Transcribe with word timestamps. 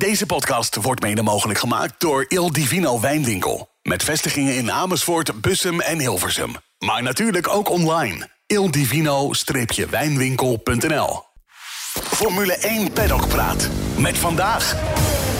Deze 0.00 0.26
podcast 0.26 0.76
wordt 0.76 1.02
mede 1.02 1.22
mogelijk 1.22 1.58
gemaakt 1.58 1.94
door 1.98 2.24
Il 2.28 2.52
Divino 2.52 3.00
Wijnwinkel. 3.00 3.68
Met 3.82 4.02
vestigingen 4.02 4.56
in 4.56 4.70
Amersfoort, 4.70 5.40
Bussum 5.40 5.80
en 5.80 5.98
Hilversum. 5.98 6.54
Maar 6.78 7.02
natuurlijk 7.02 7.48
ook 7.48 7.70
online. 7.70 8.28
ildivino-wijnwinkel.nl 8.46 11.22
Formule 11.92 12.56
1 12.56 12.92
Paddock 12.92 13.28
Praat. 13.28 13.68
Met 13.96 14.18
vandaag... 14.18 14.76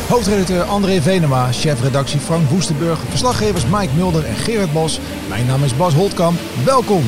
Hoofdredacteur 0.08 0.62
André 0.62 1.02
Venema, 1.02 1.52
chefredactie 1.52 2.20
Frank 2.20 2.48
Woestenburg, 2.48 2.98
verslaggevers 3.08 3.66
Mike 3.66 3.94
Mulder 3.94 4.24
en 4.24 4.36
Gerard 4.36 4.72
Bos. 4.72 5.00
Mijn 5.28 5.46
naam 5.46 5.64
is 5.64 5.76
Bas 5.76 5.94
Holtkamp. 5.94 6.40
Welkom. 6.64 7.04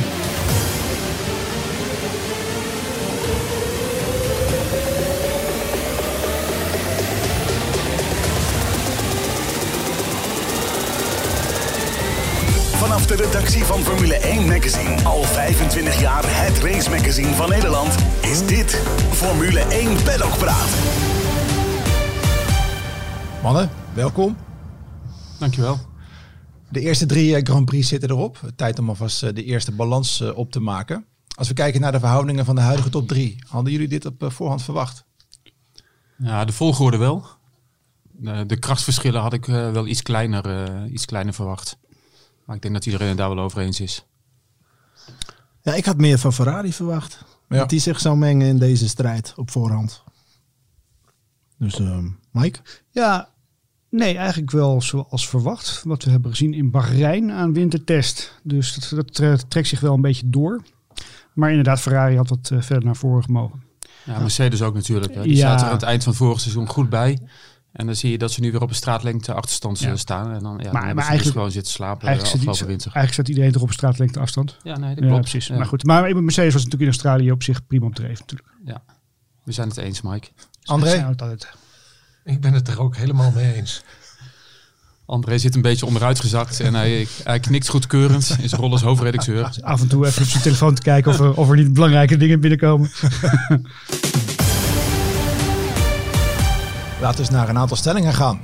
Vanaf 13.03 13.19
de 13.19 13.25
redactie 13.25 13.65
van 13.65 13.81
Formule 13.81 14.15
1 14.15 14.47
Magazine, 14.47 15.05
al 15.05 15.23
25 15.23 16.01
jaar 16.01 16.23
het 16.25 16.59
race 16.59 16.91
magazine 16.91 17.35
van 17.35 17.49
Nederland, 17.49 17.95
is 18.21 18.47
dit 18.47 18.71
Formule 19.11 19.61
1 19.61 20.03
Paddock 20.03 20.39
Praat. 20.39 20.69
Mannen, 23.43 23.71
welkom. 23.95 24.37
Dankjewel. 25.39 25.79
De 26.69 26.81
eerste 26.81 27.07
drie 27.07 27.37
eh, 27.37 27.43
Grand 27.43 27.65
Prix 27.65 27.89
zitten 27.89 28.11
erop. 28.11 28.53
Tijd 28.57 28.79
om 28.79 28.89
alvast 28.89 29.23
eh, 29.23 29.35
de 29.35 29.45
eerste 29.45 29.73
balans 29.73 30.21
eh, 30.21 30.37
op 30.37 30.51
te 30.51 30.61
maken. 30.61 31.05
Als 31.37 31.49
we 31.49 31.55
kijken 31.55 31.81
naar 31.81 31.93
de 31.93 32.01
verhoudingen 32.01 32.45
van 32.45 32.55
de 32.55 32.61
huidige 32.61 32.89
top 32.89 33.09
3, 33.09 33.39
hadden 33.49 33.73
jullie 33.73 33.89
dit 33.89 34.07
op 34.07 34.25
voorhand 34.33 34.63
verwacht? 34.63 35.05
Ja, 36.17 36.45
de 36.45 36.53
volgorde 36.53 36.97
wel. 36.97 37.27
De, 38.03 38.47
de 38.47 38.59
krachtverschillen 38.59 39.21
had 39.21 39.33
ik 39.33 39.45
wel 39.47 39.87
iets 39.87 40.03
kleiner, 40.03 40.87
iets 40.87 41.05
kleiner 41.05 41.35
verwacht. 41.35 41.81
Maar 42.53 42.61
ik 42.61 42.67
denk 42.71 42.83
dat 42.83 42.93
iedereen 42.93 43.09
het 43.09 43.19
daar 43.19 43.35
wel 43.35 43.45
over 43.45 43.61
eens 43.61 43.81
is. 43.81 44.07
Ja, 45.63 45.75
ik 45.75 45.85
had 45.85 45.97
meer 45.97 46.19
van 46.19 46.33
Ferrari 46.33 46.73
verwacht. 46.73 47.25
Ja. 47.49 47.59
Dat 47.59 47.69
die 47.69 47.81
zich 47.81 48.01
zou 48.01 48.17
mengen 48.17 48.47
in 48.47 48.59
deze 48.59 48.89
strijd 48.89 49.33
op 49.37 49.51
voorhand. 49.51 50.03
Dus 51.59 51.79
ehm 51.81 52.09
Mike? 52.31 52.59
Ja, 52.91 53.29
nee, 53.89 54.17
eigenlijk 54.17 54.51
wel 54.51 54.81
zoals 54.83 55.29
verwacht. 55.29 55.83
Wat 55.85 56.05
we 56.05 56.11
hebben 56.11 56.31
gezien 56.31 56.55
in 56.55 56.71
Bahrein 56.71 57.31
aan 57.31 57.53
wintertest. 57.53 58.41
Dus 58.43 58.75
dat, 58.75 59.07
dat 59.07 59.19
eh, 59.19 59.35
trekt 59.49 59.69
zich 59.69 59.81
wel 59.81 59.95
een 59.95 60.01
beetje 60.01 60.31
door. 60.31 60.63
Maar 61.33 61.49
inderdaad, 61.51 61.81
Ferrari 61.81 62.17
had 62.17 62.29
wat 62.29 62.51
eh, 62.51 62.61
verder 62.63 62.85
naar 62.85 62.97
voren 62.97 63.23
gemogen. 63.25 63.63
Ja, 64.05 64.19
Mercedes 64.19 64.63
ook 64.63 64.75
natuurlijk. 64.75 65.15
Hè. 65.15 65.23
Die 65.23 65.37
Ja. 65.37 65.39
zaten 65.49 65.65
er 65.67 65.73
aan 65.73 65.79
het 65.79 65.87
eind 65.87 66.03
van 66.03 66.13
het 66.13 66.23
vorige 66.23 66.41
seizoen 66.41 66.69
goed 66.69 66.89
bij. 66.89 67.19
En 67.73 67.87
dan 67.87 67.97
zie 67.97 68.11
je 68.11 68.19
dat 68.19 68.33
ze 68.33 68.41
nu 68.41 68.51
weer 68.53 68.61
op 68.63 68.69
een 68.69 68.75
straatlengte 68.75 69.33
achterstand 69.33 69.79
Ja. 69.79 69.91
eh, 69.91 69.97
staan. 69.97 70.33
En 70.33 70.43
dan, 70.43 70.59
ja, 70.59 70.63
dan 70.65 70.73
maar 70.73 70.83
ze 70.89 70.95
dus 70.95 71.05
eigenlijk- 71.07 71.33
gewoon 71.37 71.51
zitten 71.51 71.73
slapen 71.73 72.01
eh, 72.03 72.09
Eigenlijk 72.09 72.37
zit, 72.39 72.49
afgelopen 72.49 72.67
winter. 72.77 72.87
eigenlijk 72.95 73.13
staat 73.15 73.29
iedereen 73.29 73.53
toch 73.53 73.63
op 73.63 73.73
straatlengte 73.73 74.21
afstand. 74.21 74.57
Ja, 74.63 74.79
nee, 74.79 74.95
dat 74.95 75.05
Ja, 75.05 75.09
klopt. 75.11 75.21
precies. 75.31 75.47
Ja. 75.47 75.57
Maar 75.57 75.67
goed, 75.67 75.85
maar 75.85 76.03
Mercedes 76.23 76.53
was 76.53 76.65
natuurlijk 76.65 76.83
in 76.83 76.89
Australië 76.89 77.31
op 77.33 77.43
zich 77.43 77.67
prima 77.67 77.87
op 77.87 77.95
dreef 77.95 78.19
natuurlijk. 78.19 78.49
Ja. 78.65 78.83
We 79.45 79.53
zijn 79.53 79.69
het 79.69 79.77
eens, 79.77 80.01
Mike. 80.03 80.29
André? 80.65 81.15
Ik 82.25 82.41
ben 82.41 82.53
het 82.53 82.69
er 82.69 82.81
ook 82.81 82.97
helemaal 82.97 83.31
mee 83.31 83.55
eens. 83.55 83.83
André 85.07 85.39
zit 85.39 85.55
een 85.55 85.63
beetje 85.63 85.87
onderuit 85.87 86.21
gezakt 86.21 86.61
en 86.61 86.75
hij, 86.75 87.07
hij 87.25 87.41
knikt 87.41 87.69
goedkeurend 87.69 88.37
in 88.41 88.49
zijn 88.49 88.61
rol 88.61 88.71
als 88.73 88.83
hoofdredacteur. 88.83 89.51
Af 89.61 89.81
en 89.81 89.89
toe 89.89 90.07
even 90.07 90.23
op 90.23 90.29
zijn 90.29 90.43
telefoon 90.43 90.75
te 90.75 90.83
kijken 90.83 91.11
of 91.13 91.21
er, 91.21 91.35
of 91.35 91.51
er 91.51 91.57
niet 91.57 91.73
belangrijke 91.73 92.17
dingen 92.17 92.41
binnenkomen. 92.41 92.91
Laten 97.03 97.17
we 97.17 97.23
eens 97.27 97.31
naar 97.31 97.49
een 97.49 97.59
aantal 97.59 97.77
stellingen 97.77 98.15
gaan. 98.15 98.41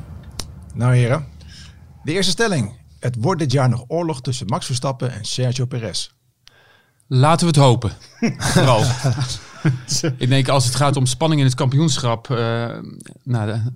Nou 0.74 0.94
heren, 0.94 1.26
de 2.04 2.12
eerste 2.12 2.30
stelling. 2.32 2.72
Het 3.00 3.16
wordt 3.18 3.40
dit 3.40 3.52
jaar 3.52 3.68
nog 3.68 3.84
oorlog 3.88 4.20
tussen 4.20 4.46
Max 4.46 4.66
Verstappen 4.66 5.12
en 5.12 5.24
Sergio 5.24 5.66
Perez. 5.66 6.10
Laten 7.06 7.40
we 7.40 7.46
het 7.46 7.56
hopen. 7.64 7.92
Vooral. 8.38 8.84
ik 10.16 10.28
denk 10.28 10.48
als 10.48 10.64
het 10.64 10.74
gaat 10.74 10.96
om 10.96 11.06
spanning 11.06 11.40
in 11.40 11.46
het 11.46 11.56
kampioenschap. 11.56 12.30
eh, 12.30 12.36
nou, 13.24 13.46
de- 13.52 13.72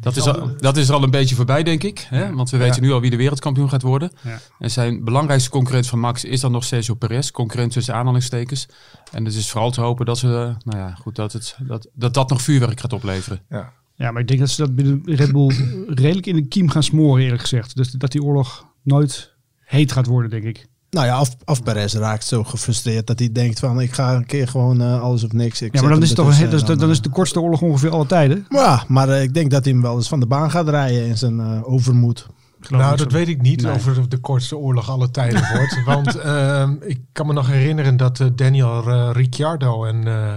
dat, 0.00 0.16
is 0.16 0.26
al, 0.26 0.56
dat 0.56 0.76
is 0.76 0.88
er 0.88 0.94
al 0.94 1.02
een 1.02 1.10
beetje 1.10 1.34
voorbij, 1.34 1.62
denk 1.62 1.82
ik. 1.82 2.06
Hè? 2.08 2.32
Want 2.34 2.50
we 2.50 2.56
weten 2.56 2.82
nu 2.82 2.92
al 2.92 3.00
wie 3.00 3.10
de 3.10 3.16
wereldkampioen 3.16 3.68
gaat 3.68 3.82
worden. 3.82 4.10
Ja. 4.20 4.38
En 4.58 4.70
zijn 4.70 5.04
belangrijkste 5.04 5.50
concurrent 5.50 5.86
van 5.86 5.98
Max 5.98 6.24
is 6.24 6.40
dan 6.40 6.52
nog 6.52 6.64
Sergio 6.64 6.94
Perez. 6.94 7.30
Concurrent 7.30 7.72
tussen 7.72 7.94
aanhalingstekens. 7.94 8.66
En 9.12 9.24
het 9.24 9.34
is 9.34 9.50
vooral 9.50 9.70
te 9.70 9.80
hopen 9.80 10.06
dat, 10.06 10.18
ze, 10.18 10.26
eh, 10.26 10.32
nou 10.72 10.78
ja, 10.88 10.94
goed, 11.00 11.14
dat, 11.16 11.32
het, 11.32 11.56
dat, 11.60 11.86
dat 11.94 12.14
dat 12.14 12.28
nog 12.30 12.42
vuurwerk 12.42 12.80
gaat 12.80 12.92
opleveren. 12.92 13.40
Ja. 13.48 13.72
Ja, 13.96 14.10
maar 14.10 14.20
ik 14.20 14.28
denk 14.28 14.40
dat 14.40 14.50
ze 14.50 14.60
dat 14.62 14.74
binnen 14.74 15.02
Red 15.04 15.32
Bull 15.32 15.54
redelijk 16.04 16.26
in 16.26 16.36
de 16.36 16.46
kiem 16.46 16.68
gaan 16.70 16.82
smoren 16.82 17.22
eerlijk 17.22 17.40
gezegd. 17.42 17.76
Dus 17.76 17.90
dat 17.90 18.12
die 18.12 18.22
oorlog 18.22 18.66
nooit 18.82 19.32
heet 19.64 19.92
gaat 19.92 20.06
worden, 20.06 20.30
denk 20.30 20.44
ik. 20.44 20.66
Nou 20.90 21.06
ja, 21.06 21.24
of 21.44 21.62
Perez 21.62 21.94
raakt 21.94 22.24
zo 22.24 22.44
gefrustreerd 22.44 23.06
dat 23.06 23.18
hij 23.18 23.32
denkt 23.32 23.58
van 23.58 23.80
ik 23.80 23.92
ga 23.92 24.14
een 24.14 24.26
keer 24.26 24.48
gewoon 24.48 24.80
eh, 24.80 25.00
alles 25.00 25.24
of 25.24 25.32
niks. 25.32 25.62
Ik 25.62 25.74
Ja, 25.74 25.80
maar 25.80 25.90
dan 25.90 26.02
is, 26.02 26.08
het 26.08 26.16
toch, 26.16 26.38
he- 26.38 26.44
en 26.44 26.78
dan 26.78 26.90
is 26.90 26.96
eh, 26.96 27.02
de 27.02 27.08
kortste 27.08 27.40
oorlog 27.40 27.62
ongeveer 27.62 27.90
alle 27.90 28.06
tijden. 28.06 28.46
Ja, 28.48 28.84
maar 28.88 29.08
eh, 29.08 29.22
ik 29.22 29.34
denk 29.34 29.50
dat 29.50 29.64
hij 29.64 29.72
hem 29.72 29.82
wel 29.82 29.96
eens 29.96 30.08
van 30.08 30.20
de 30.20 30.26
baan 30.26 30.50
gaat 30.50 30.68
rijden 30.68 31.06
in 31.06 31.18
zijn 31.18 31.40
eh, 31.40 31.60
overmoed. 31.72 32.26
Geloof 32.60 32.82
nou, 32.82 32.96
dat 32.96 33.10
zo. 33.12 33.16
weet 33.18 33.28
ik 33.28 33.40
niet 33.42 33.62
Nee. 33.62 33.72
of 33.72 33.84
het 33.96 34.10
de 34.10 34.18
kortste 34.18 34.56
oorlog 34.56 34.90
alle 34.90 35.10
tijden 35.10 35.42
wordt. 35.56 35.82
Want 35.94 36.18
ehm, 36.18 36.74
ik 36.80 37.00
kan 37.12 37.26
me 37.26 37.32
nog 37.32 37.46
herinneren 37.46 37.96
dat 37.96 38.20
eh, 38.20 38.26
Daniel 38.34 38.88
eh, 38.90 39.10
Ricciardo 39.12 39.84
en, 39.84 40.06
eh, 40.06 40.34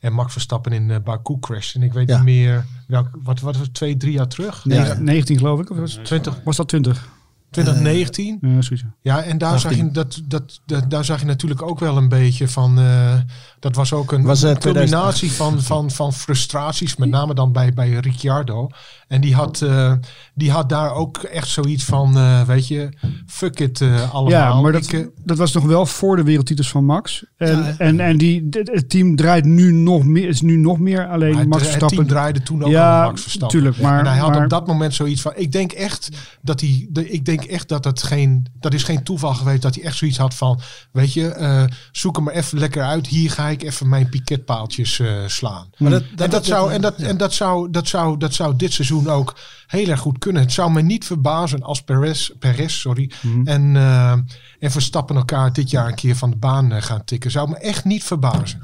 en 0.00 0.12
Max 0.12 0.32
Verstappen 0.32 0.72
in 0.72 0.90
eh, 0.90 0.96
Baku 1.04 1.38
crashten. 1.40 1.80
En 1.80 1.86
ik 1.86 1.92
weet 1.92 2.08
Ja. 2.08 2.16
niet 2.16 2.24
meer, 2.24 2.64
wat, 2.90 3.06
wat 3.22 3.40
was 3.40 3.56
het, 3.56 3.74
twee, 3.74 3.96
drie 3.96 4.12
jaar 4.12 4.28
terug? 4.28 4.64
Nee, 4.64 4.78
Ja. 4.78 4.98
19 4.98 5.38
geloof 5.38 5.60
ik. 5.60 5.70
Of 5.70 5.76
was, 5.76 5.98
20, 6.02 6.40
was 6.44 6.56
dat 6.56 6.68
20? 6.68 7.08
2019? 7.50 8.38
Ja, 8.40 8.62
zoiets. 8.62 8.84
Ja, 9.00 9.22
en 9.22 9.38
daar 9.38 9.58
zag, 9.58 9.70
18. 9.70 9.84
je, 9.86 9.90
dat, 9.92 10.20
dat, 10.26 10.60
dat, 10.66 10.90
daar 10.90 11.04
zag 11.04 11.20
je 11.20 11.26
natuurlijk 11.26 11.62
ook 11.62 11.78
wel 11.78 11.96
een 11.96 12.08
beetje 12.08 12.48
van. 12.48 12.78
eh, 12.78 13.14
dat 13.58 13.74
was 13.76 13.92
ook 13.92 14.12
een, 14.12 14.22
Was, 14.22 14.42
eh, 14.42 14.52
2018. 14.52 15.30
van, 15.30 15.60
van, 15.62 15.90
van 15.90 16.12
frustraties, 16.12 16.96
met 16.96 17.08
name 17.08 17.34
dan 17.34 17.52
bij, 17.52 17.72
bij 17.72 17.90
Ricciardo. 17.90 18.68
En 19.08 19.20
die 19.20 19.34
had, 19.34 19.60
eh, 19.62 19.92
die 20.34 20.50
had 20.50 20.68
daar 20.68 20.92
ook 20.94 21.18
echt 21.18 21.48
zoiets 21.48 21.84
van: 21.84 22.16
eh, 22.16 22.42
weet 22.42 22.68
je, 22.68 22.88
fuck 23.26 23.60
it 23.60 23.80
eh, 23.80 24.10
allemaal. 24.14 24.30
Ja, 24.40 24.60
maar 24.60 24.72
dat, 24.72 24.84
Ik, 24.84 24.92
eh, 24.92 25.06
dat 25.24 25.38
was 25.38 25.52
nog 25.52 25.64
wel 25.64 25.86
voor 25.86 26.16
de 26.16 26.22
wereldtitels 26.22 26.70
van 26.70 26.84
Max. 26.84 27.24
En, 27.36 27.56
Ja, 27.58 27.74
en, 27.78 28.00
en 28.00 28.18
die, 28.18 28.46
het 28.50 28.88
team 28.90 29.16
draait 29.16 29.44
nu 29.44 29.72
nog 29.72 30.04
meer, 30.04 30.28
is 30.28 30.40
nu 30.40 30.56
nog 30.56 30.78
meer 30.78 31.08
alleen 31.08 31.36
het, 31.38 31.48
Max 31.48 31.60
het 31.62 31.70
Verstappen. 31.70 31.96
team 31.96 32.08
draaide 32.08 32.42
toen 32.42 32.62
ook 32.64 32.70
Ja, 32.70 33.04
Max 33.04 33.22
Verstappen. 33.22 33.58
tuurlijk, 33.58 33.80
maar- 33.80 33.98
en 33.98 34.06
hij 34.06 34.18
had 34.18 34.30
maar- 34.30 34.42
op 34.44 34.50
dat 34.50 34.66
moment 34.66 34.94
zoiets 34.94 35.20
van: 35.20 35.32
ik 35.36 35.52
denk 35.52 35.72
echt 35.72 36.08
dat 36.42 36.60
hij, 36.60 36.86
de, 36.90 37.10
ik 37.10 37.24
denk 37.24 37.39
echt 37.46 37.68
dat 37.68 37.84
het 37.84 38.02
geen, 38.02 38.46
dat 38.60 38.74
is 38.74 38.82
geen 38.82 39.02
toeval 39.02 39.34
geweest 39.34 39.62
dat 39.62 39.74
hij 39.74 39.84
echt 39.84 39.96
zoiets 39.96 40.18
had 40.18 40.34
van: 40.34 40.60
weet 40.92 41.12
je, 41.12 41.28
eh, 41.28 41.64
zoek 41.92 42.16
hem 42.16 42.24
maar 42.24 42.34
even 42.34 42.58
lekker 42.58 42.82
uit. 42.82 43.06
Hier 43.06 43.30
ga 43.30 43.48
ik 43.48 43.62
even 43.62 43.88
mijn 43.88 44.08
piketpaaltjes 44.08 44.98
eh, 44.98 45.12
slaan. 45.26 45.70
Maar 45.76 45.90
dat, 45.90 46.02
en 46.16 46.30
dat, 46.30 46.44
zou, 46.44 46.72
en, 46.72 46.80
dat, 46.80 46.96
en 46.96 47.16
dat, 47.16 47.32
zou, 47.32 47.70
dat, 47.70 47.88
zou, 47.88 48.18
dat 48.18 48.34
zou 48.34 48.56
dit 48.56 48.72
seizoen 48.72 49.08
ook 49.08 49.36
heel 49.66 49.88
erg 49.88 50.00
goed 50.00 50.18
kunnen. 50.18 50.42
Het 50.42 50.52
zou 50.52 50.70
me 50.70 50.82
niet 50.82 51.04
verbazen 51.04 51.62
als 51.62 51.82
Perez, 51.82 52.30
Perez 52.38 52.74
sorry, 52.80 53.10
Mhm. 53.22 53.46
en, 53.46 53.76
eh, 53.76 54.12
en 54.58 54.70
Verstappen 54.70 55.16
elkaar 55.16 55.52
dit 55.52 55.70
jaar 55.70 55.86
een 55.88 55.94
keer 55.94 56.16
van 56.16 56.30
de 56.30 56.36
baan 56.36 56.82
gaan 56.82 57.04
tikken. 57.04 57.30
Zou 57.30 57.48
me 57.48 57.56
echt 57.56 57.84
niet 57.84 58.04
verbazen. 58.04 58.62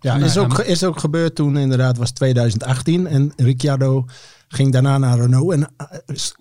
Ja, 0.00 0.16
Nee, 0.16 0.24
is 0.28 0.38
ook, 0.38 0.58
is 0.58 0.84
ook 0.84 1.00
gebeurd 1.00 1.34
toen 1.34 1.56
inderdaad 1.56 1.96
was 1.96 2.10
2018 2.10 3.06
en 3.06 3.32
Ricciardo 3.36 4.04
ging 4.48 4.72
daarna 4.72 4.98
naar 4.98 5.18
Renault 5.18 5.52
en 5.52 5.70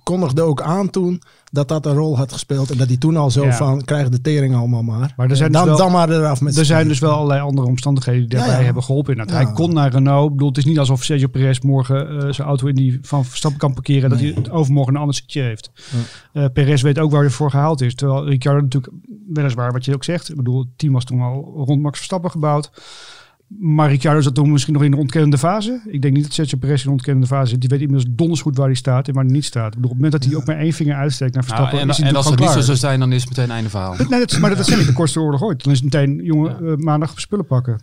kondigde 0.04 0.42
ook 0.42 0.62
aan 0.62 0.90
toen 0.90 1.22
dat 1.52 1.68
dat 1.68 1.86
een 1.86 1.94
rol 1.94 2.18
had 2.18 2.32
gespeeld 2.32 2.72
en 2.72 2.78
dat 2.78 2.88
hij 2.88 2.98
toen 2.98 3.18
al 3.18 3.32
zo 3.32 3.46
Ja. 3.46 3.54
van 3.54 3.82
krijg 3.84 4.10
de 4.10 4.22
tering 4.22 4.56
allemaal 4.56 4.82
maar. 4.84 5.14
Maar 5.18 5.30
er 5.30 5.36
zijn 5.36 5.52
dus 5.52 5.60
dan, 5.60 5.68
wel- 5.70 5.78
dan 5.78 5.92
maar 5.92 6.10
eraf 6.10 6.42
met 6.42 6.58
Er 6.58 6.66
zijn 6.66 6.88
dus 6.88 7.00
wel 7.00 7.12
allerlei 7.12 7.42
andere 7.42 7.68
omstandigheden 7.68 8.22
die 8.30 8.38
daarbij 8.38 8.58
Ja, 8.58 8.64
hebben 8.64 8.84
geholpen. 8.84 9.30
Hij 9.30 9.52
kon 9.54 9.74
naar 9.74 9.92
Renault. 9.92 10.26
Ik 10.26 10.32
bedoel, 10.32 10.48
het 10.48 10.58
is 10.58 10.66
niet 10.66 10.80
alsof 10.80 11.04
Sergio 11.04 11.28
Perez 11.28 11.60
morgen 11.60 12.10
eh, 12.10 12.32
zijn 12.34 12.48
auto 12.48 12.68
in 12.68 12.76
die 12.76 13.00
van 13.02 13.26
Verstappen 13.26 13.60
kan 13.60 13.74
parkeren. 13.74 14.10
Dat 14.10 14.20
hij 14.20 14.32
het 14.36 14.50
overmorgen 14.50 14.94
een 14.94 15.00
ander 15.00 15.16
zitje 15.16 15.42
heeft. 15.42 15.72
Eh 16.34 16.46
Perez 16.54 16.82
weet 16.82 17.00
ook 17.00 17.12
waar 17.12 17.22
hij 17.22 17.30
voor 17.30 17.50
gehaald 17.50 17.82
is. 17.82 17.96
Terwijl 17.96 18.26
Ricciardo 18.28 18.62
natuurlijk, 18.62 18.94
weliswaar 19.30 19.72
wat 19.72 19.86
je 19.86 19.94
ook 19.94 20.04
zegt. 20.04 20.30
Ik 20.30 20.36
bedoel, 20.36 20.60
het 20.60 20.68
team 20.76 20.94
was 20.94 21.04
toen 21.04 21.22
al 21.22 21.64
rond 21.66 21.82
Max 21.82 21.98
Verstappen 21.98 22.32
gebouwd. 22.32 22.72
Maar 23.48 23.90
Ricciardo 23.90 24.22
zat 24.22 24.36
toen 24.36 24.52
misschien 24.52 24.74
nog 24.74 24.84
in 24.84 24.92
de 24.92 24.98
ontkennende 24.98 25.38
fase. 25.38 25.82
Ik 25.86 26.02
denk 26.02 26.14
niet 26.14 26.24
dat 26.24 26.34
Sergio 26.34 26.58
Perez 26.58 26.80
in 26.80 26.86
de 26.86 26.92
ontkennende 26.92 27.28
fase 27.28 27.50
zit. 27.50 27.60
Die 27.62 27.70
weet 27.70 27.82
inmiddels 27.82 28.16
donders 28.16 28.42
goed 28.42 28.58
waar 28.58 28.66
hij 28.66 28.76
staat 28.76 29.08
en 29.08 29.14
waar 29.14 29.24
hij 29.24 29.34
niet 29.34 29.46
staat. 29.46 29.66
Ik 29.68 29.82
bedoel, 29.82 29.90
op 29.92 29.96
het 29.96 30.04
moment 30.04 30.22
dat 30.22 30.32
hij 30.32 30.42
ook 30.42 30.48
maar 30.48 30.58
één 30.58 30.74
vinger 30.74 30.96
uitsteekt 30.96 31.34
naar 31.34 31.44
Nou, 31.44 31.56
Verstappen, 31.56 31.84
en, 31.88 31.90
is 31.94 31.98
hij 31.98 32.08
en 32.10 32.16
als 32.16 32.30
het 32.30 32.40
niet 32.40 32.50
zo 32.50 32.62
zou 32.62 32.78
zijn, 32.78 33.00
dan 33.00 33.12
is 33.12 33.22
het 33.22 33.30
meteen 33.38 33.52
einde 33.52 33.70
verhaal. 33.70 33.96
Nee, 33.98 34.20
dat, 34.20 34.32
is- 34.32 34.40
maar 34.40 34.50
dat 34.50 34.60
is 34.60 34.76
niet 34.76 34.86
de 34.88 34.94
kortste 34.94 35.20
oorlog 35.22 35.42
ooit. 35.44 35.64
Dan 35.64 35.74
is 35.74 35.80
het 35.82 35.94
meteen, 35.94 36.20
jongen, 36.24 36.68
eh, 36.68 36.76
maandag 36.76 37.20
spullen 37.20 37.46
pakken. 37.46 37.82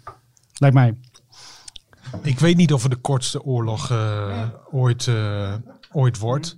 Lijkt 0.58 0.76
mij. 0.76 0.94
Ik 2.22 2.38
weet 2.38 2.56
niet 2.56 2.72
of 2.72 2.82
het 2.82 2.92
de 2.92 2.98
kortste 2.98 3.42
oorlog 3.42 3.90
eh, 3.90 4.42
ooit, 4.70 5.06
eh, 5.08 5.52
ooit 5.92 6.18
wordt. 6.18 6.56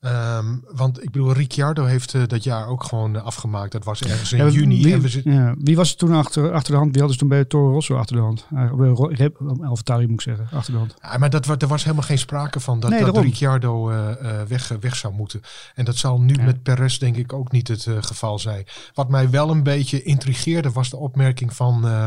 Ehm, 0.00 0.56
want 0.70 1.02
ik 1.02 1.10
bedoel, 1.10 1.32
Ricciardo 1.32 1.84
heeft 1.84 2.14
eh, 2.14 2.22
dat 2.26 2.44
jaar 2.44 2.66
ook 2.68 2.84
gewoon 2.84 3.16
eh, 3.16 3.22
afgemaakt. 3.22 3.72
Dat 3.72 3.84
was 3.84 4.00
ergens 4.02 4.32
in 4.32 4.38
Ja, 4.38 4.48
juni. 4.48 4.82
Wie, 4.82 4.92
en 4.92 5.00
we 5.00 5.20
ja, 5.24 5.54
wie 5.58 5.76
was 5.76 5.94
toen 5.94 6.12
achter, 6.12 6.52
achter 6.52 6.72
de 6.72 6.78
hand? 6.78 6.90
Wie 6.90 6.98
hadden 7.00 7.12
ze 7.12 7.18
toen 7.18 7.28
bij 7.28 7.44
Toro 7.44 7.72
Rosso 7.72 7.96
achter 7.96 8.16
de 8.16 8.22
hand? 8.22 8.46
Uh, 8.54 9.02
Rep- 9.10 9.40
Alphatauri 9.62 10.04
moet 10.06 10.14
ik 10.14 10.20
zeggen, 10.20 10.48
achter 10.52 10.72
de 10.72 10.78
hand. 10.78 10.94
Ja, 11.02 11.18
maar 11.18 11.30
dat, 11.30 11.62
er 11.62 11.68
was 11.68 11.82
helemaal 11.84 12.04
geen 12.04 12.18
sprake 12.18 12.60
van 12.60 12.80
dat, 12.80 12.90
Nee, 12.90 12.98
dat 12.98 13.08
daarom. 13.08 13.30
Ricciardo 13.30 13.90
eh, 13.90 14.40
eh, 14.40 14.46
weg, 14.48 14.68
weg 14.80 14.96
zou 14.96 15.14
moeten. 15.14 15.40
En 15.74 15.84
dat 15.84 15.96
zal 15.96 16.20
nu 16.20 16.34
Ja. 16.34 16.42
met 16.44 16.62
Perez 16.62 16.98
denk 16.98 17.16
ik 17.16 17.32
ook 17.32 17.52
niet 17.52 17.68
het 17.68 17.86
eh, 17.86 17.96
geval 18.00 18.38
zijn. 18.38 18.64
Wat 18.94 19.08
mij 19.08 19.30
wel 19.30 19.50
een 19.50 19.62
beetje 19.62 20.02
intrigeerde 20.02 20.70
was 20.70 20.90
de 20.90 20.96
opmerking 20.96 21.54
van, 21.56 21.86
eh, 21.86 22.06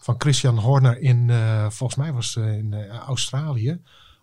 van 0.00 0.14
Christian 0.18 0.58
Horner 0.58 1.00
in, 1.00 1.30
eh, 1.30 1.66
volgens 1.68 1.98
mij 1.98 2.12
was 2.12 2.36
in 2.36 2.72
eh, 2.74 2.96
Australië. 2.98 3.80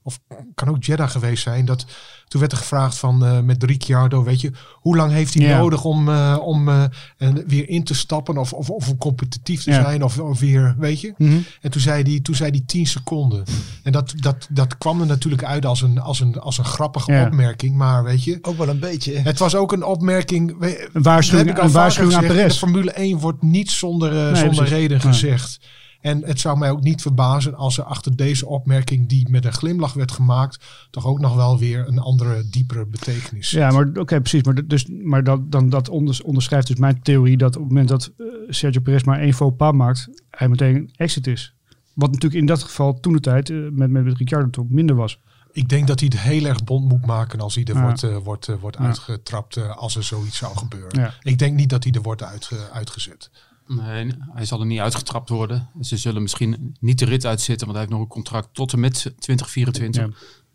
Of 0.07 0.19
kan 0.56 0.68
ook 0.69 0.83
Jeddah 0.83 1.09
geweest 1.09 1.44
zijn. 1.44 1.65
Dat, 1.65 1.86
toen 2.27 2.39
werd 2.39 2.51
er 2.51 2.57
gevraagd 2.57 2.98
van 2.98 3.25
eh, 3.25 3.39
met 3.39 3.63
Ricciardo, 3.63 4.24
weet 4.24 4.42
je, 4.42 4.51
hoe 4.74 4.95
lang 4.95 5.12
heeft 5.12 5.33
hij 5.33 5.44
Ja. 5.48 5.57
nodig 5.57 5.83
om, 5.83 6.09
eh, 6.09 6.38
om 6.42 6.69
eh, 6.69 6.83
en 7.18 7.44
weer 7.48 7.69
in 7.69 7.83
te 7.83 7.94
stappen 7.94 8.38
of, 8.38 8.54
of, 8.54 8.69
of 8.69 8.89
om 8.89 8.98
competitief 8.98 9.63
te 9.63 9.71
Ja. 9.71 9.81
zijn 9.83 10.04
of, 10.04 10.19
of 10.19 10.39
weer, 10.39 10.75
weet 10.77 11.01
je. 11.01 11.13
En 11.62 11.71
toen 11.71 11.81
zei 11.81 12.04
hij, 12.04 12.19
toen 12.19 12.36
zei 12.36 12.50
hij 12.51 12.62
10 12.65 12.86
seconden. 12.88 13.44
En 13.83 13.92
dat, 13.92 14.13
dat, 14.15 14.48
dat 14.50 14.77
kwam 14.77 15.01
er 15.01 15.07
natuurlijk 15.07 15.44
uit 15.44 15.65
als 15.65 15.81
een, 15.81 16.00
als 16.00 16.19
een, 16.19 16.39
als 16.39 16.57
een 16.57 16.65
grappige 16.65 17.12
Ja. 17.12 17.25
opmerking. 17.25 17.75
Maar 17.75 18.04
weet 18.04 18.24
je, 18.24 18.38
Ook 18.42 18.57
wel 18.57 18.69
een 18.69 18.80
beetje. 18.80 19.18
het 19.19 19.39
was 19.39 19.56
ook 19.56 19.71
een 19.71 19.83
opmerking. 19.83 20.56
Een 20.94 21.01
waarschuwing, 21.04 21.48
dat 21.48 21.48
heb 21.48 21.48
ik 21.48 21.57
al 21.57 21.63
een 21.65 21.71
waarschuwing 21.71 22.15
aan 22.15 22.25
Perez. 22.25 22.51
De 22.54 22.57
Formule 22.59 22.92
1 22.92 23.18
wordt 23.19 23.42
niet 23.42 23.71
zonder, 23.71 24.30
eh, 24.30 24.36
zonder 24.36 24.65
reden 24.68 25.01
gezegd. 25.01 25.59
En 26.01 26.23
het 26.25 26.39
zou 26.39 26.57
mij 26.57 26.71
ook 26.71 26.83
niet 26.83 27.01
verbazen 27.01 27.55
als 27.55 27.77
er 27.77 27.83
achter 27.83 28.15
deze 28.15 28.45
opmerking, 28.47 29.07
die 29.09 29.29
met 29.29 29.45
een 29.45 29.53
glimlach 29.53 29.94
werd 29.94 30.11
gemaakt, 30.11 30.65
toch 30.91 31.05
ook 31.05 31.19
nog 31.19 31.35
wel 31.35 31.57
weer 31.59 31.88
een 31.88 31.99
andere, 31.99 32.49
diepere 32.49 32.85
betekenis. 32.85 33.49
zit. 33.49 33.59
Ja, 33.59 33.71
maar 33.71 33.88
oké, 33.94 34.19
precies. 34.21 34.44
Maar, 34.44 34.67
dus, 34.67 34.85
maar 35.03 35.23
dat, 35.23 35.51
dan, 35.51 35.69
dat 35.69 35.89
onders- 35.89 36.21
onderschrijft 36.21 36.67
dus 36.67 36.75
mijn 36.77 37.01
theorie 37.01 37.38
dat 37.38 37.55
op 37.55 37.61
het 37.61 37.69
moment 37.71 37.89
dat 37.89 38.11
eh, 38.17 38.25
Sergio 38.47 38.81
Perez 38.81 39.03
maar 39.03 39.19
één 39.19 39.33
faux 39.33 39.55
pas 39.57 39.73
maakt, 39.73 40.09
hij 40.29 40.47
meteen 40.49 40.91
exit 40.95 41.27
is. 41.27 41.53
Wat 41.94 42.11
natuurlijk 42.11 42.41
in 42.41 42.47
dat 42.47 42.63
geval 42.63 42.99
toen 42.99 43.13
de 43.13 43.19
tijd 43.19 43.49
eh, 43.49 43.57
met, 43.71 43.89
met, 43.89 44.03
met 44.03 44.17
Ricciardo 44.17 44.49
toch 44.49 44.69
minder 44.69 44.95
was. 44.95 45.19
Ik 45.51 45.69
denk 45.69 45.88
dat 45.88 45.99
hij 45.99 46.09
het 46.13 46.21
heel 46.21 46.45
erg 46.45 46.63
bond 46.63 46.88
moet 46.89 47.05
maken 47.05 47.39
als 47.39 47.55
hij 47.55 47.63
er 47.63 47.75
Ja. 47.75 47.81
wordt, 47.81 48.03
eh, 48.03 48.17
wordt, 48.17 48.59
wordt 48.59 48.77
Ja. 48.77 48.83
uitgetrapt 48.83 49.75
als 49.77 49.95
er 49.95 50.03
zoiets 50.03 50.38
zou 50.38 50.57
gebeuren. 50.57 50.99
Ja. 51.01 51.13
Ik 51.21 51.38
denk 51.39 51.55
niet 51.55 51.69
dat 51.69 51.83
hij 51.83 51.94
er 51.94 52.01
wordt 52.01 52.23
uitge- 52.23 52.69
uitgezet. 52.73 53.29
Nee, 53.68 54.12
hij 54.34 54.46
zal 54.46 54.60
er 54.60 54.66
niet 54.66 54.80
uitgetrapt 54.80 55.30
worden. 55.30 55.69
Ze 55.81 55.98
zullen 55.98 56.22
misschien 56.22 56.75
niet 56.80 57.00
de 57.00 57.06
rit 57.06 57.25
uitzitten, 57.25 57.68
want 57.68 57.80
hij 57.80 57.88
heeft 57.88 57.98
nog 57.98 58.08
een 58.08 58.14
contract 58.14 58.54
tot 58.54 58.74
en 58.74 58.80
met 58.80 58.94
2024. 58.94 60.02
Ja. 60.02 60.10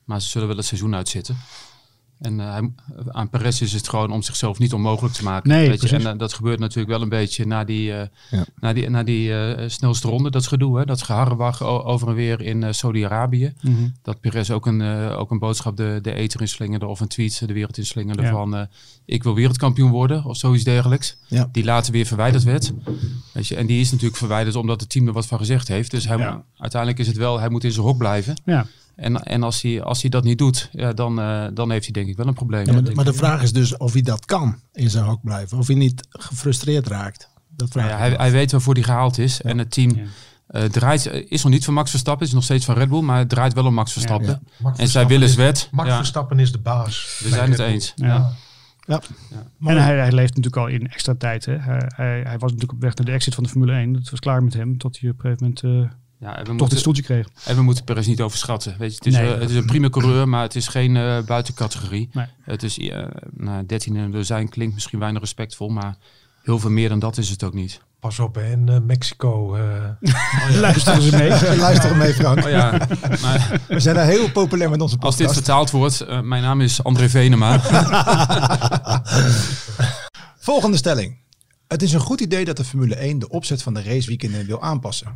Maar 0.05 0.21
ze 0.21 0.29
zullen 0.29 0.49
wel 0.49 0.57
het 0.57 0.67
seizoen 0.67 0.95
uitzitten. 0.95 1.37
En 2.23 2.41
eh, 2.41 2.51
hij, 2.53 2.71
aan 3.09 3.29
Perez 3.29 3.61
is 3.61 3.73
het 3.73 3.89
gewoon 3.89 4.11
om 4.11 4.23
zichzelf 4.23 4.59
niet 4.59 4.73
onmogelijk 4.73 5.15
te 5.15 5.25
maken. 5.25 5.49
Nee, 5.49 5.69
weet 5.69 5.81
je? 5.83 5.89
En 5.97 6.07
eh, 6.07 6.19
dat 6.19 6.33
gebeurt 6.33 6.59
natuurlijk 6.59 6.89
wel 6.89 7.03
een 7.03 7.09
beetje 7.09 7.47
na 7.47 7.65
die, 7.65 7.93
eh, 7.93 8.07
Ja. 8.31 8.45
na 8.61 8.73
die, 8.73 8.89
na 8.91 9.03
die 9.03 9.35
eh, 9.35 9.69
snelste 9.69 10.09
ronde. 10.09 10.31
Dat 10.31 10.47
gedoe, 10.47 10.79
hè? 10.79 10.85
dat 10.85 11.03
geharrewag 11.03 11.63
over 11.63 12.09
en 12.09 12.15
weer 12.15 12.41
in 12.41 12.63
eh, 12.63 12.73
Saudi-Arabië. 12.73 13.53
Dat 14.03 14.21
Perez 14.21 14.51
ook 14.51 14.67
een, 14.67 14.81
eh, 14.81 15.19
ook 15.19 15.31
een 15.31 15.39
boodschap 15.39 15.77
de, 15.77 15.99
de 16.03 16.15
eter 16.15 16.41
in 16.41 16.49
slingerde 16.49 16.87
of 16.87 17.01
een 17.01 17.09
tweet 17.09 17.43
de 17.47 17.53
wereld 17.53 17.79
in 17.79 17.87
slingerde 17.87 18.23
Ja. 18.23 18.31
van 18.31 18.57
eh, 18.57 18.63
ik 19.05 19.23
wil 19.23 19.35
wereldkampioen 19.35 19.91
worden 19.91 20.25
of 20.25 20.37
zoiets 20.37 20.65
dergelijks. 20.65 21.17
Ja. 21.27 21.49
Die 21.53 21.65
later 21.65 21.93
weer 21.93 22.07
verwijderd 22.07 22.43
werd. 22.43 22.73
Weet 23.33 23.47
je? 23.47 23.57
En 23.57 23.67
die 23.67 23.81
is 23.81 23.91
natuurlijk 23.91 24.17
verwijderd 24.19 24.57
omdat 24.57 24.81
het 24.81 24.89
team 24.91 25.07
er 25.07 25.13
wat 25.13 25.27
van 25.27 25.39
gezegd 25.39 25.69
heeft. 25.69 25.91
Dus 25.91 26.07
hij, 26.09 26.43
uiteindelijk 26.59 27.01
is 27.01 27.07
het 27.07 27.17
wel, 27.17 27.39
hij 27.41 27.49
moet 27.49 27.65
in 27.65 27.73
zijn 27.73 27.87
hok 27.87 27.99
blijven. 27.99 28.35
Ja, 28.45 28.67
En, 28.97 29.23
en 29.23 29.43
als, 29.43 29.63
hij, 29.63 29.83
als 29.83 30.01
hij 30.01 30.11
dat 30.11 30.25
niet 30.25 30.39
doet, 30.39 30.69
ja, 30.73 30.93
dan, 30.93 31.21
eh, 31.21 31.45
dan 31.55 31.71
heeft 31.71 31.85
hij 31.85 31.93
denk 31.93 32.09
ik 32.09 32.17
wel 32.17 32.27
een 32.27 32.35
probleem. 32.35 32.67
Ja, 32.67 32.73
maar, 32.73 32.85
de, 32.85 32.95
maar 32.95 33.15
vraag 33.15 33.43
is 33.43 33.53
dus 33.53 33.77
of 33.77 33.93
hij 33.93 34.03
dat 34.03 34.25
kan 34.25 34.59
in 34.73 34.91
zijn 34.91 35.05
hok 35.05 35.23
blijven. 35.23 35.59
Of 35.59 35.67
hij 35.67 35.77
niet 35.77 36.07
gefrustreerd 36.11 36.87
raakt. 36.87 37.29
Dat 37.57 37.69
vraag 37.71 37.85
Nou 37.87 37.97
ja, 37.99 38.05
ik 38.05 38.11
me 38.11 38.17
hij, 38.17 38.25
hij 38.25 38.33
weet 38.33 38.53
waarvoor 38.53 38.75
hij 38.75 38.83
gehaald 38.83 39.19
is. 39.19 39.43
En 39.43 39.59
het 39.59 39.71
team 39.71 39.91
Ja. 39.97 40.03
eh, 40.47 40.65
draait, 40.65 41.07
is 41.07 41.43
nog 41.43 41.53
niet 41.53 41.65
van 41.65 41.75
Max 41.75 41.91
Verstappen, 41.91 42.27
is 42.27 42.33
nog 42.33 42.45
steeds 42.45 42.65
van 42.65 42.75
Red 42.75 42.89
Bull, 42.89 43.01
maar 43.01 43.19
het 43.19 43.29
draait 43.29 43.53
wel 43.55 43.65
om 43.67 43.75
Max 43.75 43.93
Verstappen. 43.93 44.29
Ja. 44.29 44.41
Max 44.59 44.79
En 44.79 44.89
zij 44.89 45.07
willen 45.07 45.29
zwet. 45.29 45.69
Max 45.71 45.89
Ja, 45.89 45.97
Verstappen 45.97 46.39
is 46.39 46.53
de 46.53 46.59
baas. 46.61 47.21
we 47.23 47.29
zijn 47.29 47.51
het 47.51 47.61
eens. 47.61 47.93
Ja. 47.97 48.07
Ja. 48.07 48.33
Ja. 48.87 49.01
en 49.71 49.83
hij, 49.83 49.97
hij 49.99 50.13
leeft 50.13 50.37
natuurlijk 50.37 50.57
al 50.57 50.67
in 50.67 50.89
extra 50.89 51.15
tijd. 51.19 51.45
Hè. 51.45 51.57
Hij, 51.59 51.83
hij, 51.97 52.21
hij 52.23 52.39
was 52.39 52.51
natuurlijk 52.51 52.73
op 52.73 52.81
weg 52.81 52.95
naar 52.95 53.07
de 53.07 53.13
exit 53.13 53.35
van 53.35 53.43
de 53.45 53.49
Formule 53.51 53.73
1. 53.73 53.95
Het 53.95 54.11
was 54.11 54.21
klaar 54.21 54.43
met 54.43 54.55
hem 54.55 54.79
tot 54.79 54.99
hij 55.01 55.11
op 55.11 55.25
een 55.25 55.37
gegeven 55.37 55.55
moment 55.65 55.91
eh, 55.91 55.97
Ja, 56.23 56.29
en 56.29 56.39
we 56.39 56.45
toch 56.45 56.47
dit 56.47 56.59
moeten, 56.61 56.79
stoeltje 56.79 57.03
kreeg. 57.03 57.27
en 57.45 57.57
we 57.57 57.63
moeten 57.63 57.85
Perez 57.85 58.07
niet 58.07 58.21
overschatten. 58.21 58.75
Weet 58.79 58.91
je, 58.91 58.97
het, 58.97 59.07
is, 59.07 59.15
Nee. 59.15 59.35
eh, 59.35 59.41
het 59.41 59.51
is 59.51 59.57
een 59.57 59.67
prima 59.67 59.89
coureur, 59.89 60.29
maar 60.29 60.43
het 60.43 60.55
is 60.55 60.69
geen 60.69 60.97
eh, 60.97 61.19
buitencategorie. 61.23 62.09
Nee. 62.13 62.27
Het 62.43 62.63
is 62.63 62.79
eh 62.79 63.05
nou, 63.31 63.67
13 63.67 63.97
in 63.97 64.03
een 64.03 64.11
dozijn 64.11 64.49
klinkt 64.49 64.75
misschien 64.75 64.99
weinig 64.99 65.21
respectvol, 65.21 65.69
maar 65.69 65.97
heel 66.43 66.59
veel 66.59 66.71
meer 66.71 66.89
dan 66.89 66.99
dat 66.99 67.19
is 67.19 67.29
het 67.29 67.43
ook 67.43 67.55
niet. 67.55 67.81
Pas 68.01 68.19
op, 68.19 68.35
hè, 68.35 68.51
in 68.51 68.87
Mexico. 68.87 69.55
eh, 69.55 69.89
Luisteren 70.61 71.03
ze 71.03 71.17
mee. 71.17 71.57
Luister 71.67 71.97
mee, 71.97 72.15
Frank. 72.15 72.45
Oh 72.45 72.51
ja, 72.51 72.89
maar 73.23 73.61
We 73.69 73.81
zijn 73.81 73.95
daar 73.95 74.07
heel 74.07 74.31
populair 74.31 74.71
met 74.71 74.81
onze 74.81 74.97
als 74.99 75.05
podcast. 75.17 75.35
dit 75.35 75.45
vertaald 75.45 75.71
wordt, 75.71 76.07
mijn 76.23 76.43
naam 76.43 76.61
is 76.61 76.83
André 76.85 77.09
Venema. 77.09 77.61
Volgende 80.39 80.77
stelling. 80.77 81.17
Het 81.69 81.83
is 81.83 81.93
een 81.93 82.01
goed 82.01 82.21
idee 82.21 82.45
dat 82.45 82.57
de 82.57 82.65
Formule 82.65 82.95
1 82.95 83.19
de 83.19 83.29
opzet 83.29 83.63
van 83.63 83.75
de 83.75 83.83
raceweekenden 83.83 84.47
wil 84.47 84.63
aanpassen. 84.63 85.15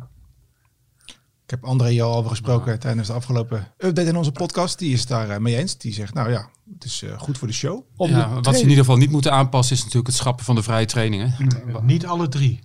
Ik 1.47 1.53
heb 1.53 1.63
André 1.65 1.87
jou 1.87 2.11
al 2.11 2.17
over 2.17 2.29
gesproken 2.29 2.79
tijdens 2.79 3.07
de 3.07 3.13
afgelopen 3.13 3.67
update 3.77 4.07
in 4.07 4.15
onze 4.15 4.31
podcast. 4.31 4.79
Die 4.79 4.93
is 4.93 5.05
daar 5.05 5.29
eh, 5.29 5.37
mee 5.39 5.55
eens. 5.57 5.77
Die 5.77 5.93
zegt, 5.93 6.13
nou 6.13 6.29
ja, 6.31 6.49
het 6.73 6.83
is 6.83 7.03
eh, 7.03 7.19
goed 7.19 7.37
voor 7.37 7.47
de 7.47 7.53
show. 7.53 7.83
Om 7.95 8.09
Ja, 8.09 8.27
de 8.27 8.41
wat 8.41 8.55
ze 8.55 8.61
in 8.61 8.69
ieder 8.69 8.83
geval 8.83 8.97
niet 8.97 9.11
moeten 9.11 9.31
aanpassen 9.31 9.75
is 9.75 9.79
natuurlijk 9.81 10.07
het 10.07 10.15
schrappen 10.15 10.45
van 10.45 10.55
de 10.55 10.63
vrije 10.63 10.85
trainingen. 10.85 11.33
niet 11.81 12.05
alle 12.05 12.27
drie. 12.27 12.59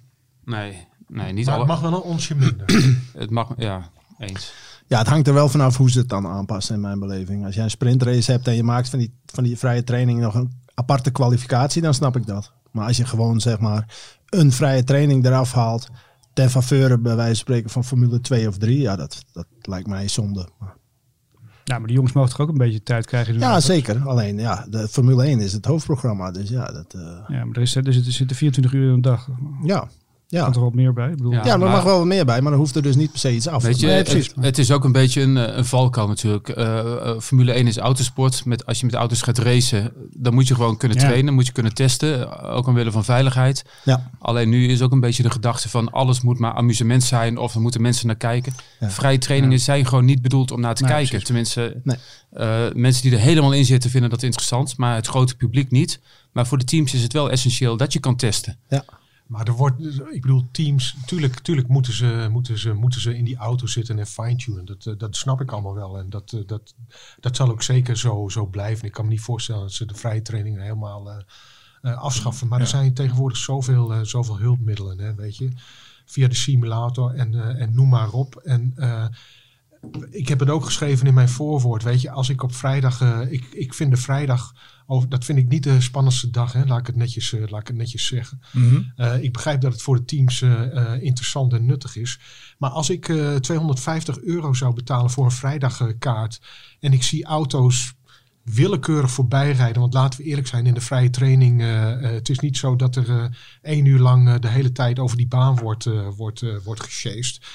Nee, 0.45 0.87
nee 1.09 1.33
niet 1.33 1.45
Maar 1.47 1.55
alle. 1.55 1.65
het 1.65 1.73
mag 1.73 1.81
wel 1.91 1.95
een 1.95 2.05
onsje 2.05 2.35
minder. 2.35 2.65
Het 3.23 3.31
mag, 3.31 3.49
ja, 3.57 3.91
eens. 4.19 4.53
Ja, 4.87 4.99
het 4.99 5.07
hangt 5.09 5.29
er 5.29 5.35
wel 5.35 5.49
vanaf 5.49 5.77
hoe 5.77 5.91
ze 5.91 5.99
het 5.99 6.09
dan 6.09 6.27
aanpassen 6.27 6.75
in 6.75 6.81
mijn 6.81 6.99
beleving. 6.99 7.45
Als 7.45 7.55
jij 7.55 7.65
een 7.65 7.71
sprintrace 7.71 8.31
hebt 8.31 8.47
en 8.49 8.55
je 8.55 8.63
maakt 8.63 8.89
van 8.89 8.99
die, 8.99 9.15
van 9.27 9.45
die 9.45 9.59
vrije 9.59 9.85
training 9.85 10.21
nog 10.21 10.35
een 10.35 10.53
aparte 10.75 11.11
kwalificatie, 11.11 11.83
dan 11.83 11.95
snap 11.95 12.17
ik 12.17 12.27
dat. 12.27 12.53
Maar 12.71 12.87
als 12.87 12.97
je 12.97 13.05
gewoon 13.05 13.41
zeg 13.41 13.59
maar 13.59 13.97
een 14.29 14.53
vrije 14.53 14.85
training 14.85 15.25
eraf 15.27 15.53
haalt 15.53 15.89
ten 16.33 16.51
faveur 16.51 17.01
bij 17.01 17.15
wijze 17.17 17.27
van 17.29 17.37
spreken 17.37 17.71
van 17.71 17.85
Formule 17.85 18.21
2 18.21 18.49
of 18.49 18.59
3, 18.59 18.81
ja, 18.81 18.97
dat, 18.97 19.25
dat 19.33 19.47
lijkt 19.61 19.87
mij 19.89 20.09
zonde. 20.09 20.49
Maar- 20.59 20.77
Ja, 21.65 21.79
maar 21.79 21.87
die 21.87 21.97
jongens 21.97 22.15
mogen 22.15 22.31
toch 22.31 22.41
ook 22.41 22.49
een 22.49 22.59
beetje 22.59 22.83
tijd 22.83 23.07
krijgen. 23.07 23.39
Ja, 23.39 23.61
zeker. 23.61 24.09
Alleen 24.09 24.39
ja, 24.39 24.67
de 24.71 24.89
Formule 24.89 25.25
1 25.25 25.41
is 25.41 25.53
het 25.53 25.65
hoofdprogramma, 25.65 26.31
dus 26.31 26.49
ja, 26.49 26.73
dat, 26.73 26.95
eh, 26.95 27.01
Ja, 27.29 27.45
maar 27.45 27.57
er, 27.57 27.63
is, 27.63 27.75
er, 27.77 27.83
zitten, 27.93 28.05
er 28.07 28.13
zitten 28.13 28.37
24 28.37 28.73
uur 28.73 28.87
in 28.89 28.93
een 28.95 29.01
dag. 29.01 29.29
Ja. 29.63 29.89
Ja. 30.39 30.43
kan 30.45 30.53
toch 30.53 30.63
wat 30.63 30.75
meer 30.75 30.93
bij? 30.93 31.09
Ik 31.11 31.17
bedoel, 31.17 31.33
Ja. 31.33 31.45
ja, 31.45 31.57
maar 31.57 31.67
er 31.69 31.73
mag 31.75 31.83
wel 31.85 31.99
wat 31.99 32.07
meer 32.07 32.25
bij, 32.25 32.41
maar 32.41 32.51
dan 32.51 32.61
hoeft 32.61 32.77
er 32.77 32.83
dus 32.83 32.97
niet 32.97 33.11
per 33.11 33.19
se 33.21 33.35
iets 33.35 33.49
af. 33.49 33.63
Weet 33.63 33.81
je, 33.81 33.87
Nee, 33.87 33.97
het, 33.97 34.09
precies. 34.09 34.33
het 34.41 34.59
is 34.59 34.71
ook 34.71 34.85
een 34.85 34.93
beetje 34.93 35.21
een, 35.23 35.37
eh, 35.37 35.57
een 35.57 35.65
valkuil 35.65 36.09
natuurlijk. 36.09 36.49
Eh, 36.49 36.79
eh, 36.79 37.19
Formule 37.21 37.53
1 37.59 37.67
is 37.67 37.77
autosport. 37.79 38.45
Met, 38.45 38.67
als 38.67 38.81
je 38.81 38.87
met 38.87 38.95
auto's 38.95 39.23
gaat 39.23 39.39
racen, 39.39 39.93
dan 40.17 40.35
moet 40.35 40.49
je 40.49 40.55
gewoon 40.55 40.77
kunnen 40.77 40.99
Ja. 40.99 41.05
trainen. 41.07 41.35
Moet 41.35 41.47
je 41.47 41.53
kunnen 41.53 41.75
testen, 41.75 42.43
ook 42.51 42.67
omwille 42.67 42.91
van 42.91 43.05
veiligheid. 43.05 43.65
Ja. 43.85 44.11
Alleen 44.19 44.49
nu 44.49 44.69
is 44.69 44.83
ook 44.83 44.93
een 44.93 45.01
beetje 45.01 45.23
de 45.23 45.31
gedachte 45.31 45.69
van 45.69 45.91
alles 45.91 46.21
moet 46.21 46.39
maar 46.39 46.53
amusement 46.53 47.03
zijn 47.03 47.39
of 47.39 47.55
er 47.55 47.61
moeten 47.61 47.83
mensen 47.83 48.07
naar 48.07 48.17
kijken. 48.17 48.53
Ja. 48.81 48.91
Vrije 48.91 49.19
trainingen 49.19 49.59
zijn 49.61 49.87
gewoon 49.87 50.05
niet 50.05 50.23
bedoeld 50.23 50.51
om 50.51 50.61
naar 50.61 50.75
te 50.75 50.83
Nee, 50.83 50.91
kijken. 50.93 51.09
precies. 51.09 51.27
Tenminste, 51.27 51.81
Nee. 51.85 51.97
eh, 52.33 52.73
mensen 52.75 53.03
die 53.03 53.13
er 53.13 53.19
helemaal 53.19 53.53
in 53.53 53.65
zitten 53.65 53.91
vinden 53.91 54.11
dat 54.11 54.23
interessant, 54.23 54.77
maar 54.77 54.95
het 54.95 55.07
grote 55.07 55.37
publiek 55.37 55.71
niet. 55.71 56.01
Maar 56.33 56.47
voor 56.47 56.59
de 56.59 56.65
teams 56.65 56.95
is 56.95 57.03
het 57.03 57.13
wel 57.13 57.31
essentieel 57.31 57.77
dat 57.77 57.93
je 57.93 57.99
kan 58.01 58.17
testen. 58.17 58.59
Ja. 58.69 58.85
Maar 59.33 59.47
er 59.47 59.53
wordt, 59.53 59.81
ik 60.11 60.21
bedoel, 60.21 60.49
teams, 60.51 60.97
tuurlijk, 61.07 61.39
tuurlijk 61.41 61.69
moeten, 61.69 61.93
ze, 61.93 62.29
moeten, 62.31 62.59
ze, 62.59 62.73
moeten 62.73 63.01
ze 63.01 63.17
in 63.17 63.25
die 63.25 63.37
auto 63.37 63.67
zitten 63.67 63.99
en 63.99 64.07
fine-tunen. 64.07 64.65
Dat, 64.65 64.87
eh, 64.87 64.95
dat 64.97 65.17
snap 65.17 65.41
ik 65.41 65.53
allemaal 65.53 65.75
wel. 65.75 65.99
En 65.99 66.11
dat, 66.11 66.33
eh, 66.33 66.41
dat, 66.47 66.75
dat 67.21 67.37
zal 67.37 67.51
ook 67.51 67.63
zeker 67.63 67.97
zo, 67.97 68.29
zo 68.29 68.47
blijven. 68.47 68.87
Ik 68.87 68.93
kan 68.93 69.05
me 69.05 69.11
niet 69.11 69.21
voorstellen 69.21 69.61
dat 69.61 69.73
ze 69.73 69.85
de 69.85 69.95
vrije 69.95 70.23
training 70.23 70.61
helemaal 70.61 71.11
eh, 71.11 72.03
afschaffen. 72.03 72.49
Maar 72.49 72.61
er 72.61 72.67
zijn 72.67 72.95
tegenwoordig 72.95 73.39
zoveel, 73.39 74.05
zoveel 74.05 74.39
hulpmiddelen, 74.39 74.99
hè, 74.99 75.15
weet 75.15 75.37
je. 75.37 75.49
Via 76.05 76.29
de 76.29 76.35
simulator 76.35 77.15
en, 77.15 77.59
en 77.59 77.75
noem 77.75 77.89
maar 77.89 78.11
op. 78.11 78.37
En 78.37 78.75
ik 80.11 80.29
heb 80.29 80.41
het 80.41 80.51
ook 80.51 80.65
geschreven 80.65 81.07
in 81.07 81.15
mijn 81.15 81.29
voorwoord. 81.29 81.83
Weet 81.83 82.01
je, 82.01 82.11
als 82.11 82.29
ik 82.29 82.43
op 82.43 82.55
vrijdag. 82.55 83.01
eh, 83.01 83.21
ik, 83.33 83.45
ik 83.53 83.75
vind 83.75 83.91
de 83.91 83.97
vrijdag. 83.97 84.53
Over, 84.87 85.09
dat 85.09 85.25
vind 85.25 85.39
ik 85.39 85.49
niet 85.49 85.63
de 85.63 85.81
spannendste 85.81 86.31
dag. 86.31 86.53
Hè, 86.53 86.65
laat, 86.65 86.79
ik 86.81 86.87
het 86.87 86.97
netjes, 86.97 87.33
eh, 87.33 87.41
laat 87.49 87.61
ik 87.61 87.67
het 87.67 87.77
netjes 87.77 88.07
zeggen. 88.07 88.41
Eh, 88.97 89.23
ik 89.23 89.33
begrijp 89.33 89.61
dat 89.61 89.73
het 89.73 89.83
voor 89.83 89.97
de 89.97 90.05
teams 90.05 90.43
interessant 91.01 91.53
en 91.53 91.67
nuttig 91.67 91.97
is. 91.97 92.19
Maar 92.59 92.71
als 92.71 92.91
ik 92.91 93.09
eh, 93.09 93.35
250 93.35 94.19
euro 94.21 94.53
zou 94.53 94.75
betalen 94.75 95.11
voor 95.11 95.25
een 95.25 95.31
vrijdagkaart. 95.31 96.41
en 96.81 96.93
ik 96.93 97.03
zie 97.03 97.25
auto's 97.25 97.93
willekeurig 98.45 99.11
voorbij 99.11 99.53
rijden. 99.53 99.81
Want 99.81 99.95
laten 99.95 100.19
we 100.21 100.25
eerlijk 100.27 100.47
zijn, 100.47 100.67
in 100.67 100.75
de 100.75 100.81
vrije 100.81 101.11
training. 101.11 101.61
eh, 101.63 102.01
het 102.01 102.29
is 102.29 102.39
niet 102.39 102.57
zo 102.57 102.77
dat 102.77 102.97
er 102.97 103.09
eh, 103.11 103.25
één 103.63 103.85
uur 103.85 103.99
lang 103.99 104.39
de 104.39 104.49
hele 104.49 104.73
tijd 104.73 104.99
over 104.99 105.17
die 105.17 105.29
baan 105.29 105.57
wordt, 105.57 105.89
wordt, 106.17 106.45
wordt 106.65 106.83
gesjeest. 106.83 107.47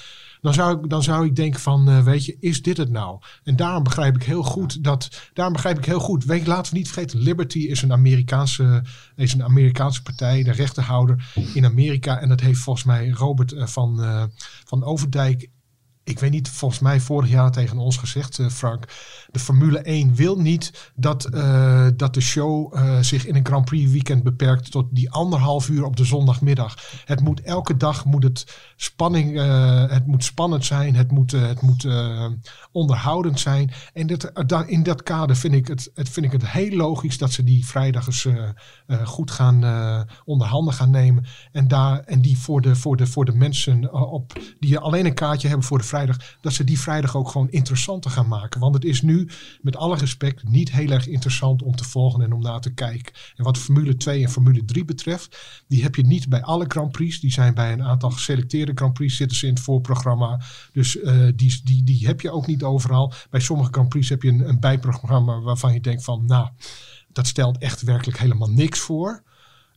Dan 0.41 0.53
zou 0.53 0.77
ik, 0.77 0.89
dan 0.89 1.03
zou 1.03 1.25
ik 1.25 1.35
denken 1.35 1.59
van, 1.59 1.89
eh, 1.89 2.03
weet 2.03 2.25
je, 2.25 2.37
is 2.39 2.61
dit 2.61 2.77
het 2.77 2.89
nou? 2.89 3.19
En 3.43 3.55
daarom 3.55 3.83
begrijp 3.83 4.15
ik 4.15 4.23
heel 4.23 4.43
goed 4.43 4.83
dat, 4.83 5.29
daarom 5.33 5.53
begrijp 5.53 5.77
ik 5.77 5.85
heel 5.85 5.99
goed, 5.99 6.25
weet 6.25 6.41
je, 6.41 6.47
laten 6.47 6.71
we 6.71 6.77
niet 6.77 6.89
vergeten, 6.89 7.19
Liberty 7.19 7.59
is 7.59 7.81
een 7.81 7.91
Amerikaanse, 7.91 8.83
is 9.15 9.33
een 9.33 9.43
Amerikaanse 9.43 10.01
partij, 10.01 10.43
de 10.43 10.51
rechterhouder 10.51 11.31
in 11.53 11.65
Amerika. 11.65 12.19
En 12.19 12.29
dat 12.29 12.39
heeft 12.39 12.59
volgens 12.59 12.85
mij 12.85 13.09
Robert 13.09 13.51
eh, 13.51 13.67
van, 13.67 14.03
eh, 14.03 14.23
van 14.65 14.83
Overdijk 14.83 15.49
ik 16.07 16.19
weet 16.19 16.31
niet, 16.31 16.49
volgens 16.49 16.79
mij 16.79 16.99
vorig 16.99 17.29
jaar 17.29 17.51
tegen 17.51 17.77
ons 17.77 17.97
gezegd, 17.97 18.39
eh, 18.39 18.47
Frank. 18.47 18.85
De 19.31 19.39
Formule 19.39 19.79
1 19.89 20.15
wil 20.15 20.37
niet 20.37 20.91
dat, 20.95 21.25
eh, 21.25 21.87
dat 21.95 22.13
de 22.13 22.21
show 22.21 22.75
eh, 22.75 22.99
zich 22.99 23.25
in 23.25 23.35
een 23.35 23.45
Grand 23.45 23.65
Prix 23.65 23.91
weekend 23.91 24.23
beperkt 24.23 24.71
tot 24.71 24.85
die 24.91 25.11
anderhalf 25.11 25.69
uur 25.69 25.85
op 25.85 25.95
de 25.95 26.05
zondagmiddag. 26.05 26.75
Het 27.05 27.21
moet 27.21 27.41
elke 27.41 27.77
dag 27.77 28.05
moet 28.05 28.23
het 28.23 28.57
spanning, 28.75 29.39
het 29.89 30.07
moet 30.07 30.23
spannend 30.23 30.65
zijn, 30.65 30.95
het 30.95 31.11
moet, 31.11 31.31
het 31.31 31.61
moet 31.61 31.87
onderhoudend 32.71 33.39
zijn. 33.39 33.71
En 33.93 34.07
dit, 34.07 34.31
in 34.65 34.83
dat 34.83 35.03
kader 35.03 35.35
vind 35.35 35.53
ik, 35.53 35.67
het, 35.67 35.91
het, 35.93 36.09
vind 36.09 36.25
ik 36.25 36.31
het 36.31 36.49
heel 36.49 36.75
logisch 36.75 37.17
dat 37.17 37.31
ze 37.31 37.43
die 37.43 37.65
vrijdag 37.65 38.07
eens 38.07 38.27
goed 39.03 39.31
gaan 39.31 39.63
eh 39.63 40.01
onder 40.25 40.47
handen 40.47 40.73
gaan 40.73 40.89
nemen. 40.89 41.25
En, 41.51 41.67
daar, 41.67 41.99
en 41.99 42.21
die 42.21 42.37
voor 42.37 42.61
de, 42.61 42.75
voor, 42.75 42.97
de, 42.97 43.05
voor 43.05 43.25
de 43.25 43.35
mensen 43.35 43.93
op, 44.11 44.33
die 44.59 44.77
alleen 44.77 45.05
een 45.05 45.13
kaartje 45.13 45.47
hebben 45.47 45.65
voor 45.65 45.77
de 45.77 45.83
vrijdag, 45.83 45.96
dat 46.41 46.53
ze 46.53 46.63
die 46.63 46.79
vrijdag 46.79 47.15
ook 47.15 47.29
gewoon 47.29 47.49
interessanter 47.49 48.11
gaan 48.11 48.27
maken. 48.27 48.59
Want 48.59 48.73
het 48.73 48.85
is 48.85 49.01
nu, 49.01 49.29
met 49.61 49.75
alle 49.75 49.97
respect, 49.97 50.49
niet 50.49 50.71
heel 50.71 50.89
erg 50.89 51.07
interessant 51.07 51.61
om 51.61 51.75
te 51.75 51.83
volgen 51.83 52.21
en 52.21 52.33
om 52.33 52.41
naar 52.41 52.61
te 52.61 52.73
kijken. 52.73 53.13
En 53.35 53.43
wat 53.43 53.57
Formule 53.57 53.97
2 53.97 54.23
en 54.23 54.29
Formule 54.29 54.65
3 54.65 54.85
betreft, 54.85 55.37
die 55.67 55.83
heb 55.83 55.95
je 55.95 56.05
niet 56.05 56.29
bij 56.29 56.41
alle 56.41 56.65
Grand 56.67 56.91
Prix. 56.91 57.19
Die 57.19 57.31
zijn 57.31 57.53
bij 57.53 57.71
een 57.71 57.83
aantal 57.83 58.09
geselecteerde 58.09 58.71
Grand 58.75 58.93
Prix 58.93 59.15
zitten 59.15 59.37
ze 59.37 59.47
in 59.47 59.53
het 59.53 59.63
voorprogramma. 59.63 60.41
Dus 60.71 60.99
eh, 60.99 61.27
die, 61.35 61.61
die, 61.63 61.83
die 61.83 62.07
heb 62.07 62.21
je 62.21 62.31
ook 62.31 62.47
niet 62.47 62.63
overal. 62.63 63.13
Bij 63.29 63.39
sommige 63.39 63.71
Grand 63.71 63.89
Prix 63.89 64.09
heb 64.09 64.23
je 64.23 64.29
een, 64.29 64.49
een 64.49 64.59
bijprogramma 64.59 65.39
waarvan 65.39 65.73
je 65.73 65.81
denkt 65.81 66.03
van, 66.03 66.25
nou, 66.25 66.49
dat 67.11 67.27
stelt 67.27 67.57
echt 67.57 67.81
werkelijk 67.81 68.19
helemaal 68.19 68.49
niks 68.49 68.79
voor. 68.79 69.23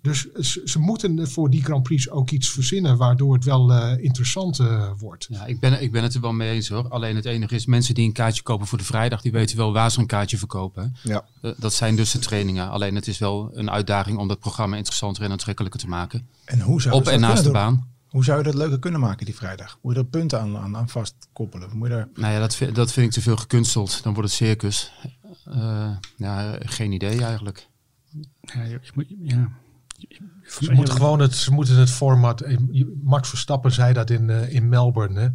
Dus 0.03 0.27
ze, 0.33 0.63
ze 0.65 0.79
moeten 0.79 1.29
voor 1.31 1.51
die 1.51 1.65
Grand 1.65 1.83
Prix 1.83 2.11
ook 2.11 2.31
iets 2.31 2.49
verzinnen 2.51 2.97
waardoor 2.97 3.35
het 3.35 3.45
wel 3.45 3.73
eh, 3.73 4.05
interessant 4.05 4.59
eh, 4.59 4.91
wordt. 4.99 5.27
Ja, 5.31 5.47
ik 5.47 5.61
ben, 5.61 5.83
ik 5.83 5.93
ben 5.93 6.03
het 6.03 6.15
er 6.15 6.21
wel 6.21 6.33
mee 6.33 6.51
eens 6.51 6.69
hoor. 6.69 6.89
Alleen 6.89 7.17
het 7.17 7.25
enige 7.25 7.55
is, 7.55 7.67
mensen 7.67 7.95
die 7.95 8.07
een 8.07 8.13
kaartje 8.13 8.43
kopen 8.43 8.67
voor 8.67 8.79
de 8.79 8.85
vrijdag, 8.85 9.21
die 9.23 9.33
weten 9.33 9.57
wel 9.57 9.73
waar 9.73 9.91
ze 9.91 9.99
een 9.99 10.07
kaartje 10.07 10.39
verkopen. 10.39 10.97
Ja. 11.03 11.25
Eh, 11.43 11.51
Dat 11.57 11.73
zijn 11.75 11.97
dus 11.97 12.11
de 12.11 12.19
trainingen. 12.19 12.71
Alleen 12.71 12.95
het 12.95 13.07
is 13.07 13.19
wel 13.19 13.51
een 13.55 13.71
uitdaging 13.71 14.19
om 14.19 14.29
dat 14.29 14.39
programma 14.41 14.77
interessanter 14.77 15.23
en 15.25 15.31
aantrekkelijker 15.31 15.81
te 15.81 15.89
maken. 15.89 16.29
En 16.45 16.61
hoe 16.61 16.83
zou 16.83 16.95
Op 16.95 17.05
je 17.05 17.11
en 17.11 17.21
dat 17.21 17.31
naast 17.31 17.45
de 17.45 17.51
baan. 17.51 17.89
Hoe 18.09 18.25
zou 18.25 18.39
je 18.39 18.45
dat 18.45 18.55
leuker 18.55 18.79
kunnen 18.79 19.01
maken 19.01 19.27
die 19.27 19.35
vrijdag? 19.35 19.79
Moet 19.83 19.95
je 19.95 19.99
er 20.01 20.07
punten 20.07 20.41
aan, 20.41 20.57
aan, 20.57 20.77
aan 20.77 20.89
vastkoppelen? 20.89 21.77
Moet 21.77 21.89
je 21.89 21.95
er... 21.95 22.09
Nou 22.15 22.33
ja, 22.33 22.39
dat, 22.41 22.55
vind- 22.57 22.75
dat 22.75 22.93
vind 22.93 23.07
ik 23.07 23.13
te 23.13 23.21
veel 23.21 23.37
gekunsteld. 23.37 24.03
Dan 24.03 24.15
wordt 24.15 24.29
het 24.29 24.39
circus. 24.39 24.93
Eh, 25.45 25.91
ja, 26.17 26.57
geen 26.61 26.93
idee 26.93 27.25
eigenlijk. 27.25 27.69
Ja, 28.41 28.63
je, 28.63 28.69
je 28.71 28.91
moet, 28.95 29.07
ja. 29.23 29.49
Ze 30.61 30.73
moeten 30.73 30.95
gewoon 30.95 31.21
het, 31.21 31.35
ze 31.35 31.53
moeten 31.53 31.77
het 31.77 31.91
format. 31.91 32.41
eh, 32.41 32.57
Max 33.03 33.29
Verstappen 33.29 33.73
zei 33.73 33.93
dat 33.93 34.11
in, 34.11 34.31
eh, 34.31 34.55
in 34.55 34.69
Melbourne. 34.69 35.21
Hè. 35.21 35.29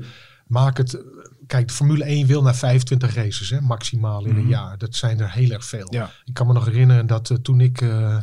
Maak 0.48 0.78
het. 0.78 1.04
Kijk, 1.48 1.68
de 1.68 1.74
Formule 1.74 2.04
1 2.10 2.28
wil 2.28 2.42
naar 2.42 2.56
25 2.56 3.16
races, 3.16 3.50
hè, 3.50 3.62
maximaal 3.62 4.26
in 4.26 4.36
een 4.36 4.48
jaar. 4.48 4.78
Dat 4.78 4.96
zijn 4.96 5.20
er 5.20 5.32
heel 5.32 5.50
erg 5.50 5.66
veel. 5.66 5.88
Ja. 5.90 6.10
Ik 6.26 6.34
kan 6.34 6.48
me 6.48 6.54
nog 6.54 6.66
herinneren 6.66 7.08
dat 7.08 7.30
eh, 7.30 7.38
toen 7.38 7.60
ik. 7.62 7.82
eh, 7.82 8.16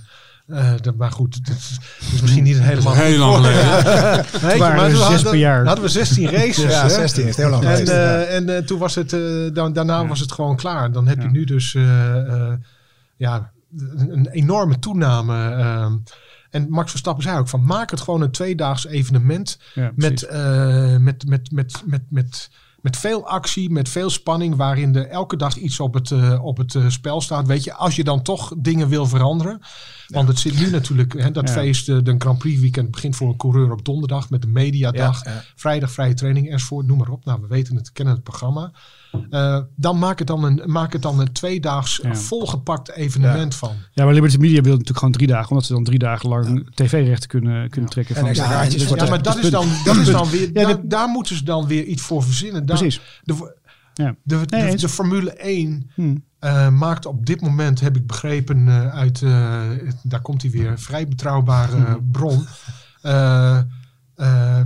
eh, 0.46 0.72
dat, 0.80 0.96
maar 0.96 1.10
goed, 1.12 1.34
het 1.34 1.48
is, 1.48 1.78
misschien 2.20 2.42
niet 2.42 2.60
helemaal. 2.60 2.94
Heel 2.94 3.18
lang 3.18 3.34
geleden. 3.34 3.64
Waren 4.58 4.76
maar 4.76 4.90
zes 4.90 4.98
hadden- 5.00 5.22
per 5.22 5.34
jaar. 5.38 5.66
hadden 5.66 5.84
we 5.84 5.90
16 5.90 6.30
races. 6.38 6.70
Ja, 6.72 6.82
hè. 6.82 6.88
16 6.88 7.26
is 7.26 7.36
heel 7.36 7.48
lang 7.50 7.64
En, 7.64 7.86
eh, 7.86 8.34
en 8.36 8.66
toen 8.66 8.78
was 8.78 8.94
het, 8.94 9.12
eh, 9.12 9.20
dan, 9.52 9.72
daarna 9.72 10.06
was 10.06 10.20
het 10.20 10.32
gewoon 10.32 10.56
klaar. 10.56 10.92
Dan 10.92 11.06
heb 11.08 11.22
je 11.22 11.28
nu 11.28 11.44
dus 11.44 11.74
eh, 11.74 12.16
eh, 12.50 12.52
ja, 13.16 13.50
een, 13.76 14.12
een 14.12 14.28
enorme 14.28 14.78
toename. 14.78 15.34
En 16.52 16.66
Max 16.70 16.90
Verstappen 16.90 17.22
zei 17.22 17.38
ook 17.38 17.48
van 17.48 17.64
maak 17.64 17.90
het 17.90 18.00
gewoon 18.00 18.20
een 18.22 18.30
tweedaags 18.30 18.86
evenement 18.86 19.58
Ja, 19.74 19.92
met, 19.94 20.22
eh, 20.22 20.96
met, 20.96 21.26
met, 21.26 21.50
met, 21.50 21.82
met, 21.86 22.02
met, 22.08 22.50
met 22.80 22.96
veel 22.96 23.26
actie, 23.26 23.70
met 23.70 23.88
veel 23.88 24.10
spanning, 24.10 24.56
waarin 24.56 24.96
er 24.96 25.06
elke 25.06 25.36
dag 25.36 25.56
iets 25.56 25.80
op 25.80 25.94
het, 25.94 26.10
eh, 26.10 26.44
op 26.44 26.56
het 26.56 26.74
eh, 26.74 26.88
spel 26.88 27.20
staat. 27.20 27.46
Weet 27.46 27.64
je, 27.64 27.74
als 27.74 27.96
je 27.96 28.04
dan 28.04 28.22
toch 28.22 28.52
dingen 28.58 28.88
wil 28.88 29.06
veranderen. 29.06 29.60
Want 30.06 30.28
het 30.28 30.38
zit 30.38 30.58
nu 30.58 30.70
natuurlijk, 30.70 31.12
hè, 31.18 31.30
dat 31.30 31.48
Ja. 31.48 31.54
feest, 31.54 31.88
eh, 31.88 31.98
de 32.02 32.14
Grand 32.18 32.38
Prix 32.38 32.60
weekend 32.60 32.90
begint 32.90 33.16
voor 33.16 33.28
een 33.28 33.36
coureur 33.36 33.72
op 33.72 33.84
donderdag 33.84 34.30
met 34.30 34.42
de 34.42 34.48
mediadag. 34.48 35.22
Vrijdag 35.56 35.90
vrije 35.90 36.14
training 36.14 36.50
enzovoort, 36.50 36.86
noem 36.86 36.98
maar 36.98 37.08
op. 37.08 37.24
Nou, 37.24 37.40
we 37.40 37.46
weten 37.46 37.76
het, 37.76 37.92
kennen 37.92 38.14
het 38.14 38.22
programma. 38.22 38.72
Eh, 39.30 39.58
dan 39.76 39.98
maak 39.98 40.18
het 40.18 40.26
dan 40.28 40.44
een, 40.44 40.62
maak 40.66 40.92
het 40.92 41.02
dan 41.02 41.20
een 41.20 41.32
tweedaags 41.32 42.00
Ja. 42.02 42.14
volgepakt 42.14 42.90
evenement 42.92 43.54
van. 43.54 43.74
Ja, 43.92 44.04
maar 44.04 44.14
Liberty 44.14 44.36
Media 44.36 44.60
wil 44.60 44.70
natuurlijk 44.72 44.98
gewoon 44.98 45.12
drie 45.14 45.26
dagen, 45.26 45.50
omdat 45.50 45.64
ze 45.66 45.72
dan 45.72 45.84
drie 45.84 45.98
dagen 45.98 46.28
lang 46.28 46.70
tv-rechten 46.74 47.28
kunnen, 47.28 47.70
kunnen 47.70 47.90
trekken. 47.90 48.14
En 48.16 48.20
Van, 48.20 48.34
Ja, 48.34 48.64
dus 48.64 48.88
Ja, 48.88 49.08
maar 49.08 49.22
dat 49.22 49.38
is 49.38 49.50
dan, 49.50 49.66
dat 49.84 49.96
is 49.96 50.06
dan 50.10 50.30
weer, 50.30 50.40
Ja, 50.46 50.52
daar, 50.52 50.66
dat- 50.66 50.90
daar 50.90 51.08
moeten 51.08 51.36
ze 51.36 51.44
dan 51.44 51.66
weer 51.66 51.84
iets 51.84 52.02
voor 52.02 52.22
verzinnen. 52.22 52.66
Daar- 52.66 52.78
Precies. 52.78 53.00
De, 53.22 53.54
Ja. 53.94 54.14
de, 54.22 54.46
de, 54.46 54.56
Nee, 54.56 54.70
eens. 54.70 54.80
de 54.80 54.88
Formule 54.88 55.30
1 55.42 55.90
Hm. 55.94 56.16
eh, 56.38 56.68
maakt 56.68 57.06
op 57.06 57.26
dit 57.26 57.40
moment, 57.40 57.80
heb 57.80 57.96
ik 57.96 58.06
begrepen, 58.06 58.68
eh, 58.68 58.88
uit, 58.88 59.22
eh, 59.22 59.60
daar 60.02 60.20
komt 60.20 60.42
hij 60.42 60.50
weer, 60.50 60.78
vrij 60.78 61.08
betrouwbare 61.08 61.76
Hm. 61.76 61.98
bron. 62.12 62.46
eh, 63.02 63.58
eh, 64.14 64.60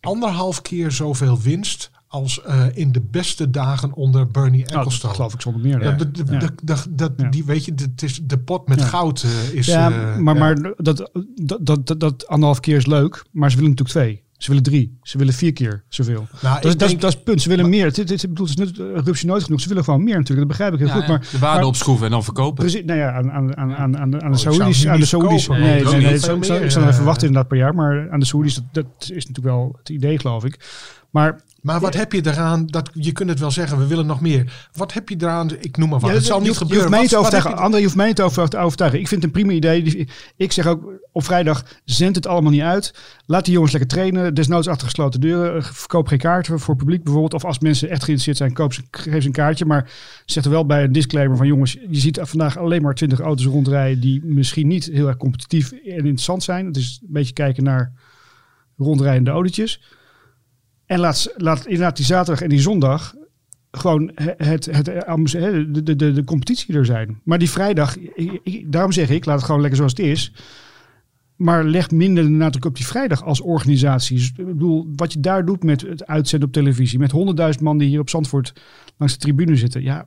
anderhalf 0.00 0.62
keer 0.62 0.90
zoveel 0.92 1.40
winst 1.40 1.90
als 2.08 2.42
eh, 2.42 2.64
in 2.74 2.92
de 2.92 3.00
beste 3.10 3.50
dagen 3.50 3.92
onder 3.92 4.26
Bernie 4.26 4.60
Nou, 4.60 4.66
dat 4.72 4.76
Ecclestone. 4.76 5.14
geloof 5.14 5.34
ik 5.34 5.40
zonder 5.40 5.62
meer. 5.62 5.82
Ja, 5.82 5.90
Ja. 5.90 5.96
de, 5.96 6.10
de, 6.10 6.22
Ja. 6.30 6.38
de- 6.38 6.50
de- 6.62 6.84
dat- 6.94 7.12
Ja. 7.16 7.28
die, 7.28 7.44
weet 7.44 7.64
je, 7.64 7.74
de, 7.74 7.84
het 7.84 8.02
is 8.02 8.20
de 8.22 8.38
pot 8.38 8.68
met 8.68 8.80
Ja. 8.80 8.86
goud 8.86 9.22
eh, 9.22 9.52
is... 9.58 9.66
Ja, 9.66 9.90
eh, 9.90 10.16
maar, 10.16 10.62
dat, 10.76 10.76
dat, 10.76 11.10
dat, 11.60 11.86
dat, 11.86 12.00
dat 12.00 12.26
anderhalf 12.26 12.60
keer 12.60 12.76
is 12.76 12.86
leuk, 12.86 13.24
maar 13.32 13.50
ze 13.50 13.56
willen 13.56 13.70
natuurlijk 13.70 13.98
twee. 13.98 14.22
Ze 14.38 14.48
willen 14.48 14.62
drie. 14.62 14.98
Ze 15.02 15.18
willen 15.18 15.34
vier 15.34 15.52
keer 15.52 15.84
zoveel. 15.88 16.26
Nou, 16.42 16.54
Dat 16.60 16.64
is, 16.64 16.76
dat, 16.76 16.88
is, 16.90 16.98
dat 16.98 17.24
punt. 17.24 17.42
Ze 17.42 17.48
willen 17.48 17.68
meer. 17.68 17.84
Het, 17.84 17.96
het, 17.96 18.08
het, 18.10 18.22
het 18.22 18.40
is 18.40 18.54
net 18.56 18.76
rupsje 18.76 19.26
nooit 19.26 19.44
genoeg. 19.44 19.60
Ze 19.60 19.68
willen 19.68 19.84
gewoon 19.84 20.04
meer 20.04 20.16
natuurlijk. 20.16 20.48
Dat 20.48 20.56
begrijp 20.58 20.72
ik 20.72 20.78
heel 20.78 20.88
Ja, 20.88 20.94
goed. 20.94 21.06
Maar, 21.08 21.20
de 21.30 21.38
waarde 21.38 21.58
maar- 21.58 21.66
opschroeven 21.68 22.04
en 22.06 22.10
dan 22.10 22.24
verkopen. 22.24 22.64
Precies, 22.64 22.84
nou 22.84 22.98
ja, 22.98 23.12
aan, 23.12 23.30
aan, 23.32 23.56
aan, 23.56 23.76
aan, 23.76 23.98
aan 23.98 24.10
de, 24.10 24.20
aan 24.20 24.32
de 24.32 24.36
Oh, 24.38 24.42
Saoedi's. 24.42 24.86
Aan 24.86 25.00
de 25.00 25.06
Saoedi's. 25.06 25.48
Nee, 25.48 25.60
Nee, 25.60 25.84
nee, 25.84 25.84
nee, 26.00 26.12
niet. 26.12 26.26
ik 26.28 26.38
meer, 26.48 26.62
even 26.62 27.04
wachten 27.04 27.26
inderdaad 27.26 27.48
per 27.48 27.58
jaar. 27.58 27.74
Maar 27.74 28.10
aan 28.10 28.20
de 28.20 28.26
Saoedi's, 28.26 28.54
dat, 28.54 28.64
dat 28.72 28.84
is 29.00 29.26
natuurlijk 29.26 29.46
wel 29.56 29.74
het 29.78 29.88
idee, 29.88 30.18
geloof 30.18 30.44
ik. 30.44 30.58
Maar 31.10 31.40
Maar 31.60 31.80
wat 31.80 31.94
heb 31.94 32.12
je 32.12 32.26
eraan? 32.26 32.66
Dat, 32.66 32.90
je 32.92 33.12
kunt 33.12 33.28
het 33.30 33.38
wel 33.38 33.50
zeggen, 33.50 33.78
we 33.78 33.86
willen 33.86 34.06
nog 34.06 34.20
meer. 34.20 34.68
Wat 34.72 34.92
heb 34.92 35.08
je 35.08 35.16
eraan? 35.18 35.50
Ik 35.60 35.76
noem 35.76 35.88
maar 35.88 35.98
wat. 36.00 36.10
Ja, 36.10 36.16
het 36.16 36.24
zal 36.24 36.40
je 36.40 36.46
niet 36.46 36.56
gebeuren. 36.56 36.76
Je 36.76 36.82
hoeft 36.82 36.90
mij 36.90 37.00
niet 37.00 37.08
te 37.10 37.14
Wat- 37.16 37.24
wat 37.24 37.34
overtuigen. 37.34 37.50
heb 37.50 37.58
je- 37.58 37.64
André, 37.64 37.78
je 37.78 37.84
hoeft 37.84 37.96
mij 37.96 38.06
niet 38.06 38.20
over- 38.20 38.48
te 38.48 38.58
overtuigen. 38.58 39.00
Ik 39.00 39.08
vind 39.08 39.22
het 39.22 39.34
een 39.34 39.40
prima 39.40 39.56
idee. 39.56 40.08
Ik 40.36 40.52
zeg 40.52 40.66
ook 40.66 40.92
op 41.12 41.24
vrijdag, 41.24 41.64
zend 41.84 42.14
het 42.16 42.26
allemaal 42.26 42.50
niet 42.50 42.60
uit. 42.60 42.94
Laat 43.26 43.44
die 43.44 43.52
jongens 43.54 43.72
lekker 43.72 43.90
trainen. 43.90 44.34
Desnoods 44.34 44.68
achter 44.68 44.86
gesloten 44.86 45.20
deuren. 45.20 45.62
Verkoop 45.62 46.06
geen 46.08 46.18
kaarten 46.18 46.58
voor 46.60 46.74
het 46.74 46.84
publiek 46.84 47.02
bijvoorbeeld. 47.04 47.34
Of 47.34 47.44
als 47.44 47.58
mensen 47.58 47.88
echt 47.88 48.04
geïnteresseerd 48.04 48.36
zijn, 48.36 48.52
koop 48.52 48.72
ze, 48.72 48.82
geef 48.90 49.20
ze 49.22 49.26
een 49.26 49.32
kaartje. 49.32 49.64
Maar 49.64 49.90
zeg 50.26 50.44
er 50.44 50.50
wel 50.50 50.66
bij 50.66 50.84
een 50.84 50.92
disclaimer 50.92 51.36
van 51.36 51.46
jongens, 51.46 51.72
je 51.72 51.98
ziet 52.00 52.18
vandaag 52.22 52.58
alleen 52.58 52.82
maar 52.82 52.94
20 52.94 53.20
auto's 53.20 53.46
rondrijden 53.46 54.00
die 54.00 54.24
misschien 54.24 54.66
niet 54.66 54.84
heel 54.92 55.06
erg 55.06 55.16
competitief 55.16 55.72
en 55.72 55.80
interessant 55.96 56.42
zijn. 56.42 56.66
Het 56.66 56.76
is 56.76 56.98
een 57.02 57.12
beetje 57.12 57.32
kijken 57.32 57.64
naar 57.64 57.92
rondrijdende 58.76 59.30
autootjes. 59.30 59.82
En 60.88 60.98
laat, 60.98 61.32
laat 61.36 61.64
inderdaad 61.66 61.96
die 61.96 62.04
zaterdag 62.06 62.42
en 62.42 62.48
die 62.48 62.60
zondag 62.60 63.14
gewoon 63.70 64.10
het, 64.14 64.34
het, 64.66 64.66
het, 64.66 64.86
hè, 65.32 65.70
de, 65.70 65.82
de, 65.82 65.96
de, 65.96 66.12
de 66.12 66.24
competitie 66.24 66.74
er 66.74 66.84
zijn. 66.86 67.20
Maar 67.24 67.38
die 67.38 67.50
vrijdag, 67.50 67.96
ik- 67.96 68.40
ik- 68.42 68.72
daarom 68.72 68.92
zeg 68.92 69.10
ik, 69.10 69.24
laat 69.24 69.36
het 69.36 69.44
gewoon 69.44 69.60
lekker 69.60 69.76
zoals 69.78 69.92
het 69.96 70.06
is. 70.06 70.32
Maar 71.36 71.64
leg 71.64 71.90
minder 71.90 72.24
de 72.24 72.30
nadruk 72.30 72.64
op 72.64 72.76
die 72.76 72.86
vrijdag 72.86 73.24
als 73.24 73.40
organisatie. 73.40 74.32
Ik 74.36 74.46
bedoel, 74.46 74.88
wat 74.96 75.12
je 75.12 75.20
daar 75.20 75.44
doet 75.44 75.62
met 75.62 75.80
het 75.80 76.06
uitzenden 76.06 76.48
op 76.48 76.54
televisie. 76.54 76.98
Met 76.98 77.10
honderdduizend 77.10 77.64
man 77.64 77.78
die 77.78 77.88
hier 77.88 78.00
op 78.00 78.10
Zandvoort 78.10 78.52
langs 78.96 79.14
de 79.14 79.20
tribune 79.20 79.56
zitten. 79.56 79.82
Ja, 79.82 80.06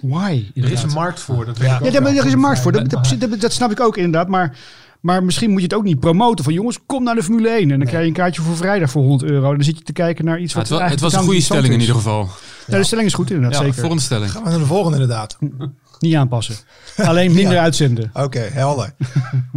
why? 0.00 0.44
Er 0.54 0.72
is 0.72 0.82
een 0.82 0.92
markt 0.92 1.20
voor. 1.20 1.44
Dat 1.44 1.58
Ja, 1.58 1.78
daar 1.78 2.02
wel. 2.02 2.12
er 2.12 2.26
is 2.26 2.32
een 2.32 2.38
markt 2.38 2.60
voor. 2.60 2.72
Dat, 2.72 2.90
dat, 2.90 3.40
dat 3.40 3.52
snap 3.52 3.70
ik 3.70 3.80
ook 3.80 3.96
inderdaad. 3.96 4.28
Maar, 4.28 4.58
maar 5.06 5.24
misschien 5.24 5.50
moet 5.50 5.58
je 5.60 5.66
het 5.66 5.74
ook 5.74 5.84
niet 5.84 6.00
promoten. 6.00 6.44
Van 6.44 6.52
jongens, 6.52 6.78
kom 6.86 7.02
naar 7.02 7.14
de 7.14 7.22
Formule 7.22 7.48
1. 7.48 7.70
En 7.70 7.78
dan 7.78 7.88
krijg 7.88 8.02
je 8.02 8.08
een 8.08 8.14
kaartje 8.14 8.42
voor 8.42 8.56
vrijdag 8.56 8.90
voor 8.90 9.02
100 9.02 9.30
euro. 9.30 9.50
Dan 9.54 9.64
zit 9.64 9.78
je 9.78 9.84
te 9.84 9.92
kijken 9.92 10.24
naar 10.24 10.40
iets 10.40 10.52
Ja, 10.52 10.58
wat 10.58 10.68
het, 10.68 10.78
wa- 10.78 10.88
het 10.88 11.00
was 11.00 11.12
een 11.12 11.22
goede 11.22 11.40
stelling 11.40 11.72
in 11.74 11.80
ieder 11.80 11.94
geval. 11.94 12.28
Ja, 12.66 12.76
de 12.78 12.84
stelling 12.84 13.06
is 13.08 13.14
goed 13.14 13.30
inderdaad, 13.30 13.58
Ja, 13.60 13.66
zeker. 13.66 13.80
voor 13.82 13.90
een 13.90 13.98
stelling. 14.00 14.30
Gaan 14.30 14.42
we 14.42 14.48
naar 14.50 14.58
de 14.58 14.66
volgende 14.66 14.98
inderdaad. 15.00 15.38
Niet 16.00 16.14
aanpassen. 16.14 16.56
Alleen 16.96 17.32
minder 17.32 17.54
Ja. 17.54 17.62
uitzenden. 17.62 18.10
Oké, 18.14 18.38
helder. 18.38 18.94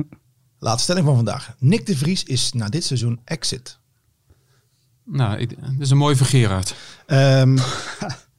Laatste 0.60 0.84
stelling 0.84 1.06
van 1.06 1.16
vandaag. 1.16 1.56
Nick 1.60 1.86
de 1.86 1.98
Vries 1.98 2.24
is 2.24 2.54
na 2.54 2.70
dit 2.70 2.84
seizoen 2.84 3.20
exit. 3.26 3.80
Nou, 5.06 5.38
ik, 5.38 5.50
dat 5.50 5.70
is 5.80 5.90
een 5.90 5.98
mooi. 5.98 6.16
Ehm, 7.06 7.58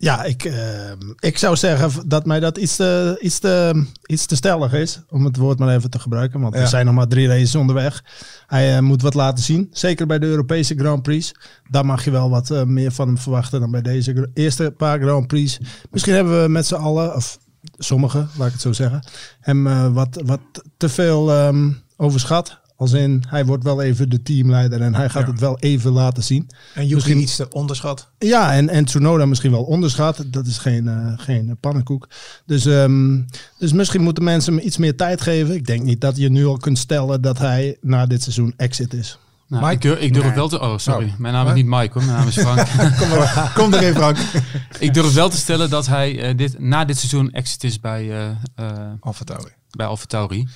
Ja, 0.02 0.24
ik, 0.24 0.44
eh, 0.44 0.90
ik 1.18 1.38
zou 1.38 1.56
zeggen 1.56 2.08
dat 2.08 2.26
mij 2.26 2.40
dat 2.40 2.58
iets 2.58 2.76
te, 2.76 3.18
iets, 3.20 3.38
te, 3.38 3.84
iets 4.06 4.26
te 4.26 4.36
stellig 4.36 4.72
is. 4.72 5.00
Om 5.08 5.24
het 5.24 5.36
woord 5.36 5.58
maar 5.58 5.74
even 5.76 5.90
te 5.90 5.98
gebruiken. 5.98 6.40
Want 6.40 6.54
Ja. 6.54 6.60
er 6.60 6.66
zijn 6.66 6.86
nog 6.86 6.94
maar 6.94 7.06
drie 7.08 7.28
races 7.28 7.54
onderweg. 7.54 8.04
Hij 8.46 8.76
eh, 8.76 8.82
moet 8.82 9.02
wat 9.02 9.14
laten 9.14 9.44
zien. 9.44 9.68
Zeker 9.72 10.06
bij 10.06 10.18
de 10.18 10.26
Europese 10.26 10.74
Grand 10.74 11.02
Prix. 11.02 11.32
Daar 11.70 11.86
mag 11.86 12.04
je 12.04 12.10
wel 12.10 12.30
wat 12.30 12.50
eh, 12.50 12.62
meer 12.62 12.92
van 12.92 13.06
hem 13.06 13.18
verwachten 13.18 13.60
dan 13.60 13.70
bij 13.70 13.82
deze 13.82 14.28
eerste 14.34 14.74
paar 14.76 15.00
Grand 15.00 15.26
Prix. 15.26 15.58
Misschien 15.90 16.14
hebben 16.14 16.42
we 16.42 16.48
met 16.48 16.66
z'n 16.66 16.74
allen, 16.74 17.14
of 17.14 17.38
sommigen, 17.78 18.28
laat 18.38 18.46
ik 18.46 18.52
het 18.52 18.62
zo 18.62 18.72
zeggen, 18.72 19.06
hem 19.40 19.92
wat, 19.92 20.22
wat 20.24 20.40
te 20.76 20.88
veel 20.88 21.30
ehm, 21.32 21.70
overschat. 21.96 22.60
Als 22.80 22.92
in, 22.92 23.24
hij 23.28 23.44
wordt 23.44 23.64
wel 23.64 23.82
even 23.82 24.08
de 24.10 24.22
teamleider 24.22 24.80
en 24.80 24.94
hij 24.94 25.08
gaat 25.08 25.24
Ja. 25.26 25.30
het 25.30 25.40
wel 25.40 25.58
even 25.58 25.92
laten 25.92 26.22
zien. 26.22 26.48
En 26.74 26.82
Yuki 26.82 26.94
Misschien- 26.94 27.18
iets 27.20 27.36
te 27.36 27.48
onderschat. 27.50 28.08
Ja, 28.18 28.52
en, 28.54 28.68
en 28.68 28.84
Tsunoda 28.84 29.26
misschien 29.26 29.50
wel 29.50 29.62
onderschat. 29.62 30.24
Dat 30.26 30.46
is 30.46 30.58
geen, 30.58 30.88
eh, 30.88 31.12
geen 31.16 31.56
pannenkoek. 31.60 32.08
Dus, 32.46 32.66
ehm, 32.66 33.20
dus 33.58 33.72
misschien 33.72 34.02
moeten 34.02 34.24
mensen 34.24 34.54
hem 34.54 34.66
iets 34.66 34.76
meer 34.76 34.96
tijd 34.96 35.20
geven. 35.20 35.54
Ik 35.54 35.66
denk 35.66 35.82
niet 35.82 36.00
dat 36.00 36.16
je 36.16 36.28
nu 36.30 36.46
al 36.46 36.56
kunt 36.56 36.78
stellen 36.78 37.22
dat 37.22 37.38
hij 37.38 37.76
na 37.80 38.06
dit 38.06 38.22
seizoen 38.22 38.54
exit 38.56 38.94
is. 38.94 39.18
Nou, 39.46 39.62
Mike? 39.62 39.74
ik 39.74 39.82
durf, 39.82 39.98
ik 39.98 40.14
durf 40.14 40.34
wel 40.34 40.48
te... 40.48 40.60
Oh, 40.60 40.78
sorry. 40.78 41.06
Oh. 41.06 41.18
Mijn 41.18 41.34
naam 41.34 41.46
is 41.46 41.54
niet 41.54 41.66
Mike 41.66 41.90
hoor. 41.92 42.04
Mijn 42.04 42.16
naam 42.18 42.28
is 42.28 42.38
Frank. 42.38 42.68
Kom, 42.98 43.08
maar, 43.08 43.52
kom 43.54 43.72
er 43.72 43.82
even, 43.82 43.96
Frank. 43.96 44.16
ik 44.78 44.94
durf 44.94 45.14
wel 45.14 45.28
te 45.28 45.36
stellen 45.36 45.70
dat 45.70 45.86
hij 45.86 46.22
eh, 46.22 46.36
dit, 46.36 46.58
na 46.58 46.84
dit 46.84 46.98
seizoen 46.98 47.30
exit 47.32 47.64
is 47.64 47.80
bij, 47.80 48.10
eh 48.10 48.28
eh 48.54 48.90
Alfa 49.00 49.24
Tauri. 49.24 49.50
bij 49.70 49.86
Alfa 49.86 50.04
Tauri. 50.06 50.48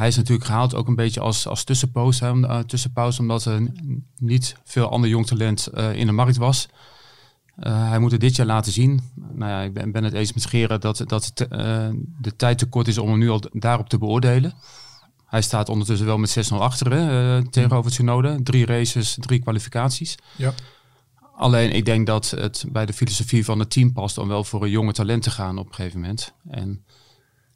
Hij 0.00 0.08
is 0.08 0.16
natuurlijk 0.16 0.46
gehaald 0.46 0.74
ook 0.74 0.88
een 0.88 0.94
beetje 0.94 1.20
als, 1.20 1.46
als 1.46 1.64
tussenpoos, 1.64 2.20
hè, 2.20 2.46
eh, 2.46 2.58
tussenpauze, 2.58 3.20
omdat 3.20 3.44
er 3.44 3.72
niet 4.18 4.56
veel 4.64 4.90
ander 4.90 5.10
jong 5.10 5.26
talent 5.26 5.66
eh, 5.66 5.94
in 5.94 6.06
de 6.06 6.12
markt 6.12 6.36
was. 6.36 6.68
Eh, 7.56 7.88
hij 7.88 7.98
moet 7.98 8.10
het 8.10 8.20
dit 8.20 8.36
jaar 8.36 8.46
laten 8.46 8.72
zien. 8.72 9.00
Nou 9.32 9.50
ja, 9.50 9.60
ik 9.60 9.72
ben, 9.72 9.92
ben 9.92 10.04
het 10.04 10.12
eens 10.12 10.32
met 10.32 10.42
Scheren 10.42 10.80
dat, 10.80 11.02
dat 11.06 11.24
het, 11.24 11.36
de 12.18 12.36
tijd 12.36 12.58
te 12.58 12.66
kort 12.66 12.88
is 12.88 12.98
om 12.98 13.08
hem 13.08 13.18
nu 13.18 13.28
al 13.28 13.42
daarop 13.52 13.88
te 13.88 13.98
beoordelen. 13.98 14.54
Hij 15.30 15.42
staat 15.42 15.68
ondertussen 15.68 16.06
wel 16.06 16.18
met 16.18 16.50
6-0 16.52 16.56
achter 16.56 16.92
hè, 16.92 17.36
eh, 17.38 17.46
tegenover 17.46 17.90
Tsunoda. 17.90 18.38
Drie 18.42 18.66
races, 18.66 19.16
drie 19.20 19.40
kwalificaties. 19.40 20.16
Ja. 20.36 20.52
Alleen 21.36 21.72
ik 21.72 21.84
denk 21.84 22.06
dat 22.06 22.30
het 22.30 22.64
bij 22.68 22.86
de 22.86 22.92
filosofie 22.92 23.44
van 23.44 23.58
het 23.58 23.70
team 23.70 23.92
past 23.92 24.18
om 24.18 24.28
wel 24.28 24.44
voor 24.44 24.62
een 24.62 24.70
jonge 24.70 24.92
talent 24.92 25.22
te 25.22 25.30
gaan 25.30 25.58
op 25.58 25.68
een 25.68 25.74
gegeven 25.74 26.00
moment. 26.00 26.32
En 26.48 26.84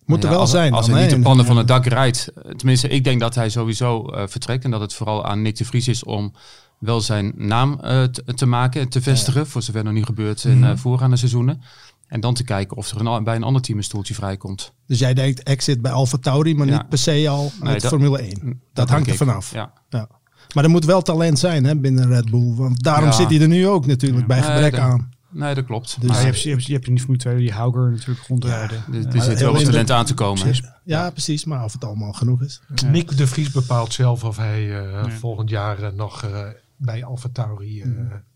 Moet 0.07 0.19
er 0.19 0.25
ja, 0.25 0.31
wel 0.31 0.41
als, 0.41 0.51
zijn. 0.51 0.73
Als 0.73 0.87
hij 0.87 1.01
niet 1.01 1.11
de 1.11 1.21
pannen 1.21 1.47
van 1.47 1.57
het 1.57 1.69
dak 1.69 1.87
rijdt. 1.87 2.33
Tenminste, 2.57 2.89
ik 2.89 3.05
denk 3.05 3.21
dat 3.21 3.35
hij 3.35 3.49
sowieso 3.49 4.05
eh, 4.07 4.23
vertrekt. 4.27 4.65
En 4.65 4.71
dat 4.71 4.81
het 4.81 4.95
vooral 4.95 5.25
aan 5.25 5.43
Nick 5.43 5.57
de 5.57 5.65
Vries 5.65 5.89
is 5.89 6.05
om 6.05 6.33
wel 6.79 7.01
zijn 7.01 7.33
naam 7.37 7.81
eh, 7.81 8.03
te, 8.03 8.25
te 8.35 8.47
maken 8.47 8.81
en 8.81 8.89
te 8.89 9.03
vestigen. 9.03 9.47
Voor 9.47 9.63
zover 9.63 9.85
nog 9.85 9.93
niet 9.93 10.05
gebeurd 10.07 10.45
in 10.45 10.59
Mhm. 10.59 10.71
eh, 10.71 10.77
voorgaande 10.77 11.17
seizoenen. 11.17 11.63
En 12.09 12.21
dan 12.21 12.35
te 12.35 12.45
kijken 12.45 12.77
of 12.77 12.91
er 12.91 13.07
een, 13.07 13.25
bij 13.25 13.37
een 13.37 13.43
ander 13.43 13.63
team 13.63 13.79
een 13.79 13.85
stoeltje 13.85 14.15
vrijkomt. 14.15 14.73
Dus 14.87 14.99
jij 14.99 15.15
denkt 15.15 15.43
exit 15.43 15.83
bij 15.83 15.93
Alfa 15.93 16.19
Tauri, 16.19 16.55
maar 16.55 16.67
Ja. 16.67 16.73
niet 16.73 16.89
per 16.89 16.99
se 16.99 17.29
al 17.29 17.53
Nee, 17.61 17.73
met 17.73 17.81
dat- 17.83 17.91
Formule 17.91 18.19
1. 18.23 18.61
Dat, 18.73 18.89
hangt 18.91 19.09
er 19.09 19.17
vanaf. 19.17 19.53
Ja. 19.53 19.73
Ja. 19.89 20.09
Maar 20.55 20.65
er 20.65 20.71
moet 20.71 20.85
wel 20.85 21.03
talent 21.03 21.39
zijn 21.39 21.65
hè, 21.65 21.77
binnen 21.77 22.07
Red 22.09 22.31
Bull. 22.31 22.55
Want 22.55 22.83
daarom 22.83 23.13
zit 23.13 23.29
hij 23.31 23.41
er 23.41 23.49
nu 23.49 23.69
ook 23.69 23.87
natuurlijk, 23.87 24.27
bij 24.27 24.43
gebrek 24.43 24.79
aan. 24.79 25.09
Nee, 25.35 25.55
dat 25.55 25.65
klopt. 25.65 26.01
Dus- 26.01 26.09
Maar 26.11 26.19
je, 26.21 26.25
hebt, 26.27 26.43
je, 26.43 26.51
hebt, 26.51 26.65
je 26.65 26.73
hebt 26.73 26.87
in 26.87 26.93
die 26.95 27.01
Formule 27.03 27.23
2 27.23 27.37
die 27.37 27.53
Hauger 27.53 27.91
natuurlijk 27.91 28.27
rondrijden. 28.27 28.77
er, 28.93 29.07
er 29.07 29.15
Ja. 29.15 29.23
zit 29.23 29.39
wel 29.41 29.51
wat 29.53 29.61
heel 29.61 29.71
talent 29.71 29.91
aan 29.91 30.05
te 30.05 30.15
komen. 30.15 30.55
Ja, 30.85 31.11
precies. 31.11 31.45
Maar 31.45 31.65
of 31.65 31.73
het 31.73 31.85
allemaal 31.85 32.13
genoeg 32.13 32.43
is. 32.43 32.61
Ja. 32.75 32.89
Nick 32.89 33.17
de 33.17 33.27
Vries 33.27 33.51
bepaalt 33.51 33.93
zelf 33.93 34.25
of 34.25 34.37
hij 34.37 34.61
eh, 34.63 34.91
Ja. 34.93 35.11
volgend 35.11 35.51
jaar 35.51 35.83
eh, 35.83 35.93
nog 35.93 36.23
eh, 36.25 36.49
bij 36.77 37.05
Alfa 37.05 37.29
Tauri, 37.33 37.83
eh, 37.83 37.89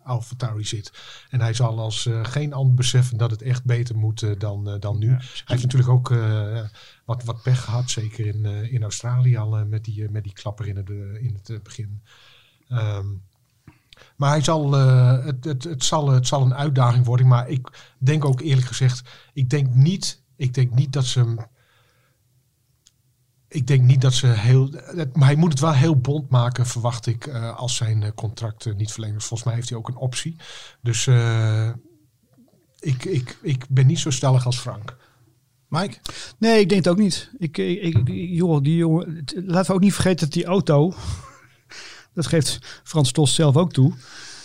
Alfa 0.02 0.34
Tauri 0.36 0.64
zit. 0.64 0.92
En 1.30 1.40
hij 1.40 1.54
zal 1.54 1.78
als 1.78 2.06
eh, 2.06 2.24
geen 2.24 2.52
ander 2.52 2.74
beseffen 2.74 3.16
dat 3.18 3.30
het 3.30 3.42
echt 3.42 3.64
beter 3.64 3.96
moet 3.96 4.40
dan, 4.40 4.76
dan 4.80 4.98
nu. 4.98 5.08
Ja, 5.08 5.16
Hij 5.16 5.22
heeft 5.44 5.62
natuurlijk 5.62 5.90
ook 5.90 6.10
eh, 6.10 6.60
wat, 7.04 7.24
wat 7.24 7.42
pech 7.42 7.64
gehad, 7.64 7.90
zeker 7.90 8.26
in, 8.26 8.46
eh, 8.46 8.72
in 8.72 8.82
Australië 8.82 9.36
al 9.36 9.64
met, 9.66 9.84
die, 9.84 10.08
met 10.10 10.22
die 10.24 10.32
klapper 10.32 10.66
in 10.66 10.76
het, 10.76 10.88
in 11.20 11.38
het 11.42 11.62
begin. 11.62 12.00
Ehm, 12.68 13.06
maar 14.16 14.30
hij 14.30 14.42
zal, 14.42 14.76
eh, 14.76 15.24
het, 15.24 15.44
het, 15.44 15.64
het, 15.64 15.84
zal, 15.84 16.08
het 16.08 16.26
zal 16.26 16.42
een 16.42 16.54
uitdaging 16.54 17.04
worden. 17.06 17.26
Maar 17.26 17.48
ik 17.48 17.92
denk 17.98 18.24
ook 18.24 18.40
eerlijk 18.40 18.66
gezegd, 18.66 19.08
ik 19.32 19.50
denk 19.50 19.74
niet, 19.74 20.22
ik 20.36 20.54
denk 20.54 20.74
niet 20.74 20.92
dat 20.92 21.04
ze 21.04 21.18
hem 21.18 21.38
ik 23.50 23.66
denk 23.66 23.82
niet 23.82 24.00
dat 24.00 24.12
ze 24.14 24.26
heel. 24.26 24.68
het- 24.72 25.16
Maar 25.16 25.26
hij 25.26 25.36
moet 25.36 25.50
het 25.50 25.60
wel 25.60 25.72
heel 25.72 25.96
bond 25.96 26.30
maken, 26.30 26.66
verwacht 26.66 27.06
ik, 27.06 27.26
eh, 27.26 27.56
als 27.56 27.76
zijn 27.76 28.02
eh, 28.02 28.10
contract 28.14 28.76
niet 28.76 28.92
verlengd 28.92 29.16
is. 29.16 29.24
Volgens 29.24 29.48
mij 29.48 29.54
heeft 29.58 29.68
hij 29.68 29.78
ook 29.78 29.88
een 29.88 29.96
optie. 29.96 30.36
Dus 30.82 31.06
eh, 31.06 31.68
ik, 32.78 33.04
ik, 33.04 33.38
ik 33.42 33.64
ben 33.68 33.86
niet 33.86 33.98
zo 33.98 34.10
stellig 34.10 34.46
als 34.46 34.58
Frank. 34.58 34.96
Mike? 35.68 35.98
Nee, 36.38 36.60
ik 36.60 36.68
denk 36.68 36.84
het 36.84 36.92
ook 36.92 36.98
niet. 37.00 37.30
Ik, 37.38 37.58
ik, 37.58 37.80
ik- 37.94 38.08
joh, 38.08 38.62
die 38.62 38.76
jongen, 38.76 39.24
laten 39.34 39.66
we 39.70 39.72
ook 39.76 39.80
niet 39.82 39.94
vergeten 39.94 40.18
dat 40.24 40.32
die 40.32 40.44
auto, 40.44 40.94
dat 42.18 42.26
geeft 42.26 42.80
Frans 42.84 43.12
Tos 43.12 43.34
zelf 43.34 43.56
ook 43.56 43.72
toe, 43.72 43.92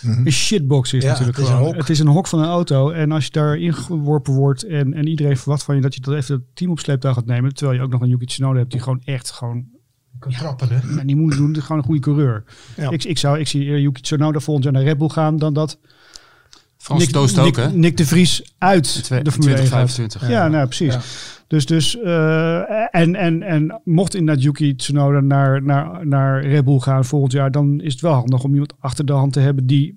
een 0.04 0.32
shitbox 0.32 0.94
is 0.94 1.04
Mhm. 1.04 1.06
Ja, 1.06 1.12
natuurlijk 1.12 1.38
het 1.38 1.46
is 1.46 1.52
een 1.52 1.58
gewoon. 1.58 1.76
Het 1.76 1.90
is 1.90 2.00
een 2.00 2.08
hok 2.08 2.28
van 2.28 2.40
een 2.40 2.46
auto. 2.46 2.90
En 2.90 3.12
als 3.12 3.26
je 3.26 3.32
daarin 3.32 3.74
geworpen 3.74 4.34
wordt 4.34 4.64
en, 4.64 4.94
en 4.94 5.08
iedereen 5.08 5.38
verwacht 5.38 5.64
van 5.64 5.76
je 5.76 5.82
dat 5.82 5.96
je 5.96 6.02
dat 6.02 6.14
even 6.16 6.36
het 6.36 6.44
team 6.54 6.72
op 6.72 6.80
sleeptouw 6.80 7.14
gaat 7.14 7.26
nemen, 7.26 7.54
terwijl 7.54 7.78
je 7.78 7.84
ook 7.86 7.92
nog 7.92 8.02
een 8.02 8.10
Yuki 8.10 8.26
Tsunoda 8.26 8.60
hebt 8.60 8.72
die 8.72 8.82
gewoon 8.82 9.02
echt 9.06 9.32
gewoon, 9.32 9.66
Kan 10.20 10.32
trappen, 10.32 10.70
hè? 10.70 10.94
nou, 10.94 11.06
die 11.06 11.16
moet 11.16 11.38
doen, 11.38 11.62
gewoon 11.62 11.78
een 11.78 11.84
goede 11.84 12.02
coureur. 12.02 12.44
Ja. 12.76 12.90
Ik, 12.90 13.04
ik, 13.04 13.18
zou, 13.18 13.40
ik 13.40 13.48
zie 13.48 13.64
eerder 13.64 13.82
Yuki 13.82 14.02
Tsunoda 14.02 14.40
volgend 14.40 14.64
jaar 14.66 14.74
naar 14.74 14.84
Red 14.84 14.98
Bull 14.98 15.10
gaan 15.10 15.38
dan 15.38 15.54
dat 15.54 15.80
Frans 16.84 17.08
Toost 17.08 17.40
ook, 17.40 17.46
Nick, 17.46 17.56
hè? 17.56 17.72
Nick 17.72 17.98
de 17.98 18.06
Vries 18.06 18.54
uit 18.58 19.08
de 19.24 19.32
Formule 19.32 19.56
1 19.56 19.68
gaat. 19.68 19.88
2025. 19.96 20.30
Ja, 20.30 20.48
nou 20.48 20.66
precies. 20.68 20.94
Ja. 20.94 21.02
Dus, 21.48 21.66
dus 21.66 22.00
eh, 22.02 22.96
en, 22.96 23.16
en, 23.16 23.44
en 23.44 23.82
mocht 23.84 24.16
inderdaad 24.16 24.44
Yuki 24.44 24.76
Tsunoda 24.76 25.20
naar, 25.20 25.64
naar, 25.64 26.08
naar 26.08 26.46
Red 26.46 26.66
Bull 26.66 26.80
gaan 26.80 27.06
volgend 27.06 27.32
jaar, 27.32 27.52
dan 27.52 27.80
is 27.82 27.92
het 27.92 28.02
wel 28.02 28.14
handig 28.14 28.44
om 28.44 28.52
iemand 28.52 28.74
achter 28.80 29.06
de 29.06 29.14
hand 29.14 29.34
te 29.34 29.40
hebben 29.40 29.68
die 29.68 29.96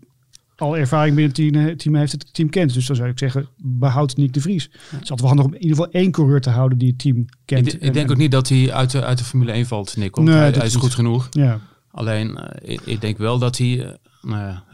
al 0.56 0.76
ervaring 0.76 1.14
binnen 1.16 1.36
het 1.36 1.52
team, 1.52 1.76
team 1.76 1.94
heeft, 1.94 2.12
het 2.12 2.34
team 2.34 2.48
kent. 2.50 2.74
Dus 2.74 2.86
dan 2.86 2.96
zou 2.96 3.08
ik 3.08 3.18
zeggen, 3.18 3.48
behoud 3.56 4.16
Nick 4.16 4.32
de 4.32 4.40
Vries. 4.40 4.62
Het 4.72 5.02
is 5.02 5.10
altijd 5.10 5.20
wel 5.20 5.28
handig 5.28 5.46
om 5.46 5.54
in 5.54 5.60
ieder 5.62 5.76
geval 5.76 5.92
één 5.92 6.10
coureur 6.10 6.40
te 6.40 6.50
houden 6.50 6.78
die 6.78 6.88
het 6.88 6.98
team 6.98 7.24
kent. 7.44 7.66
Ik, 7.66 7.72
ik 7.72 7.80
En- 7.80 7.92
denk 7.92 8.06
en- 8.06 8.12
ook 8.12 8.18
niet 8.18 8.30
dat 8.30 8.48
hij 8.48 8.72
uit 8.72 8.90
de, 8.90 9.04
uit 9.04 9.18
de 9.18 9.24
Formule 9.24 9.52
1 9.52 9.66
valt, 9.66 9.96
Nick. 9.96 10.16
want 10.16 10.28
Nee, 10.28 10.36
hij, 10.36 10.50
is 10.50 10.72
niet. 10.72 10.82
goed 10.82 10.94
genoeg. 10.94 11.26
Ja, 11.30 11.60
Alleen, 11.90 12.36
eh, 12.36 12.72
ik, 12.74 12.80
ik 12.84 13.00
denk 13.00 13.18
wel 13.18 13.38
dat 13.38 13.58
hij... 13.58 13.84
eh, 13.84 13.92
nou 14.22 14.42
ja, 14.42 14.64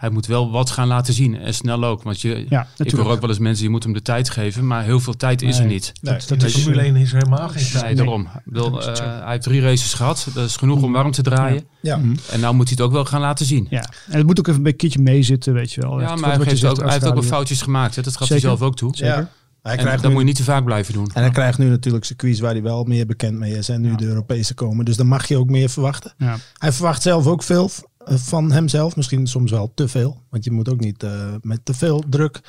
hij 0.00 0.10
moet 0.10 0.26
wel 0.26 0.50
wat 0.50 0.70
gaan 0.70 0.88
laten 0.88 1.14
zien. 1.14 1.36
En 1.38 1.54
snel 1.54 1.84
ook. 1.84 2.02
Want 2.02 2.20
je, 2.20 2.46
ja 2.48 2.66
ik 2.76 2.90
hoor 2.90 3.10
ook 3.10 3.20
wel 3.20 3.30
eens 3.30 3.38
mensen, 3.38 3.64
je 3.64 3.70
moet 3.70 3.82
hem 3.82 3.92
de 3.92 4.02
tijd 4.02 4.30
geven. 4.30 4.66
Maar 4.66 4.84
heel 4.84 5.00
veel 5.00 5.16
tijd 5.16 5.42
is 5.42 5.58
er 5.58 5.64
niet. 5.66 5.92
Nee, 6.00 6.14
Dat- 6.14 6.28
dat 6.28 6.40
De 6.40 6.46
is- 6.46 6.56
Formule 6.56 6.82
1 6.82 6.96
is 6.96 7.12
helemaal 7.12 7.48
geen 7.48 7.66
tijd. 7.70 7.84
Nee, 7.84 7.94
daarom. 7.94 8.20
Ik 8.22 8.40
bedoel, 8.44 8.82
eh, 8.82 8.96
hij 9.22 9.30
heeft 9.30 9.42
drie 9.42 9.60
races 9.60 9.94
gehad. 9.94 10.28
Dat 10.34 10.46
is 10.48 10.56
genoeg 10.56 10.82
om 10.82 10.92
warm 10.92 11.10
te 11.10 11.22
draaien. 11.22 11.64
ja. 11.80 12.00
En 12.30 12.40
nou 12.40 12.54
moet 12.54 12.68
hij 12.68 12.76
het 12.78 12.86
ook 12.86 12.92
wel 12.92 13.04
gaan 13.04 13.20
laten 13.20 13.46
zien. 13.46 13.66
Ja, 13.70 13.84
en 14.08 14.16
het 14.16 14.26
moet 14.26 14.38
ook 14.38 14.46
even 14.48 14.66
een 14.66 14.74
beetje 14.76 15.00
meezitten, 15.02 15.52
weet 15.52 15.72
je 15.72 15.80
wel. 15.80 16.00
Ja, 16.00 16.16
maar 16.16 16.36
hij, 16.44 16.56
zegt, 16.56 16.72
ook, 16.78 16.82
hij 16.84 16.92
heeft 16.92 17.06
ook 17.06 17.14
wel 17.14 17.22
foutjes 17.22 17.62
gemaakt. 17.62 17.96
Hè? 17.96 18.02
Dat 18.02 18.16
gaf 18.16 18.26
Zeker. 18.26 18.42
hij 18.48 18.56
zelf 18.56 18.68
ook 18.68 18.76
toe. 18.76 18.96
Zeker. 18.96 19.14
Ja. 19.16 19.30
Hij 19.62 19.72
En 19.72 19.78
krijgt 19.78 19.96
dat 19.96 20.06
nu- 20.06 20.10
moet 20.16 20.20
je 20.20 20.26
niet 20.28 20.36
te 20.36 20.44
vaak 20.44 20.64
blijven 20.64 20.92
doen. 20.94 21.10
En 21.14 21.22
hij 21.22 21.30
krijgt 21.30 21.58
nu 21.58 21.68
natuurlijk 21.68 22.04
circuits 22.04 22.40
waar 22.40 22.52
hij 22.52 22.62
wel 22.62 22.84
meer 22.84 23.06
bekend 23.06 23.38
mee 23.38 23.52
is. 23.56 23.68
En 23.68 23.80
nu 23.80 23.94
de 23.94 24.04
Europese 24.06 24.54
komen. 24.54 24.84
Dus 24.84 24.96
dan 24.96 25.06
mag 25.06 25.26
je 25.28 25.36
ook 25.36 25.48
meer 25.50 25.68
verwachten. 25.68 26.12
Ja. 26.18 26.36
Hij 26.58 26.72
verwacht 26.72 27.02
zelf 27.02 27.26
ook 27.26 27.42
veel 27.42 27.70
van 28.04 28.52
hemzelf. 28.52 28.96
Misschien 28.96 29.26
soms 29.26 29.50
wel 29.50 29.72
te 29.74 29.88
veel. 29.88 30.22
Want 30.28 30.44
je 30.44 30.50
moet 30.50 30.68
ook 30.68 30.80
niet 30.80 31.02
eh, 31.02 31.34
met 31.42 31.64
te 31.64 31.74
veel 31.74 32.02
druk 32.08 32.40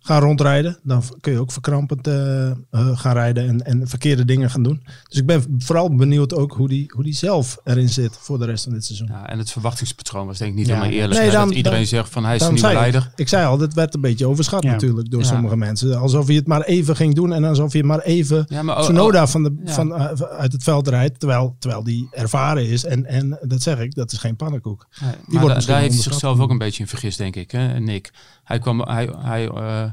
gaan 0.00 0.22
rondrijden. 0.22 0.78
Dan 0.82 1.02
kun 1.20 1.32
je 1.32 1.38
ook 1.40 1.52
verkrampend 1.52 2.06
eh, 2.06 2.50
eh, 2.50 2.56
gaan 2.70 3.12
rijden 3.12 3.48
en, 3.48 3.64
en 3.64 3.88
verkeerde 3.88 4.24
dingen 4.24 4.50
gaan 4.50 4.62
doen. 4.62 4.82
Dus 5.08 5.18
ik 5.18 5.26
ben 5.26 5.44
vooral 5.58 5.94
benieuwd 5.96 6.34
ook 6.34 6.52
hoe 6.52 6.68
die, 6.68 6.90
hoe 6.94 7.04
die 7.04 7.14
zelf 7.14 7.58
erin 7.64 7.88
zit 7.88 8.16
voor 8.20 8.38
de 8.38 8.44
rest 8.44 8.64
van 8.64 8.72
dit 8.72 8.84
seizoen. 8.84 9.06
Ja, 9.10 9.28
en 9.28 9.38
het 9.38 9.50
verwachtingspatroon 9.50 10.26
was 10.26 10.38
denk 10.38 10.50
ik 10.50 10.56
niet 10.56 10.66
Ja. 10.66 10.74
helemaal 10.74 10.94
eerlijk. 10.94 11.20
Nee, 11.20 11.30
dan- 11.30 11.46
dat 11.48 11.56
iedereen 11.56 11.78
dan- 11.78 11.86
zegt 11.86 12.10
van 12.10 12.24
hij 12.24 12.34
is 12.34 12.38
de 12.42 12.44
Daarom 12.44 12.62
nieuwe 12.62 12.76
zei 12.80 12.86
ik- 12.88 12.92
leider. 12.94 13.18
Ik 13.20 13.28
zei 13.28 13.46
al, 13.46 13.58
dat 13.58 13.74
werd 13.74 13.94
een 13.94 14.00
beetje 14.00 14.26
overschat 14.26 14.62
Ja. 14.62 14.70
natuurlijk 14.70 15.10
door 15.10 15.20
Ja. 15.20 15.26
sommige 15.26 15.56
mensen. 15.56 15.98
Alsof 15.98 16.26
hij 16.26 16.36
het 16.36 16.46
maar 16.46 16.62
even 16.62 16.96
ging 16.96 17.14
doen 17.14 17.32
en 17.32 17.44
alsof 17.44 17.72
hij 17.72 17.82
maar 17.82 18.00
even 18.00 18.44
Ja, 18.48 18.62
maar 18.62 18.76
oh, 18.76 18.82
Tsunoda 18.82 19.26
van 19.26 19.42
de, 19.42 19.56
ja. 19.64 19.72
van, 19.72 19.94
eh, 19.94 20.20
uit 20.20 20.52
het 20.52 20.62
veld 20.62 20.88
rijdt. 20.88 21.18
Terwijl, 21.20 21.56
terwijl 21.58 21.82
die 21.84 22.08
ervaren 22.10 22.68
is. 22.68 22.84
En, 22.84 23.06
en 23.06 23.38
dat 23.42 23.62
zeg 23.62 23.78
ik, 23.78 23.94
dat 23.94 24.12
is 24.12 24.18
geen 24.18 24.36
pannenkoek. 24.36 24.86
Nee, 25.00 25.10
wordt 25.10 25.32
maar 25.32 25.42
da- 25.46 25.54
misschien 25.54 25.72
daar 25.74 25.82
heeft 25.82 25.94
hij 25.94 26.02
zichzelf 26.02 26.38
ook 26.40 26.50
een 26.50 26.58
beetje 26.58 26.82
in 26.82 26.88
vergist, 26.88 27.18
denk 27.18 27.36
ik, 27.36 27.50
hè, 27.50 27.80
Nick. 27.80 28.10
Hij, 28.48 28.58
kwam, 28.58 28.80
hij, 28.80 29.08
hij 29.18 29.48
eh, 29.48 29.90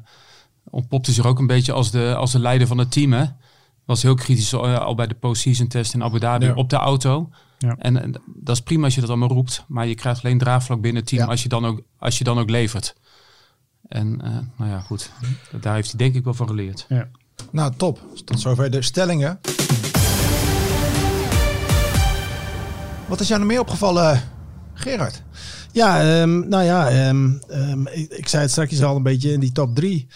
ontpopte 0.70 1.12
zich 1.12 1.26
ook 1.26 1.40
een 1.40 1.48
beetje 1.48 1.72
als 1.72 1.92
de, 1.92 2.16
als 2.16 2.32
de 2.32 2.40
leider 2.40 2.68
van 2.68 2.78
het 2.78 2.92
team. 2.92 3.14
Hè. 3.14 3.26
Was 3.86 4.02
heel 4.02 4.16
kritisch 4.16 4.54
eh, 4.54 4.78
al 4.80 4.96
bij 4.96 5.08
de 5.08 5.16
postseason 5.16 5.68
test 5.68 5.94
in 5.94 6.04
Abu 6.04 6.20
Dhabi 6.20 6.46
Ja. 6.46 6.54
op 6.54 6.70
de 6.70 6.76
auto. 6.76 7.30
Ja. 7.58 7.76
En, 7.80 8.02
en 8.02 8.22
dat 8.36 8.56
is 8.56 8.62
prima 8.62 8.86
als 8.86 8.96
je 8.96 9.02
dat 9.02 9.10
allemaal 9.10 9.30
roept. 9.30 9.64
Maar 9.68 9.88
je 9.88 9.96
krijgt 9.96 10.24
alleen 10.24 10.38
draagvlak 10.38 10.82
binnen 10.82 11.02
het 11.02 11.10
team 11.10 11.24
Ja. 11.24 11.30
als, 11.30 11.44
je 11.44 11.50
dan 11.50 11.66
ook, 11.66 11.82
als 12.00 12.18
je 12.18 12.24
dan 12.24 12.40
ook 12.40 12.50
levert. 12.50 12.96
En 13.88 14.22
eh, 14.22 14.32
nou 14.58 14.72
ja, 14.72 14.80
goed. 14.80 15.12
Daar 15.62 15.74
heeft 15.76 15.90
hij 15.90 15.98
denk 15.98 16.16
ik 16.16 16.24
wel 16.24 16.34
van 16.34 16.48
geleerd. 16.48 16.86
Ja. 16.90 17.08
Nou, 17.52 17.74
top. 17.78 18.00
Tot 18.26 18.40
zover 18.40 18.72
de 18.72 18.82
stellingen. 18.82 19.40
Wat 23.08 23.20
is 23.20 23.28
jou 23.28 23.40
nog 23.40 23.50
meer 23.50 23.60
opgevallen, 23.60 24.22
Gerard? 24.74 25.24
Ja, 25.76 26.02
ehm, 26.02 26.48
nou 26.48 26.64
ja, 26.64 26.90
ehm, 26.90 27.30
ehm, 27.50 27.88
ik, 27.88 28.12
ik 28.12 28.28
zei 28.28 28.42
het 28.42 28.52
straks 28.52 28.84
al 28.84 28.96
een 28.96 29.04
beetje 29.04 29.32
in 29.32 29.40
die 29.40 29.52
top 29.52 29.76
drie. 29.76 30.08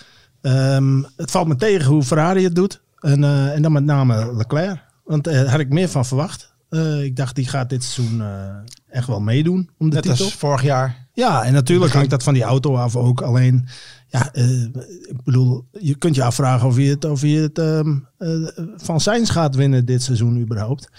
Het 1.15 1.31
valt 1.31 1.47
me 1.47 1.55
tegen 1.55 1.91
hoe 1.91 2.03
Ferrari 2.03 2.43
het 2.43 2.55
doet. 2.55 2.81
En, 2.99 3.23
eh, 3.23 3.53
en 3.53 3.61
dan 3.61 3.71
met 3.71 3.83
name 3.83 4.35
Leclerc. 4.35 4.83
Want 5.03 5.23
daar 5.23 5.47
had 5.47 5.59
ik 5.59 5.69
meer 5.69 5.89
van 5.89 6.05
verwacht. 6.05 6.53
Eh, 6.69 7.03
ik 7.03 7.15
dacht, 7.15 7.35
die 7.35 7.47
gaat 7.47 7.69
dit 7.69 7.83
seizoen 7.83 8.21
eh, 8.21 8.55
echt 8.89 9.07
wel 9.07 9.19
meedoen 9.19 9.69
om 9.77 9.89
de 9.89 9.95
Net 9.95 10.03
titel. 10.03 10.25
als 10.25 10.33
vorig 10.33 10.63
jaar. 10.63 11.07
Ja, 11.13 11.43
en 11.43 11.53
natuurlijk 11.53 11.93
hangt 11.93 12.09
dat 12.09 12.23
van 12.23 12.33
die 12.33 12.43
auto 12.43 12.75
af 12.75 12.95
ook. 12.95 13.21
Alleen, 13.21 13.67
ja, 14.07 14.33
eh, 14.33 14.61
ik 14.61 15.23
bedoel, 15.23 15.67
je 15.71 15.95
kunt 15.95 16.15
je 16.15 16.23
afvragen 16.23 16.67
of 16.67 16.77
je 16.77 16.89
het, 16.89 17.05
of 17.05 17.21
je 17.21 17.37
het 17.37 17.57
eh, 17.57 18.65
van 18.77 18.99
Sainz 18.99 19.31
gaat 19.31 19.55
winnen 19.55 19.85
dit 19.85 20.03
seizoen 20.03 20.39
überhaupt. 20.39 20.89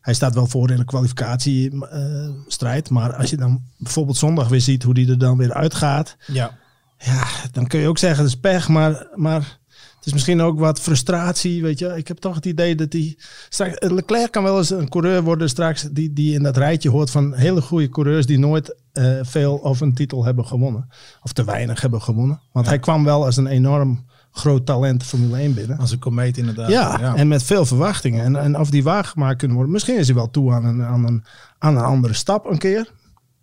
Hij 0.00 0.14
staat 0.14 0.34
wel 0.34 0.46
voor 0.46 0.70
in 0.70 0.76
de 0.76 0.84
kwalificatiestrijd. 0.84 2.90
maar 2.90 3.14
als 3.14 3.30
je 3.30 3.36
dan 3.36 3.62
bijvoorbeeld 3.78 4.16
zondag 4.16 4.48
weer 4.48 4.60
ziet 4.60 4.82
hoe 4.82 4.94
die 4.94 5.10
er 5.10 5.18
dan 5.18 5.36
weer 5.36 5.52
uitgaat. 5.52 6.16
Ja. 6.26 6.58
Ja, 6.98 7.26
dan 7.52 7.66
kun 7.66 7.80
je 7.80 7.88
ook 7.88 7.98
zeggen, 7.98 8.24
het 8.24 8.32
is 8.32 8.40
pech, 8.40 8.68
maar, 8.68 9.06
maar 9.14 9.58
het 9.96 10.06
is 10.06 10.12
misschien 10.12 10.40
ook 10.40 10.58
wat 10.58 10.80
frustratie, 10.80 11.62
weet 11.62 11.78
je. 11.78 11.96
Ik 11.96 12.08
heb 12.08 12.18
toch 12.18 12.34
het 12.34 12.46
idee 12.46 12.74
dat 12.74 12.90
die... 12.90 13.18
Straks, 13.48 13.76
Leclerc 13.78 14.32
kan 14.32 14.42
wel 14.42 14.58
eens 14.58 14.70
een 14.70 14.88
coureur 14.88 15.22
worden 15.22 15.48
straks 15.48 15.82
die, 15.82 16.12
die 16.12 16.34
in 16.34 16.42
dat 16.42 16.56
rijtje 16.56 16.90
hoort 16.90 17.10
van 17.10 17.34
hele 17.34 17.62
goede 17.62 17.88
coureurs 17.88 18.26
die 18.26 18.38
nooit 18.38 18.76
eh, 18.92 19.18
veel 19.22 19.56
of 19.56 19.80
een 19.80 19.94
titel 19.94 20.24
hebben 20.24 20.46
gewonnen. 20.46 20.88
Of 21.22 21.32
te 21.32 21.44
weinig 21.44 21.80
hebben 21.80 22.02
gewonnen. 22.02 22.40
Want 22.52 22.66
hij 22.66 22.78
kwam 22.78 23.04
wel 23.04 23.24
als 23.24 23.36
een 23.36 23.46
enorm 23.46 24.04
groot 24.32 24.66
talent 24.66 25.02
Formule 25.02 25.36
1 25.36 25.54
binnen. 25.54 25.78
Als 25.78 25.90
een 25.92 25.98
komeet 25.98 26.36
inderdaad. 26.38 26.68
Ja, 26.70 27.14
en 27.14 27.28
met 27.28 27.42
veel 27.42 27.66
verwachtingen. 27.66 28.24
En, 28.24 28.36
en 28.36 28.58
of 28.58 28.70
die 28.70 28.82
waargemaakt 28.82 29.36
kunnen 29.38 29.56
worden. 29.56 29.74
Misschien 29.74 29.98
is 29.98 30.06
hij 30.06 30.16
wel 30.16 30.30
toe 30.30 30.52
aan 30.52 30.64
een, 30.64 30.82
aan 30.82 31.06
een, 31.06 31.24
aan 31.58 31.76
een 31.76 31.84
andere 31.84 32.14
stap 32.14 32.46
een 32.50 32.58
keer. 32.58 32.90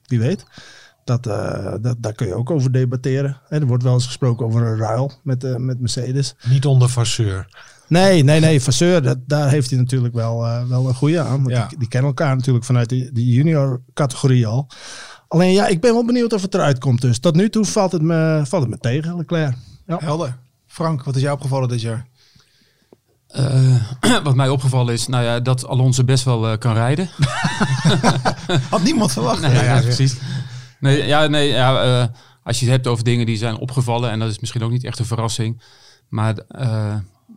Wie 0.05 0.19
weet. 0.19 0.45
Dat, 1.03 1.27
eh, 1.27 1.73
dat, 1.81 1.95
daar 1.99 2.13
kun 2.13 2.27
je 2.27 2.33
ook 2.33 2.49
over 2.51 2.71
debatteren. 2.71 3.41
Er 3.49 3.65
wordt 3.65 3.83
wel 3.83 3.93
eens 3.93 4.05
gesproken 4.05 4.45
over 4.45 4.61
een 4.61 4.77
ruil 4.77 5.11
met, 5.23 5.43
eh, 5.43 5.55
met 5.55 5.79
Mercedes. 5.79 6.35
Niet 6.49 6.65
onder 6.65 6.89
Vasseur. 6.89 7.47
Nee, 7.87 8.23
nee, 8.23 8.39
nee. 8.39 8.61
Vasseur, 8.61 9.01
dat, 9.01 9.17
daar 9.25 9.49
heeft 9.49 9.69
hij 9.69 9.79
natuurlijk 9.79 10.13
wel, 10.13 10.45
eh, 10.45 10.67
wel 10.67 10.87
een 10.87 10.93
goede 10.95 11.19
aan. 11.19 11.43
Want 11.43 11.49
Ja. 11.49 11.67
die, 11.67 11.77
die 11.77 11.87
kennen 11.87 12.09
elkaar 12.09 12.35
natuurlijk 12.35 12.65
vanuit 12.65 12.89
die, 12.89 13.11
die 13.11 13.33
junior 13.33 13.81
categorie 13.93 14.47
al. 14.47 14.67
Alleen 15.27 15.51
ja, 15.51 15.67
ik 15.67 15.81
ben 15.81 15.93
wel 15.93 16.05
benieuwd 16.05 16.33
of 16.33 16.41
het 16.41 16.53
eruit 16.53 16.79
komt. 16.79 17.01
Dus 17.01 17.19
tot 17.19 17.35
nu 17.35 17.49
toe 17.49 17.65
valt 17.65 17.91
het 17.91 18.01
me, 18.01 18.41
valt 18.45 18.61
het 18.63 18.71
me 18.71 18.77
tegen, 18.77 19.17
Leclerc. 19.17 19.55
Ja. 19.85 19.97
Helder. 19.99 20.37
Frank, 20.77 21.03
wat 21.03 21.15
is 21.15 21.21
jou 21.21 21.33
opgevallen 21.33 21.69
dit 21.69 21.81
jaar? 21.81 22.07
Eh, 23.27 23.75
wat 24.23 24.35
mij 24.35 24.49
opgevallen 24.49 24.93
is, 24.93 25.07
nou 25.07 25.23
ja, 25.23 25.39
dat 25.39 25.67
Alonso 25.67 26.03
best 26.03 26.23
wel 26.23 26.47
eh, 26.47 26.57
kan 26.57 26.73
rijden. 26.73 27.09
Had 28.69 28.83
niemand 28.83 29.11
verwacht. 29.11 29.41
Nee, 29.41 29.63
ja, 29.63 29.81
precies. 29.81 30.15
Nee, 30.79 31.05
ja, 31.05 31.27
nee, 31.27 31.47
ja, 31.47 31.83
eh, 31.83 32.07
als 32.43 32.59
je 32.59 32.65
het 32.65 32.73
hebt 32.73 32.87
over 32.87 33.03
dingen 33.03 33.25
die 33.25 33.37
zijn 33.37 33.57
opgevallen, 33.57 34.09
en 34.09 34.19
dat 34.19 34.29
is 34.29 34.39
misschien 34.39 34.63
ook 34.63 34.71
niet 34.71 34.83
echt 34.83 34.99
een 34.99 35.05
verrassing, 35.05 35.61
maar 36.09 36.35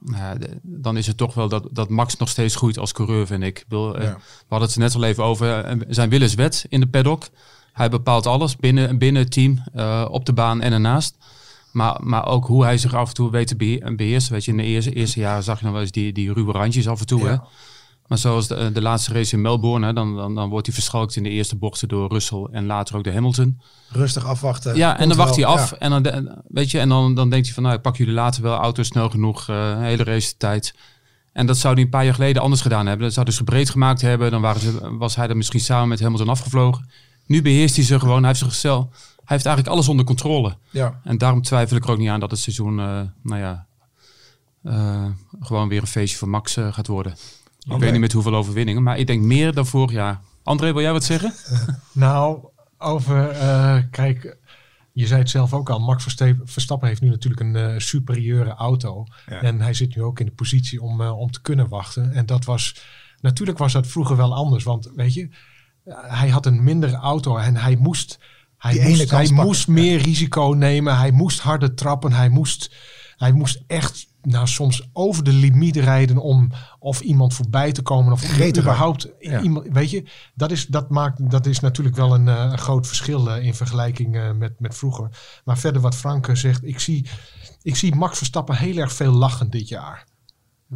nou 0.00 0.38
dan 0.62 0.96
is 0.96 1.06
het 1.06 1.16
toch 1.16 1.34
wel 1.34 1.48
dat, 1.48 1.68
dat 1.70 1.88
Max 1.88 2.16
nog 2.16 2.28
steeds 2.28 2.56
groeit 2.56 2.78
als 2.78 2.92
coureur, 2.92 3.26
vind 3.26 3.42
ik. 3.42 3.58
ik 3.58 3.64
bedoel, 3.68 4.02
Ja. 4.02 4.14
We 4.14 4.46
hadden 4.48 4.68
het 4.68 4.76
net 4.76 4.94
al 4.94 5.04
even 5.04 5.24
over, 5.24 5.76
zijn 5.88 6.10
Willis 6.10 6.34
wet 6.34 6.66
in 6.68 6.80
de 6.80 6.88
paddock. 6.88 7.28
Hij 7.72 7.88
bepaalt 7.88 8.26
alles 8.26 8.56
binnen, 8.56 8.98
binnen 8.98 9.22
het 9.22 9.32
team, 9.32 9.62
op 10.10 10.26
de 10.26 10.32
baan 10.32 10.60
en 10.60 10.72
ernaast. 10.72 11.16
Maar, 11.72 11.96
maar 12.02 12.26
ook 12.26 12.46
hoe 12.46 12.64
hij 12.64 12.78
zich 12.78 12.94
af 12.94 13.08
en 13.08 13.14
toe 13.14 13.30
weet 13.30 13.46
te 13.46 13.56
behe- 13.56 13.94
beheersen. 13.94 14.32
Weet 14.32 14.44
je, 14.44 14.50
in 14.50 14.56
de 14.56 14.62
eerste, 14.62 14.92
eerste 14.92 15.20
jaren 15.20 15.42
zag 15.42 15.58
je 15.58 15.64
nog 15.64 15.72
wel 15.72 15.82
eens 15.82 15.90
die, 15.90 16.12
die 16.12 16.32
ruwe 16.32 16.52
randjes 16.52 16.88
af 16.88 17.00
en 17.00 17.06
toe. 17.06 17.26
Hè? 17.26 17.36
Maar 18.06 18.18
zoals 18.18 18.48
de, 18.48 18.70
de 18.72 18.82
laatste 18.82 19.12
race 19.12 19.34
in 19.34 19.42
Melbourne, 19.42 19.86
hè, 19.86 19.92
dan, 19.92 20.16
dan, 20.16 20.34
dan 20.34 20.48
wordt 20.48 20.66
hij 20.66 20.74
verschalkt 20.74 21.16
in 21.16 21.22
de 21.22 21.28
eerste 21.28 21.56
bochten 21.56 21.88
door 21.88 22.08
Russell 22.08 22.48
en 22.50 22.66
later 22.66 22.96
ook 22.96 23.04
de 23.04 23.12
Hamilton. 23.12 23.60
Rustig 23.88 24.24
afwachten. 24.24 24.76
Ja, 24.76 24.98
en 24.98 25.08
dan 25.08 25.16
wacht 25.16 25.36
hij 25.36 25.44
af. 25.44 25.70
Ja. 25.70 25.76
En 25.78 26.02
dan, 26.02 26.42
weet 26.48 26.70
je, 26.70 26.78
en 26.78 26.88
dan, 26.88 27.14
dan 27.14 27.30
denkt 27.30 27.46
hij 27.46 27.54
van, 27.54 27.62
nou, 27.62 27.74
ik 27.74 27.82
pak 27.82 27.96
jullie 27.96 28.14
later 28.14 28.42
wel 28.42 28.56
auto 28.56 28.82
snel 28.82 29.10
genoeg, 29.10 29.48
eh, 29.48 29.68
een 29.68 29.82
hele 29.82 30.04
race 30.04 30.36
tijd. 30.36 30.74
En 31.32 31.46
dat 31.46 31.58
zou 31.58 31.74
hij 31.74 31.82
een 31.82 31.88
paar 31.88 32.04
jaar 32.04 32.14
geleden 32.14 32.42
anders 32.42 32.62
gedaan 32.62 32.86
hebben. 32.86 33.04
Dat 33.04 33.14
zou 33.14 33.26
dus 33.26 33.36
gebreed 33.36 33.70
gemaakt 33.70 34.00
hebben. 34.00 34.30
Dan 34.30 34.40
waren 34.40 34.60
ze, 34.60 34.96
was 34.98 35.16
hij 35.16 35.28
er 35.28 35.36
misschien 35.36 35.60
samen 35.60 35.88
met 35.88 36.00
Hamilton 36.00 36.28
afgevlogen. 36.28 36.88
Nu 37.26 37.42
beheerst 37.42 37.76
hij 37.76 37.84
ze 37.84 37.98
gewoon. 37.98 38.18
Hij 38.18 38.26
heeft 38.26 38.38
zichzelf, 38.38 38.86
heeft 39.30 39.46
eigenlijk 39.46 39.76
alles 39.76 39.88
onder 39.88 40.04
controle. 40.04 40.56
Ja. 40.70 41.00
En 41.04 41.18
daarom 41.18 41.42
twijfel 41.42 41.76
ik 41.76 41.84
er 41.84 41.90
ook 41.90 41.98
niet 41.98 42.08
aan 42.08 42.20
dat 42.20 42.30
het 42.30 42.40
seizoen, 42.40 42.80
eh, 42.80 43.00
nou 43.22 43.40
ja, 43.40 43.66
eh, 44.62 45.06
gewoon 45.40 45.68
weer 45.68 45.80
een 45.80 45.86
feestje 45.86 46.18
voor 46.18 46.28
Max 46.28 46.56
eh, 46.56 46.72
gaat 46.72 46.86
worden. 46.86 47.12
Ik 47.58 47.78
weet 47.78 47.92
niet 47.92 48.00
met 48.00 48.12
hoeveel 48.12 48.34
overwinningen, 48.34 48.82
maar 48.82 48.98
ik 48.98 49.06
denk 49.06 49.22
meer 49.22 49.54
dan 49.54 49.66
vorig 49.66 49.90
jaar. 49.90 50.20
André, 50.42 50.72
wil 50.72 50.82
jij 50.82 50.92
wat 50.92 51.04
zeggen? 51.04 51.32
Nou, 51.92 52.48
over, 52.78 53.28
eh, 53.28 53.78
kijk, 53.90 54.36
je 54.92 55.06
zei 55.06 55.20
het 55.20 55.30
zelf 55.30 55.54
ook 55.54 55.70
al, 55.70 55.80
Max 55.80 56.16
Verstappen 56.44 56.88
heeft 56.88 57.00
nu 57.00 57.08
natuurlijk 57.08 57.40
een 57.40 57.56
eh, 57.56 57.78
superieure 57.78 58.50
auto. 58.50 59.06
Ja. 59.26 59.40
En 59.40 59.60
hij 59.60 59.74
zit 59.74 59.96
nu 59.96 60.02
ook 60.02 60.20
in 60.20 60.26
de 60.26 60.32
positie 60.32 60.82
om, 60.82 61.00
eh, 61.00 61.18
om 61.18 61.30
te 61.30 61.40
kunnen 61.40 61.68
wachten. 61.68 62.12
En 62.12 62.26
dat 62.26 62.44
was, 62.44 62.84
natuurlijk 63.20 63.58
was 63.58 63.72
dat 63.72 63.86
vroeger 63.86 64.16
wel 64.16 64.34
anders. 64.34 64.64
Want 64.64 64.90
weet 64.94 65.14
je, 65.14 65.28
hij 65.90 66.28
had 66.28 66.46
een 66.46 66.64
mindere 66.64 66.96
auto 66.96 67.36
en 67.36 67.56
hij 67.56 67.76
moest, 67.76 68.18
hij 68.60 68.72
Die 68.72 68.88
moest, 68.88 69.10
hij 69.10 69.30
moest 69.30 69.68
meer 69.68 69.98
risico 69.98 70.54
nemen. 70.56 70.98
Hij 70.98 71.10
moest 71.10 71.40
harder 71.40 71.74
trappen. 71.74 72.12
Hij 72.12 72.28
moest, 72.28 72.74
hij 73.16 73.32
moest 73.32 73.62
echt 73.66 74.08
nou, 74.22 74.46
soms 74.46 74.88
over 74.92 75.24
de 75.24 75.32
limiet 75.32 75.76
rijden 75.76 76.18
om 76.18 76.50
of 76.78 77.00
iemand 77.00 77.34
voorbij 77.34 77.72
te 77.72 77.82
komen. 77.82 78.12
Of 78.12 78.40
überhaupt 78.48 79.08
Ja. 79.18 79.42
iemand, 79.42 79.66
weet 79.72 79.90
je, 79.90 80.04
dat 80.34 80.50
is, 80.50 80.66
dat 80.66 80.90
maakt, 80.90 81.30
dat 81.30 81.46
is 81.46 81.60
natuurlijk 81.60 81.96
wel 81.96 82.14
een, 82.14 82.28
eh, 82.28 82.52
groot 82.52 82.86
verschil 82.86 83.30
eh, 83.30 83.44
in 83.44 83.54
vergelijking 83.54 84.16
eh, 84.16 84.32
met, 84.32 84.60
met 84.60 84.76
vroeger. 84.76 85.08
Maar 85.44 85.58
verder 85.58 85.82
wat 85.82 85.96
Frank 85.96 86.28
zegt, 86.32 86.64
ik 86.64 86.80
zie, 86.80 87.06
ik 87.62 87.76
zie 87.76 87.94
Max 87.94 88.18
Verstappen 88.18 88.56
heel 88.56 88.76
erg 88.76 88.92
veel 88.92 89.12
lachen 89.12 89.50
dit 89.50 89.68
jaar. 89.68 90.04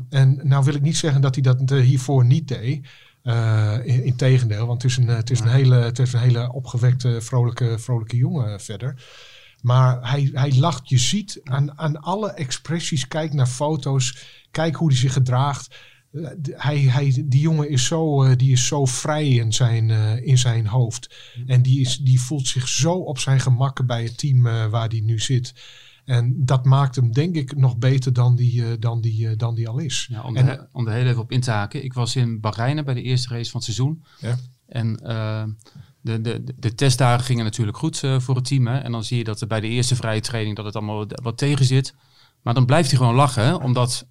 En 0.08 0.40
nou 0.42 0.64
wil 0.64 0.74
ik 0.74 0.82
niet 0.82 0.96
zeggen 0.96 1.20
dat 1.20 1.34
hij 1.34 1.42
dat 1.42 1.70
hiervoor 1.70 2.24
niet 2.24 2.48
deed. 2.48 2.86
Eh 3.24 3.76
in, 3.84 4.04
integendeel, 4.04 4.66
want 4.66 4.82
het 4.82 4.90
is, 4.90 4.96
een, 4.96 5.08
eh, 5.08 5.16
het, 5.16 5.30
is 5.30 5.40
een 5.40 5.48
hele, 5.48 5.74
het 5.74 5.98
is 5.98 6.12
een 6.12 6.20
hele 6.20 6.52
opgewekte, 6.52 7.20
vrolijke, 7.20 7.78
vrolijke 7.78 8.16
jongen 8.16 8.60
verder. 8.60 9.02
Maar 9.60 10.10
hij, 10.10 10.30
hij 10.32 10.54
lacht, 10.54 10.88
je 10.88 10.98
ziet 10.98 11.40
aan, 11.44 11.78
aan 11.78 12.00
alle 12.00 12.30
expressies, 12.32 13.08
kijk 13.08 13.32
naar 13.32 13.46
foto's, 13.46 14.18
kijk 14.50 14.74
hoe 14.76 14.88
hij 14.88 14.96
zich 14.96 15.12
gedraagt. 15.12 15.76
Eh, 16.12 16.30
Hij, 16.56 16.78
hij, 16.78 17.22
die 17.24 17.40
jongen 17.40 17.68
is 17.70 17.84
zo, 17.86 18.22
eh, 18.22 18.36
die 18.36 18.52
is 18.52 18.66
zo 18.66 18.84
vrij 18.84 19.28
in 19.28 19.52
zijn, 19.52 19.90
eh, 19.90 20.26
in 20.26 20.38
zijn 20.38 20.66
hoofd. 20.66 21.14
En 21.46 21.62
die, 21.62 21.80
is, 21.80 21.96
die 21.98 22.20
voelt 22.20 22.46
zich 22.46 22.68
zo 22.68 22.92
op 22.92 23.18
zijn 23.18 23.40
gemak 23.40 23.86
bij 23.86 24.02
het 24.02 24.18
team 24.18 24.46
eh, 24.46 24.66
waar 24.66 24.88
hij 24.88 25.00
nu 25.00 25.18
zit. 25.18 25.54
En 26.04 26.34
dat 26.44 26.64
maakt 26.64 26.96
hem 26.96 27.12
denk 27.12 27.34
ik 27.36 27.56
nog 27.56 27.76
beter 27.78 28.12
dan 28.12 28.36
die, 28.36 28.64
eh, 28.64 28.70
dan 28.78 29.00
die, 29.00 29.28
eh, 29.28 29.36
dan 29.36 29.54
die 29.54 29.68
al 29.68 29.78
is. 29.78 30.06
Ja, 30.10 30.22
om, 30.22 30.36
En- 30.36 30.48
er, 30.48 30.68
om 30.72 30.86
er 30.86 30.92
heel 30.94 31.06
even 31.06 31.22
op 31.22 31.32
in 31.32 31.40
te 31.40 31.50
haken. 31.50 31.84
Ik 31.84 31.92
was 31.92 32.16
in 32.16 32.40
Bahrein 32.40 32.84
bij 32.84 32.94
de 32.94 33.02
eerste 33.02 33.28
race 33.34 33.50
van 33.50 33.60
het 33.60 33.74
seizoen. 33.74 34.04
Ja. 34.20 34.36
En 34.68 34.96
eh, 34.96 35.42
de, 36.00 36.20
de, 36.20 36.44
de 36.56 36.74
testdagen 36.74 37.24
gingen 37.24 37.44
natuurlijk 37.44 37.76
goed 37.78 37.98
voor 38.18 38.34
het 38.36 38.44
team. 38.44 38.66
Hè? 38.66 38.78
En 38.78 38.92
dan 38.92 39.04
zie 39.04 39.18
je 39.18 39.24
dat 39.24 39.40
er 39.40 39.46
bij 39.46 39.60
de 39.60 39.68
eerste 39.68 39.96
vrije 39.96 40.20
training 40.20 40.56
dat 40.56 40.64
het 40.64 40.76
allemaal 40.76 40.96
wat- 40.96 41.20
wat 41.22 41.38
tegen 41.38 41.64
zit. 41.64 41.94
Maar 42.42 42.54
dan 42.54 42.66
blijft 42.66 42.88
hij 42.90 42.98
gewoon 42.98 43.14
lachen. 43.14 43.44
Hè? 43.44 43.54
Omdat 43.54 44.06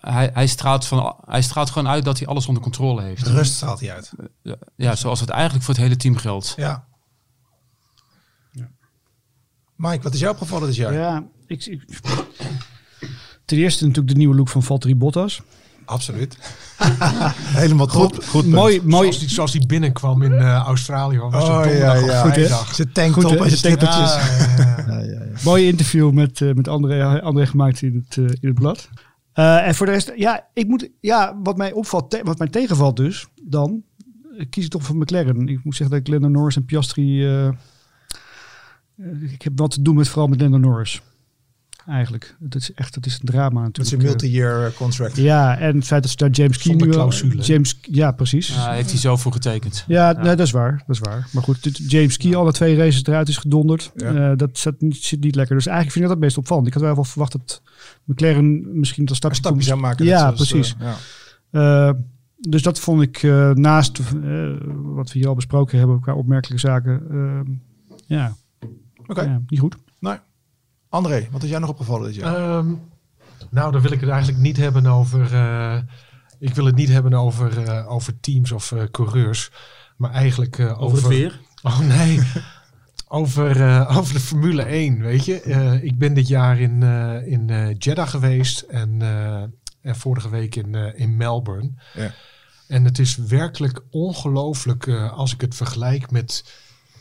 hij, 0.00 0.30
hij, 0.34 0.46
straalt 0.46 0.86
van, 0.86 1.16
hij 1.24 1.42
straalt 1.42 1.70
gewoon 1.70 1.88
uit 1.88 2.04
dat 2.04 2.18
hij 2.18 2.26
alles 2.28 2.46
onder 2.46 2.62
controle 2.62 3.02
heeft. 3.02 3.26
Rust 3.26 3.52
straalt 3.54 3.80
hij 3.80 3.92
uit. 3.94 4.12
Ja, 4.76 4.96
zoals 4.96 5.20
het 5.20 5.28
eigenlijk 5.30 5.64
voor 5.64 5.74
het 5.74 5.82
hele 5.82 5.96
team 5.96 6.16
geldt. 6.16 6.54
Ja. 6.56 6.88
Mike, 9.80 10.02
wat 10.02 10.14
is 10.14 10.20
jou 10.20 10.32
opgevallen 10.32 10.66
dit 10.66 10.76
jaar? 10.76 10.92
Ja, 10.92 11.24
ik, 11.46 11.66
ik, 11.66 11.82
ten 13.44 13.58
eerste 13.58 13.84
natuurlijk 13.86 14.12
de 14.12 14.18
nieuwe 14.18 14.34
look 14.36 14.48
van 14.48 14.62
Valtteri 14.62 14.96
Bottas. 14.96 15.42
Absoluut. 15.84 16.36
Helemaal 17.62 17.86
top. 17.86 18.14
Goed, 18.14 18.24
goed 18.26 18.46
mooi, 18.46 18.80
mooi. 18.84 19.02
Zoals 19.02 19.18
die, 19.18 19.28
zoals 19.28 19.52
die 19.52 19.66
binnenkwam 19.66 20.22
in 20.22 20.32
eh, 20.32 20.54
Australië. 20.54 21.18
Was 21.18 21.48
het 21.48 21.52
Oh, 21.66 21.78
ja, 21.78 21.94
ja. 21.94 22.30
vrijdag. 22.30 22.74
Zijn 22.74 22.92
tanktop 22.92 23.22
Goed, 23.24 23.38
hè? 23.38 23.44
en 23.44 23.56
zijn. 23.56 23.78
Ja, 23.80 24.18
ja, 24.86 25.00
ja. 25.00 25.20
Mooi 25.44 25.66
interview 25.66 26.10
met, 26.12 26.40
eh, 26.40 26.52
met 26.52 26.68
André, 26.68 27.20
André 27.20 27.46
gemaakt 27.46 27.82
in 27.82 28.04
het, 28.06 28.16
eh, 28.18 28.24
in 28.24 28.48
het 28.48 28.54
blad. 28.54 28.88
Eh, 29.32 29.66
en 29.66 29.74
voor 29.74 29.86
de 29.86 29.92
rest, 29.92 30.12
ja, 30.16 30.46
ik 30.54 30.66
moet, 30.66 30.88
ja, 31.00 31.38
wat 31.42 31.56
mij 31.56 31.72
opvalt, 31.72 32.10
te- 32.10 32.20
wat 32.24 32.38
mij 32.38 32.48
tegenvalt 32.48 32.96
dus, 32.96 33.26
dan 33.42 33.82
eh, 34.38 34.46
kies 34.50 34.64
ik 34.64 34.70
toch 34.70 34.82
voor 34.82 34.96
McLaren. 34.96 35.48
Ik 35.48 35.64
moet 35.64 35.76
zeggen 35.76 35.96
dat 35.96 36.06
ik 36.06 36.12
Lando 36.12 36.28
Norris 36.28 36.56
en 36.56 36.64
Piastri, 36.64 37.24
eh, 37.24 37.46
eh, 37.46 37.52
ik 39.32 39.42
heb 39.42 39.52
wat 39.58 39.70
te 39.70 39.82
doen 39.82 39.94
met 39.94 40.08
vooral 40.08 40.28
met 40.28 40.40
Lando 40.40 40.56
Norris. 40.58 41.00
Eigenlijk, 41.86 42.36
het 42.42 42.54
is 42.54 42.72
echt, 42.74 42.94
het 42.94 43.06
is 43.06 43.12
een 43.14 43.24
drama 43.26 43.60
Met 43.60 43.76
zijn 43.76 43.86
natuurlijk. 43.98 44.22
multi-year 44.22 44.66
eh, 44.66 44.72
contract. 44.76 45.18
Eh, 45.18 45.24
ja, 45.24 45.58
en 45.58 45.76
het 45.76 45.84
feit 45.86 46.02
dat 46.02 46.10
ze 46.10 46.16
daar 46.16 46.30
James 46.30 46.58
Key. 46.58 46.76
James, 47.40 47.78
ja, 47.82 48.12
precies. 48.12 48.48
Ja, 48.48 48.72
heeft 48.72 48.90
hij 48.90 48.98
zo 48.98 49.16
voor 49.16 49.32
getekend. 49.32 49.84
Ja, 49.88 50.12
Nee, 50.12 50.36
dat 50.36 50.46
is 50.46 50.50
waar. 50.50 50.82
Dat 50.86 50.96
is 50.96 50.98
waar. 50.98 51.28
Maar 51.32 51.42
goed, 51.42 51.70
James 51.90 52.16
Key 52.16 52.34
alle 52.36 52.52
twee 52.52 52.76
races 52.76 53.04
eruit 53.04 53.28
is 53.28 53.36
gedonderd. 53.36 53.92
Ja. 53.96 54.30
Eh, 54.30 54.36
dat 54.36 54.58
zat 54.58 54.80
niet, 54.80 54.96
zit 54.96 55.20
niet 55.20 55.34
lekker. 55.34 55.56
Dus 55.56 55.66
eigenlijk 55.66 55.96
vind 55.96 56.04
ik 56.04 56.10
dat 56.10 56.20
het 56.20 56.26
meest 56.28 56.38
opvallend. 56.38 56.66
Ik 56.66 56.74
had 56.74 56.82
wel 56.82 57.04
verwacht 57.04 57.32
dat 57.32 57.62
McLaren 58.04 58.78
misschien 58.80 59.04
tot 59.06 59.24
Een 59.24 59.34
stapje, 59.34 59.62
zou 59.62 59.80
maken. 59.80 60.04
Ja, 60.04 60.30
precies. 60.30 60.74
eh, 60.78 60.92
ja. 61.52 61.88
Eh, 61.88 61.94
dus 62.38 62.62
dat 62.62 62.80
vond 62.80 63.02
ik 63.02 63.22
eh, 63.22 63.50
naast 63.50 63.98
eh, 63.98 64.04
wat 64.82 65.12
we 65.12 65.18
hier 65.18 65.28
al 65.28 65.34
besproken 65.34 65.78
hebben 65.78 66.00
qua 66.00 66.14
opmerkelijke 66.14 66.66
zaken. 66.66 67.02
eh, 67.10 67.54
ja, 68.06 68.34
Oké. 69.10 69.22
ja, 69.22 69.40
niet 69.46 69.60
goed. 69.60 69.76
André, 70.88 71.28
wat 71.30 71.42
is 71.42 71.50
jij 71.50 71.58
nog 71.58 71.68
opgevallen 71.70 72.06
dit 72.06 72.14
jaar? 72.14 72.34
Ehm, 72.36 72.72
nou, 73.50 73.72
dan 73.72 73.80
wil 73.80 73.92
ik 73.92 74.00
het 74.00 74.08
eigenlijk 74.10 74.42
niet 74.42 74.56
hebben 74.56 74.86
over. 74.86 75.34
eh, 75.34 75.78
ik 76.38 76.54
wil 76.54 76.64
het 76.64 76.74
niet 76.74 76.88
hebben 76.88 77.14
over, 77.14 77.62
eh, 77.68 77.90
over 77.92 78.20
teams 78.20 78.52
of 78.52 78.72
eh, 78.72 78.82
coureurs. 78.90 79.50
Maar 79.96 80.10
eigenlijk 80.10 80.58
eh, 80.58 80.66
over, 80.66 80.82
Over 80.82 80.96
het 80.98 81.06
weer. 81.08 81.40
Oh 81.62 81.78
nee. 81.78 82.20
over, 83.08 83.60
eh, 83.68 83.96
over 83.98 84.14
de 84.14 84.20
Formule 84.20 84.62
1. 84.62 85.00
Weet 85.00 85.24
je, 85.24 85.40
Eh, 85.40 85.82
ik 85.84 85.98
ben 85.98 86.14
dit 86.14 86.28
jaar 86.28 86.60
in, 86.60 86.82
eh, 86.82 87.26
in 87.26 87.50
eh, 87.50 87.74
Jeddah 87.78 88.08
geweest. 88.08 88.60
En, 88.60 89.02
eh, 89.02 89.42
en 89.80 89.96
vorige 89.96 90.28
week 90.30 90.54
in, 90.54 90.74
eh, 90.74 91.00
in 91.00 91.16
Melbourne. 91.16 91.70
Ja. 91.94 92.12
En 92.68 92.84
het 92.84 92.98
is 92.98 93.16
werkelijk 93.16 93.80
ongelooflijk 93.90 94.86
eh, 94.86 95.12
als 95.12 95.32
ik 95.34 95.40
het 95.40 95.54
vergelijk 95.54 96.10
met. 96.10 96.44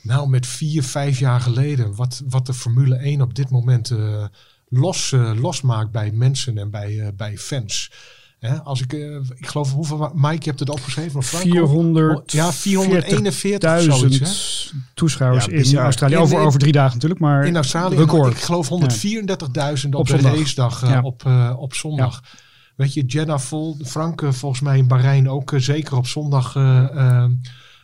Nou, 0.10 0.30
met 0.30 0.48
vier, 0.48 0.84
vijf 0.84 1.19
jaar 1.19 1.41
geleden. 1.41 1.95
Wat, 1.95 2.22
wat 2.30 2.45
de 2.45 2.54
Formule 2.54 2.95
1 2.95 3.22
op 3.22 3.36
dit 3.36 3.50
moment 3.50 3.91
eh, 3.91 4.24
los, 4.69 5.12
eh, 5.12 5.32
losmaakt 5.41 5.91
bij 5.91 6.12
mensen 6.12 6.58
en 6.58 6.69
bij, 6.72 7.00
eh, 7.00 7.08
bij 7.17 7.38
fans. 7.38 7.91
Hè, 8.39 8.62
als 8.63 8.82
ik, 8.82 8.93
ik 9.36 9.48
geloof, 9.48 9.74
hoeveel, 9.74 10.12
Mike, 10.13 10.38
je 10.43 10.48
hebt 10.50 10.60
het 10.60 10.69
opgeschreven. 10.69 11.19
of 11.19 11.26
Franco? 11.28 11.50
400, 11.50 12.32
ja, 12.32 12.54
441 12.54 13.78
of 13.78 13.82
zoiets. 13.98 14.17
Hè? 14.19 14.24
1000 14.26 14.74
toeschouwers 14.93 15.45
Ja, 15.45 15.52
in. 15.52 15.78
Australië. 15.78 16.13
In- 16.13 16.19
Over, 16.19 16.39
in- 16.39 16.45
over 16.45 16.60
drie 16.60 16.72
dagen 16.72 16.93
natuurlijk, 16.93 17.22
maar 17.22 17.45
In 17.45 17.56
Australië, 17.56 17.95
record. 17.95 18.32
ik 18.34 18.41
geloof 18.41 18.67
134.000 18.69 19.95
op, 19.95 20.00
Op 20.00 20.08
de 20.08 20.17
eh, 20.17 20.89
Ja. 20.89 21.02
op, 21.02 21.26
eh, 21.26 21.54
op 21.58 21.74
zondag. 21.74 22.22
Weet 22.76 22.93
je, 22.93 23.06
Jeddah 23.06 23.39
vol. 23.39 23.78
Frank 23.86 24.24
volgens 24.30 24.62
mij 24.62 24.78
in 24.78 24.88
Bahrein 24.88 25.30
ook 25.30 25.54
zeker 25.58 25.98
op 25.98 26.08
zondag 26.08 26.56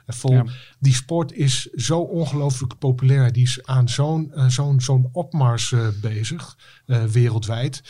vol. 0.07 0.31
Ja. 0.33 0.45
Die 0.79 0.93
sport 0.93 1.33
is 1.33 1.61
zo 1.65 1.99
ongelooflijk 1.99 2.77
populair. 2.77 3.31
Die 3.31 3.43
is 3.43 3.59
aan 3.65 3.89
zo'n 3.89 4.31
eh, 4.33 4.47
zo'n 4.47 4.81
zo'n 4.81 5.09
opmars 5.11 5.71
eh, 5.71 5.87
bezig, 6.01 6.57
eh, 6.85 7.03
wereldwijd. 7.03 7.83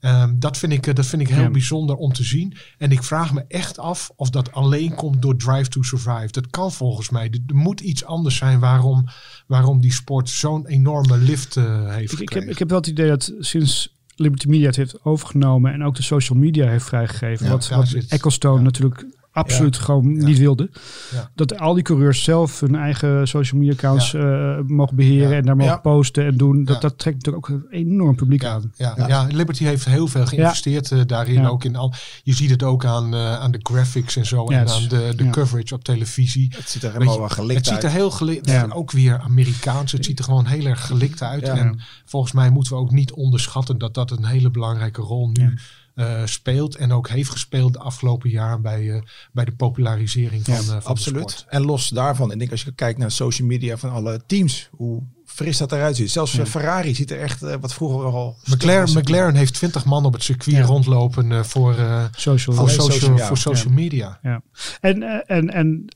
Ehm, 0.00 0.38
dat, 0.38 0.58
vind 0.58 0.72
ik, 0.72 0.96
dat 0.96 1.06
vind 1.06 1.22
ik 1.22 1.28
heel 1.28 1.42
Ja. 1.42 1.50
bijzonder 1.50 1.96
om 1.96 2.12
te 2.12 2.24
zien. 2.24 2.56
En 2.78 2.90
ik 2.92 3.02
vraag 3.02 3.32
me 3.32 3.44
echt 3.48 3.78
af 3.78 4.10
of 4.16 4.30
dat 4.30 4.52
alleen 4.52 4.94
komt 4.94 5.22
door 5.22 5.36
Drive 5.36 5.68
to 5.68 5.82
Survive. 5.82 6.28
Dat 6.30 6.50
kan 6.50 6.72
volgens 6.72 7.10
mij. 7.10 7.30
Er, 7.46 7.54
moet 7.54 7.80
iets 7.80 8.04
anders 8.04 8.36
zijn 8.36 8.60
waarom, 8.60 9.04
waarom 9.46 9.80
die 9.80 9.92
sport 9.92 10.28
zo'n 10.28 10.66
enorme 10.66 11.18
lift 11.18 11.54
heeft 11.54 11.64
Ik, 11.64 12.02
ik, 12.02 12.10
heb, 12.10 12.18
gekregen. 12.18 12.48
ik 12.50 12.58
heb 12.58 12.68
wel 12.68 12.78
het 12.78 12.86
idee 12.86 13.08
dat 13.08 13.32
sinds 13.38 13.94
Liberty 14.16 14.48
Media 14.48 14.66
het 14.66 14.76
heeft 14.76 15.04
overgenomen 15.04 15.72
en 15.72 15.84
ook 15.84 15.94
de 15.94 16.02
social 16.02 16.38
media 16.38 16.68
heeft 16.68 16.84
vrijgegeven, 16.84 17.46
Ja, 17.46 17.52
wat, 17.52 17.68
wat 17.68 17.92
Ecclestone 18.08 18.56
ja. 18.56 18.62
natuurlijk 18.62 19.06
absoluut 19.34 19.76
gewoon 19.76 20.14
Ja. 20.14 20.24
niet 20.24 20.38
wilde. 20.38 20.70
Ja. 21.12 21.30
Dat 21.34 21.58
al 21.58 21.74
die 21.74 21.82
coureurs 21.82 22.22
zelf 22.24 22.60
hun 22.60 22.74
eigen 22.74 23.28
social 23.28 23.60
media 23.60 23.74
accounts 23.74 24.14
eh, 24.14 24.58
mogen 24.66 24.96
beheren 24.96 25.30
Ja. 25.30 25.36
en 25.36 25.44
daar 25.44 25.56
mogen 25.56 25.72
Ja. 25.72 25.78
posten 25.78 26.24
en 26.26 26.36
doen. 26.36 26.64
Dat, 26.64 26.74
Ja. 26.74 26.80
dat 26.80 26.98
trekt 26.98 27.16
natuurlijk 27.16 27.50
ook 27.50 27.56
een 27.56 27.66
enorm 27.70 28.16
publiek 28.16 28.42
Ja, 28.42 28.50
aan. 28.52 28.72
ja, 28.76 28.94
Ja. 28.96 29.08
ja. 29.08 29.26
Liberty 29.30 29.64
heeft 29.64 29.84
heel 29.84 30.06
veel 30.06 30.26
geïnvesteerd 30.26 30.90
eh, 30.92 31.00
daarin. 31.06 31.40
Ja. 31.40 31.48
Ook 31.48 31.64
in 31.64 31.76
al, 31.76 31.92
je 32.22 32.34
ziet 32.34 32.50
het 32.50 32.62
ook 32.62 32.84
aan, 32.84 33.14
eh, 33.14 33.34
aan 33.40 33.50
de 33.50 33.60
graphics 33.62 34.16
en 34.16 34.26
zo. 34.26 34.44
Ja, 34.52 34.58
en 34.58 34.64
het 34.64 34.72
aan 34.72 34.88
de, 34.88 35.12
de 35.16 35.24
ja. 35.24 35.30
coverage 35.30 35.74
op 35.74 35.84
televisie. 35.84 36.52
het 36.56 36.70
ziet 36.70 36.82
er 36.82 36.92
helemaal 36.92 37.12
je, 37.12 37.18
wel 37.18 37.28
Het 37.28 37.38
gelikt 37.38 37.64
ziet 37.64 37.74
uit. 37.74 37.84
er 37.84 37.90
heel 37.90 38.10
gelikt 38.10 38.50
Ja. 38.50 38.66
Ook 38.72 38.90
weer 38.90 39.18
Amerikaans. 39.18 39.92
Het 39.92 40.04
ziet 40.04 40.18
er 40.18 40.24
gewoon 40.24 40.46
heel 40.46 40.66
erg 40.66 40.86
gelikt 40.86 41.22
uit. 41.22 41.46
Ja. 41.46 41.56
En 41.56 41.80
volgens 42.04 42.32
mij 42.32 42.50
moeten 42.50 42.72
we 42.72 42.78
ook 42.78 42.90
niet 42.90 43.12
onderschatten 43.12 43.78
dat 43.78 43.94
dat 43.94 44.10
een 44.10 44.24
hele 44.24 44.50
belangrijke 44.50 45.00
rol 45.00 45.28
nu 45.32 45.54
Eh, 45.94 46.20
speelt. 46.24 46.76
En 46.76 46.92
ook 46.92 47.08
heeft 47.08 47.30
gespeeld 47.30 47.72
de 47.72 47.78
afgelopen 47.78 48.30
jaren 48.30 48.62
bij, 48.62 48.90
eh, 48.90 49.02
bij 49.32 49.44
de 49.44 49.52
popularisering 49.52 50.44
van, 50.44 50.54
Ja, 50.54 50.60
eh, 50.60 50.66
van 50.66 50.78
de 50.78 50.84
Absoluut. 50.84 51.30
sport. 51.30 51.46
En 51.48 51.62
los 51.64 51.88
daarvan, 51.88 52.32
ik 52.32 52.38
denk 52.38 52.50
als 52.50 52.62
je 52.62 52.72
kijkt 52.74 52.98
naar 52.98 53.10
social 53.10 53.48
media 53.48 53.76
van 53.76 53.90
alle 53.90 54.20
teams, 54.26 54.68
hoe 54.72 55.02
fris 55.26 55.58
dat 55.58 55.72
eruit 55.72 55.96
ziet. 55.96 56.10
Zelfs 56.10 56.38
Ferrari 56.44 56.94
ziet 56.94 57.10
er 57.10 57.20
echt 57.20 57.42
eh, 57.42 57.54
wat 57.60 57.74
vroeger 57.74 58.04
al. 58.06 58.36
McLaren, 58.44 58.98
McLaren 58.98 59.34
heeft 59.34 59.54
20 59.54 59.84
man 59.84 60.04
op 60.04 60.12
het 60.12 60.22
circuit 60.22 60.56
Ja. 60.56 60.62
rondlopen 60.62 61.32
eh, 61.32 61.42
voor, 61.42 61.74
eh, 61.74 62.04
Social. 62.16 62.54
voor, 62.56 62.64
Alleen 62.64 62.74
social, 62.80 62.98
social, 63.00 63.16
ja. 63.16 63.26
voor 63.26 63.36
social 63.36 63.72
media. 63.72 64.18
Ja. 64.22 64.42
En, 64.80 65.26
en, 65.26 65.48
en 65.48 65.86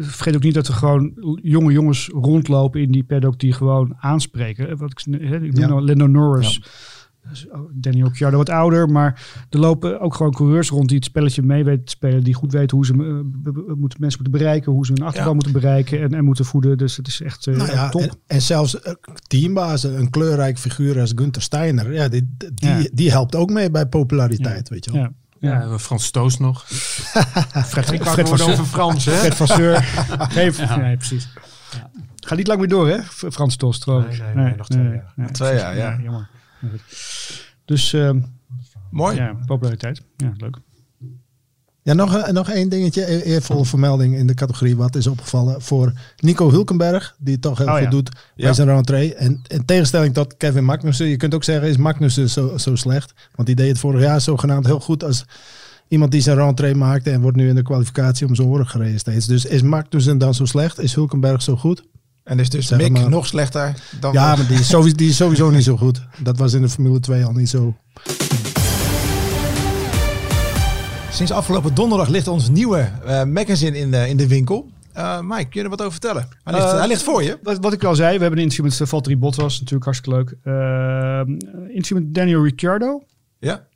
vergeet 0.00 0.34
ook 0.36 0.42
niet 0.42 0.54
dat 0.54 0.68
er 0.68 0.74
gewoon 0.74 1.12
jonge 1.42 1.72
jongens 1.72 2.08
rondlopen 2.12 2.80
in 2.80 2.92
die 2.92 3.04
paddock 3.04 3.38
die 3.38 3.52
gewoon 3.52 3.94
aanspreken. 4.00 4.76
Wat 4.76 4.90
ik, 4.90 5.20
hè, 5.20 5.36
ik 5.36 5.52
noem 5.52 5.60
Ja. 5.60 5.66
nou 5.68 5.84
Lando 5.84 6.06
Norris. 6.06 6.62
Dus, 7.28 7.46
oh, 7.50 7.60
Daniel 7.72 8.06
Ricciardo 8.06 8.36
wat 8.36 8.48
ouder, 8.50 8.88
maar 8.88 9.22
er 9.50 9.58
lopen 9.58 10.00
ook 10.00 10.14
gewoon 10.14 10.32
coureurs 10.32 10.68
rond 10.68 10.88
die 10.88 10.96
het 10.96 11.04
spelletje 11.06 11.42
mee 11.42 11.64
weten 11.64 11.84
te 11.84 11.90
spelen, 11.90 12.24
die 12.24 12.34
goed 12.34 12.52
weten 12.52 12.76
hoe 12.76 12.86
ze 12.86 12.92
eh, 12.92 12.98
moeten, 13.76 14.00
mensen 14.00 14.22
moeten 14.22 14.30
bereiken, 14.30 14.72
hoe 14.72 14.86
ze 14.86 14.92
hun 14.92 15.02
achterban 15.02 15.28
Ja. 15.28 15.34
moeten 15.34 15.52
bereiken 15.52 16.00
en, 16.02 16.14
en 16.14 16.24
moeten 16.24 16.44
voeden. 16.44 16.78
Dus 16.78 16.96
het 16.96 17.06
is 17.08 17.20
echt 17.22 17.46
eh, 17.46 17.56
Nou 17.56 17.70
ja, 17.70 17.88
top. 17.88 18.02
en, 18.02 18.10
en 18.26 18.42
zelfs 18.42 18.80
eh, 18.80 18.92
teambazen, 19.26 19.98
een 19.98 20.10
kleurrijk 20.10 20.58
figuur 20.58 21.00
als 21.00 21.12
Gunther 21.14 21.42
Steiner, 21.42 21.92
ja, 21.92 22.08
die, 22.08 22.34
die, 22.54 22.68
Ja. 22.68 22.88
die 22.92 23.10
helpt 23.10 23.34
ook 23.34 23.50
mee 23.50 23.70
bij 23.70 23.86
populariteit, 23.86 24.68
weet 24.68 24.84
je 24.84 24.92
wel. 24.92 25.00
ja. 25.00 25.12
Ja, 25.38 25.78
Frans 25.78 26.04
Stoos 26.04 26.38
nog. 26.38 26.64
Fred, 26.68 27.92
Ik 27.92 28.02
Fred, 28.02 28.28
Fred 28.28 28.28
van, 28.28 28.40
over 28.52 28.64
Frans, 28.64 29.04
hè? 29.04 29.12
Fred 29.12 29.34
van 29.34 29.46
Seur. 29.46 30.04
Nee, 30.34 30.96
precies. 30.96 31.28
Ga 32.16 32.34
niet 32.34 32.46
lang 32.46 32.58
meer 32.60 32.68
door, 32.68 32.88
hè? 32.88 33.02
Frans 33.02 33.56
Tos, 33.56 33.78
trouwens. 33.78 34.18
Nee, 34.18 34.34
nee, 34.34 34.44
nee, 34.44 34.56
nog 34.56 34.68
twee 34.68 34.82
jaar. 34.84 35.12
nee, 35.16 35.30
Twee 35.30 35.54
jaar, 35.54 35.76
ja. 35.76 35.98
jammer. 36.02 36.28
Dus 37.64 37.92
ehm, 37.92 38.20
Mooi. 38.90 39.16
ja, 39.16 39.36
populariteit. 39.46 40.02
Ja, 40.16 40.32
leuk. 40.36 40.56
Ja, 41.82 41.92
nog, 41.92 42.14
een- 42.26 42.34
nog 42.34 42.50
één 42.50 42.68
dingetje, 42.68 43.10
e- 43.12 43.20
eervolle 43.20 43.64
vermelding 43.64 44.14
in 44.16 44.26
de 44.26 44.34
categorie 44.34 44.76
wat 44.76 44.96
is 44.96 45.06
opgevallen 45.06 45.62
voor 45.62 45.92
Nico 46.16 46.50
Hulkenberg, 46.50 47.16
die 47.18 47.32
het 47.32 47.42
toch 47.42 47.58
heel 47.58 47.66
Oh, 47.66 47.72
goed 47.74 47.82
ja. 47.82 47.90
doet 47.90 48.10
Ja. 48.34 48.44
bij 48.44 48.52
zijn 48.54 48.68
rentree. 48.68 49.14
En 49.14 49.40
in 49.46 49.64
tegenstelling 49.64 50.14
tot 50.14 50.36
Kevin 50.36 50.64
Magnussen, 50.64 51.06
je 51.06 51.16
kunt 51.16 51.34
ook 51.34 51.44
zeggen, 51.44 51.68
is 51.68 51.76
Magnussen 51.76 52.30
zo, 52.30 52.56
zo 52.58 52.74
slecht? 52.74 53.12
Want 53.34 53.46
die 53.46 53.56
deed 53.56 53.68
het 53.68 53.78
vorig 53.78 54.00
jaar 54.00 54.20
zogenaamd 54.20 54.66
heel 54.66 54.80
goed 54.80 55.04
als 55.04 55.24
iemand 55.88 56.10
die 56.12 56.20
zijn 56.20 56.36
rentree 56.36 56.74
maakte 56.74 57.10
en 57.10 57.20
wordt 57.20 57.36
nu 57.36 57.48
in 57.48 57.54
de 57.54 57.62
kwalificatie 57.62 58.26
om 58.26 58.34
zijn 58.34 58.48
oren 58.48 58.66
gereden 58.68 58.98
steeds. 58.98 59.26
Dus 59.26 59.44
is 59.44 59.62
Magnussen 59.62 60.18
dan 60.18 60.34
zo 60.34 60.44
slecht? 60.44 60.78
Is 60.80 60.94
Hulkenberg 60.94 61.42
zo 61.42 61.56
goed? 61.56 61.82
En 62.26 62.38
is 62.38 62.50
dus 62.50 62.66
Zeg 62.66 62.78
Mick 62.78 62.90
maar. 62.90 63.08
nog 63.08 63.26
slechter 63.26 63.74
dan... 64.00 64.12
Ja, 64.12 64.36
maar 64.36 64.46
die 64.46 64.58
is, 64.58 64.68
sowieso, 64.68 64.96
die 64.96 65.08
is 65.08 65.16
sowieso 65.16 65.50
niet 65.50 65.64
zo 65.64 65.76
goed. 65.76 66.02
Dat 66.18 66.38
was 66.38 66.52
in 66.52 66.62
de 66.62 66.68
Formule 66.68 67.00
2 67.00 67.24
al 67.24 67.32
niet 67.32 67.48
zo. 67.48 67.76
Sinds 71.10 71.32
afgelopen 71.32 71.74
donderdag 71.74 72.08
ligt 72.08 72.28
ons 72.28 72.48
nieuwe 72.48 72.90
eh, 73.04 73.24
magazine 73.24 73.78
in 73.78 73.90
de, 73.90 74.08
in 74.08 74.16
de 74.16 74.26
winkel. 74.26 74.70
Eh 74.92 75.20
Mike, 75.20 75.42
kun 75.42 75.50
je 75.50 75.62
er 75.62 75.68
wat 75.68 75.80
over 75.80 75.92
vertellen? 75.92 76.28
Hij 76.44 76.52
ligt, 76.54 76.66
Eh, 76.66 76.78
hij 76.78 76.86
ligt 76.88 77.02
voor 77.02 77.22
je. 77.22 77.38
Wat, 77.42 77.58
wat 77.60 77.72
ik 77.72 77.84
al 77.84 77.94
zei, 77.94 78.16
we 78.16 78.20
hebben 78.20 78.38
een 78.38 78.44
interview 78.50 78.78
met 78.78 78.88
Valtteri 78.88 79.16
Bottas, 79.18 79.58
natuurlijk 79.58 79.84
hartstikke 79.84 80.18
leuk. 80.18 80.34
Ehm 80.42 81.30
interview 81.68 81.98
met 81.98 82.14
Daniel 82.14 82.42
Ricciardo. 82.44 83.02
Ja. 83.38 83.66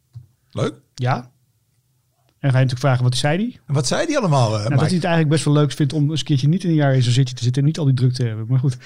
Leuk. 0.51 0.75
Ja. 0.95 1.31
En 2.41 2.51
ga 2.51 2.59
je 2.59 2.65
natuurlijk 2.65 2.81
vragen, 2.81 3.03
wat 3.05 3.17
zei 3.17 3.37
hij? 3.37 3.61
En 3.67 3.75
wat 3.75 3.87
zei 3.87 4.07
die 4.07 4.19
allemaal, 4.19 4.47
eh 4.47 4.59
Nou, 4.59 4.69
dat 4.69 4.81
hij 4.81 4.95
het 4.95 5.05
eigenlijk 5.05 5.29
best 5.29 5.45
wel 5.45 5.55
leuk 5.55 5.73
vindt 5.73 5.93
om 5.93 6.11
eens 6.11 6.21
een 6.21 6.27
keertje 6.27 6.49
niet 6.49 6.65
in 6.65 6.69
een 6.71 6.75
jaar 6.75 6.95
in 6.95 7.03
zo'n 7.03 7.13
zitje 7.13 7.35
te 7.35 7.43
zitten 7.43 7.63
en 7.63 7.69
niet 7.69 7.79
al 7.79 7.85
die 7.85 7.95
druk 7.95 8.13
te 8.13 8.25
hebben. 8.25 8.47
Maar 8.49 8.59
goed. 8.59 8.73
Ik 8.73 8.81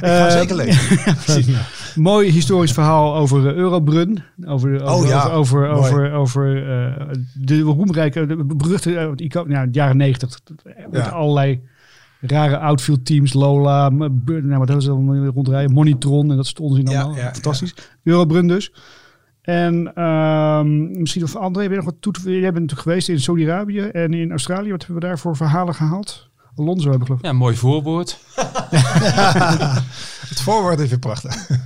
ga 0.00 0.26
Eh, 0.26 0.30
zeker 0.30 0.56
lezen. 0.56 1.56
Mooi 2.02 2.30
historisch 2.30 2.72
verhaal 2.72 3.16
over 3.16 3.48
eh, 3.48 3.54
Eurobrun. 3.54 4.22
Over, 4.46 4.82
over, 4.82 5.24
Oh 5.26 5.34
over, 5.36 5.68
over, 5.68 6.12
over 6.12 6.56
eh, 6.56 7.16
de 7.34 7.60
roemrijke, 7.60 8.26
de 8.26 8.44
beruchte 8.44 8.90
uh, 8.90 9.10
icoon, 9.16 9.48
nou, 9.48 9.66
de 9.66 9.78
jaren 9.78 9.96
negentig. 9.96 10.40
Met 10.90 11.10
allerlei 11.10 11.60
rare 12.20 12.58
outfield 12.58 13.04
teams. 13.06 13.32
Lola, 13.32 13.88
nou, 13.88 14.10
wat 14.58 14.68
hebben 14.68 14.82
ze 14.82 14.90
allemaal 14.90 15.24
rondrijden? 15.24 15.72
Monitron 15.72 16.30
en 16.30 16.36
dat 16.36 16.46
soort 16.46 16.60
onzin 16.60 16.88
allemaal. 16.88 17.16
ja, 17.16 17.32
Fantastisch. 17.32 17.74
Eurobrun 18.02 18.48
dus. 18.48 18.72
En 19.50 19.94
ehm, 19.94 20.98
misschien 20.98 21.22
of 21.22 21.36
André, 21.36 21.62
heb 21.62 21.70
je 21.70 21.76
nog 21.76 21.84
wat 21.84 21.96
toe 22.00 22.12
te 22.12 22.30
Jij 22.30 22.40
bent 22.40 22.54
natuurlijk 22.54 22.80
geweest 22.80 23.08
in 23.08 23.20
Saudi-Arabië 23.20 23.80
en 23.80 24.14
in 24.14 24.30
Australië. 24.30 24.70
Wat 24.70 24.80
hebben 24.80 25.00
we 25.00 25.08
daar 25.08 25.18
voor 25.18 25.36
verhalen 25.36 25.74
gehaald? 25.74 26.28
Alonso 26.56 26.90
hebben 26.90 26.98
we 26.98 27.04
geloof 27.04 27.20
ik. 27.20 27.26
Ja, 27.26 27.32
mooi 27.32 27.56
voorwoord. 27.56 28.18
Het 30.30 30.40
voorwoord 30.40 30.80
is 30.80 30.88
weer 30.88 30.98
prachtig. 30.98 31.48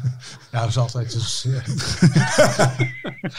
Ja, 0.52 0.60
dat 0.60 0.68
is 0.68 0.78
altijd 0.78 1.12
dus, 1.12 1.46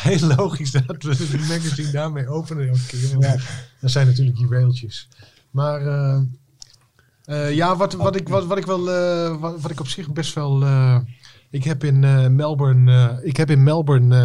heel 0.09 0.27
logisch 0.35 0.71
dat 0.71 1.03
we 1.03 1.15
de 1.15 1.45
magazine 1.47 1.91
daarmee 1.91 2.27
openen 2.27 2.67
elke 2.67 2.85
keer. 2.87 3.41
Dat 3.81 3.91
zijn 3.91 4.07
natuurlijk 4.07 4.37
juweeltjes. 4.37 5.07
Maar 5.51 5.87
eh, 5.87 6.21
eh, 7.25 7.55
ja, 7.55 7.75
wat, 7.75 7.93
wat, 7.93 8.15
ik, 8.15 8.29
wat, 8.29 8.45
wat 8.45 8.57
ik 8.57 8.65
wel, 8.65 8.91
eh, 8.91 9.39
wat, 9.39 9.61
wat 9.61 9.71
ik 9.71 9.79
op 9.79 9.87
zich 9.87 10.11
best 10.11 10.33
wel. 10.33 10.63
Eh, 11.55 11.59
ik 11.59 11.63
heb 11.63 11.83
in 11.83 12.03
eh, 12.03 12.27
Melbourne, 12.27 12.91
eh, 12.93 13.27
ik 13.27 13.37
heb 13.37 13.49
in 13.51 13.63
Melbourne 13.63 14.17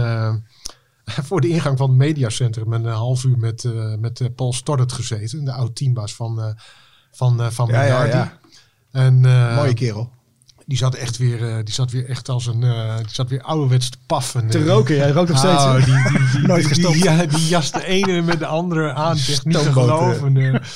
eh, 1.05 1.15
voor 1.29 1.41
de 1.41 1.49
ingang 1.49 1.79
van 1.79 1.89
het 1.89 1.99
mediacentrum 1.99 2.73
een 2.73 2.87
eh, 2.87 2.95
half 2.95 3.25
uur 3.25 3.39
met, 3.39 3.65
eh, 3.65 3.95
met 3.99 4.21
eh, 4.21 4.29
Paul 4.37 4.53
Stoddart 4.53 4.93
gezeten, 4.93 5.45
de 5.45 5.53
oud 5.53 5.77
teambaas 5.77 6.15
van, 6.15 6.41
eh 6.41 6.51
van, 7.13 7.41
eh 7.43 7.47
van 7.51 7.67
Ja, 7.69 7.83
ja, 7.83 7.89
Minardi. 7.93 8.17
ja. 8.17 8.39
En, 8.93 9.25
eh, 9.25 9.57
Mooie 9.57 9.75
kerel. 9.75 10.11
Die 10.67 10.79
zat 10.79 10.95
echt 10.95 11.17
weer, 11.17 11.49
eh, 11.49 11.65
die 11.65 11.75
zat 11.75 11.91
weer 11.91 12.09
echt 12.09 12.29
als 12.29 12.47
een, 12.47 12.63
eh, 12.63 12.97
die 12.97 13.09
zat 13.11 13.29
weer 13.29 13.43
ouderwets 13.43 13.89
te 13.91 13.99
paffen. 14.07 14.47
Te 14.49 14.59
eh. 14.59 14.67
roken, 14.67 14.95
jij 14.97 15.11
rookt 15.11 15.29
nog 15.29 15.39
steeds. 15.39 15.63
Oh, 15.63 15.73
hè? 15.75 15.85
die, 15.85 15.95
die, 16.19 16.31
die, 16.39 16.47
Nooit 16.47 16.67
gestopt. 16.67 16.95
Die, 16.95 17.05
ja, 17.05 17.27
die 17.27 17.49
jas 17.49 17.71
de 17.73 17.85
ene 17.87 18.23
met 18.23 18.39
de 18.39 18.47
andere 18.47 18.93
aan. 18.93 19.17
Echt 19.17 19.45
niet 19.45 19.59
te 19.59 19.73
geloven. 19.73 20.37
eh. 20.37 20.61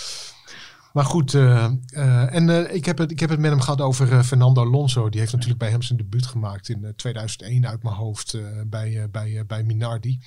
Maar 0.95 1.05
goed, 1.05 1.35
eh, 1.35 1.65
eh, 1.87 2.35
en 2.35 2.51
eh, 2.51 2.75
ik, 2.75 2.85
heb 2.85 2.99
het, 2.99 3.11
ik 3.11 3.21
heb 3.21 3.31
het 3.31 3.39
met 3.39 3.51
hem 3.51 3.61
gehad 3.61 3.81
over 3.81 4.25
Fernando 4.25 4.63
Alonso. 4.63 5.09
Die 5.09 5.21
heeft 5.21 5.33
natuurlijk 5.33 5.59
bij 5.59 5.71
hem 5.71 5.83
zijn 5.83 5.99
debuut 5.99 6.27
gemaakt 6.27 6.69
in 6.69 6.85
eh, 6.85 6.91
2001 6.91 7.67
uit 7.67 7.83
mijn 7.83 7.95
hoofd 7.95 8.37
bij, 8.67 9.09
bij, 9.11 9.45
bij 9.47 9.63
Minardi. 9.63 10.21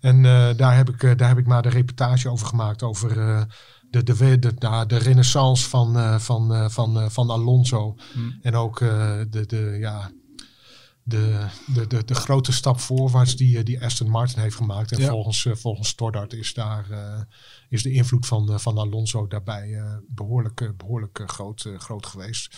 En 0.00 0.22
daar, 0.56 0.76
heb 0.76 0.88
ik, 0.88 1.18
daar 1.18 1.28
heb 1.28 1.38
ik 1.38 1.46
maar 1.46 1.62
de 1.62 1.68
reportage 1.68 2.28
over 2.28 2.46
gemaakt. 2.46 2.82
Over 2.82 3.14
de, 3.90 4.02
de, 4.02 4.14
de, 4.14 4.38
de, 4.38 4.84
de 4.86 4.96
renaissance 4.96 5.68
van, 5.68 6.20
van, 6.20 6.70
van, 6.70 7.10
van 7.10 7.30
Alonso. 7.30 7.96
En 8.42 8.54
ook 8.54 8.78
de, 8.78 9.44
de, 9.46 9.76
ja, 9.80 10.10
de, 11.06 11.46
de, 11.74 11.86
de, 11.86 12.04
de 12.04 12.14
grote 12.14 12.52
stap 12.52 12.80
voorwaarts 12.80 13.36
die, 13.36 13.58
eh, 13.58 13.64
die 13.64 13.84
Aston 13.84 14.08
Martin 14.10 14.38
heeft 14.40 14.56
gemaakt. 14.56 14.92
En 14.92 15.00
Ja. 15.00 15.08
volgens, 15.10 15.46
eh, 15.46 15.54
volgens 15.54 15.88
Stoddart 15.88 16.32
is, 16.32 16.54
daar, 16.54 16.90
eh, 16.90 17.20
is 17.68 17.82
de 17.82 17.92
invloed 17.92 18.26
van, 18.26 18.60
van 18.60 18.78
Alonso 18.78 19.26
daarbij 19.26 19.74
eh, 19.74 19.96
behoorlijk, 20.08 20.60
eh, 20.60 20.68
behoorlijk 20.76 21.18
eh, 21.18 21.26
groot, 21.26 21.68
groot 21.78 22.06
geweest. 22.06 22.56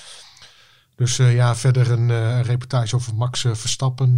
Dus 0.95 1.17
ja, 1.17 1.57
verder 1.57 1.91
een 1.91 2.43
reportage 2.43 2.97
over 2.97 3.15
Max 3.15 3.41
Verstappen. 3.41 4.15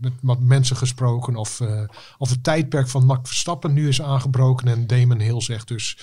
met 0.00 0.12
wat 0.22 0.40
mensen 0.40 0.76
gesproken. 0.76 1.36
Of, 1.36 1.60
of 2.18 2.30
het 2.30 2.42
tijdperk 2.44 2.88
van 2.88 3.04
Max 3.06 3.28
Verstappen 3.28 3.72
nu 3.72 3.88
is 3.88 4.02
aangebroken. 4.02 4.68
En 4.68 4.86
Damon 4.86 5.20
Hill 5.20 5.40
zegt 5.40 5.68
dus, 5.68 5.98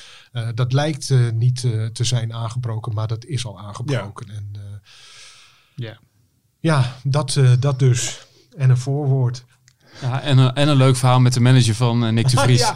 dat 0.55 0.73
lijkt 0.73 1.09
niet 1.33 1.59
te 1.93 2.03
zijn 2.03 2.33
aangebroken, 2.33 2.93
maar 2.93 3.07
dat 3.07 3.25
is 3.25 3.45
al 3.45 3.59
aangebroken. 3.59 4.29
En, 4.29 4.51
Ja. 5.75 5.99
Ja, 6.65 6.95
dat, 7.03 7.35
eh, 7.35 7.49
dat 7.59 7.79
dus. 7.79 8.27
En 8.57 8.69
een 8.69 8.77
voorwoord. 8.77 9.45
Ja, 10.01 10.21
en, 10.21 10.37
een, 10.37 10.53
en 10.53 10.67
een 10.67 10.75
leuk 10.77 10.95
verhaal 10.95 11.19
met 11.19 11.33
de 11.33 11.39
manager 11.39 11.75
van 11.75 12.05
eh, 12.05 12.11
Nick 12.11 12.29
de 12.29 12.37
Vries. 12.37 12.59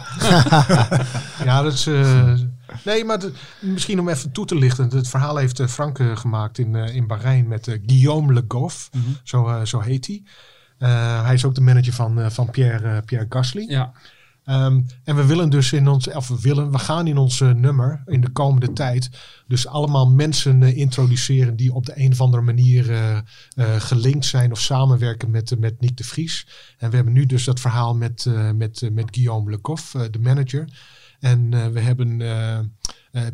Ja, 1.44 1.62
dat 1.62 1.72
is. 1.72 1.86
eh, 1.86 2.32
nee, 2.84 3.04
maar 3.04 3.18
de- 3.18 3.32
misschien 3.60 4.00
om 4.00 4.08
even 4.08 4.32
toe 4.32 4.46
te 4.46 4.54
lichten. 4.54 4.88
Het 4.88 5.08
verhaal 5.08 5.36
heeft 5.36 5.60
eh, 5.60 5.66
Frank 5.66 5.98
eh, 5.98 6.16
gemaakt 6.16 6.58
in, 6.58 6.74
eh, 6.74 6.94
in 6.94 7.06
Bahrein 7.06 7.48
met 7.48 7.68
eh, 7.68 7.78
Guillaume 7.86 8.32
Le 8.32 8.44
Goff. 8.48 8.90
zo, 9.22 9.48
eh, 9.48 9.64
zo 9.64 9.80
heet 9.80 10.06
hij. 10.06 10.22
Eh, 10.78 11.24
hij 11.24 11.34
is 11.34 11.44
ook 11.44 11.54
de 11.54 11.60
manager 11.60 11.92
van, 11.92 12.20
eh, 12.20 12.30
van 12.30 12.50
Pierre, 12.50 12.88
eh, 12.96 13.02
Pierre 13.04 13.26
Gasly. 13.28 13.64
Ja. 13.68 13.92
Ehm, 14.50 14.80
en 15.04 15.16
we 15.16 15.26
willen 15.26 15.50
dus 15.50 15.72
in 15.72 15.88
ons, 15.88 16.12
of 16.12 16.28
we 16.28 16.40
willen, 16.40 16.70
we 16.70 16.78
gaan 16.78 17.06
in 17.06 17.16
ons 17.16 17.40
nummer 17.40 18.02
in 18.06 18.20
de 18.20 18.30
komende 18.30 18.72
tijd 18.72 19.10
dus 19.46 19.66
allemaal 19.66 20.10
mensen 20.10 20.62
eh, 20.62 20.76
introduceren 20.76 21.56
die 21.56 21.72
op 21.72 21.86
de 21.86 21.92
een 21.94 22.12
of 22.12 22.20
andere 22.20 22.42
manier 22.42 22.90
eh, 22.90 23.16
eh, 23.16 23.22
gelinkt 23.78 24.24
zijn 24.24 24.52
of 24.52 24.60
samenwerken 24.60 25.30
met, 25.30 25.58
met 25.58 25.80
Nick 25.80 25.96
de 25.96 26.04
Vries. 26.04 26.46
En 26.78 26.90
we 26.90 26.96
hebben 26.96 27.14
nu 27.14 27.26
dus 27.26 27.44
dat 27.44 27.60
verhaal 27.60 27.94
met, 27.94 28.26
met, 28.56 28.88
met 28.92 29.08
Guillaume 29.10 29.50
Le 29.50 29.58
Goff, 29.62 29.94
eh, 29.94 30.02
de 30.10 30.18
manager. 30.18 30.68
En 31.20 31.54
eh, 31.54 31.66
we 31.66 31.80
hebben 31.80 32.20
eh, 32.20 32.58
eh, 32.58 32.64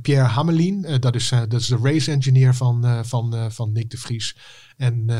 Pierre 0.03 0.29
Hamelin, 0.29 0.87
dat, 1.01 1.14
is, 1.14 1.29
dat 1.29 1.61
is 1.61 1.66
de 1.66 1.79
race 1.83 2.11
engineer 2.11 2.55
van, 2.55 3.05
van, 3.05 3.53
van 3.53 3.72
Nick 3.72 3.90
de 3.90 3.99
Vries. 3.99 4.37
En 4.77 5.11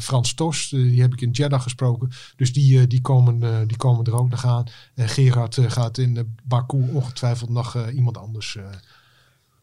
Frans 0.00 0.34
Tos, 0.34 0.68
die 0.68 1.00
heb 1.00 1.12
ik 1.12 1.20
in 1.20 1.30
Jeddah 1.30 1.62
gesproken. 1.62 2.10
Dus 2.36 2.52
die, 2.52 2.86
die, 2.86 3.00
komen, 3.00 3.66
die 3.68 3.76
komen 3.76 4.04
er 4.04 4.16
ook 4.16 4.30
nog 4.30 4.46
aan. 4.46 4.64
En 4.94 5.08
Gerard 5.08 5.58
gaat 5.60 5.98
in 5.98 6.36
Baku 6.44 6.90
ongetwijfeld 6.92 7.50
nog 7.50 7.90
iemand 7.90 8.18
anders 8.18 8.58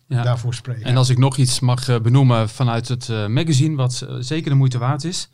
Ja. 0.08 0.24
daarvoor 0.24 0.54
spreken. 0.54 0.84
En 0.84 0.98
als 0.98 1.10
ik 1.10 1.18
nog 1.18 1.38
iets 1.38 1.60
mag 1.60 2.02
benoemen 2.02 2.50
vanuit 2.50 2.88
het 2.88 3.08
magazine, 3.28 3.76
wat 3.76 4.08
zeker 4.20 4.50
de 4.50 4.56
moeite 4.56 4.78
waard 4.78 5.04
is. 5.04 5.30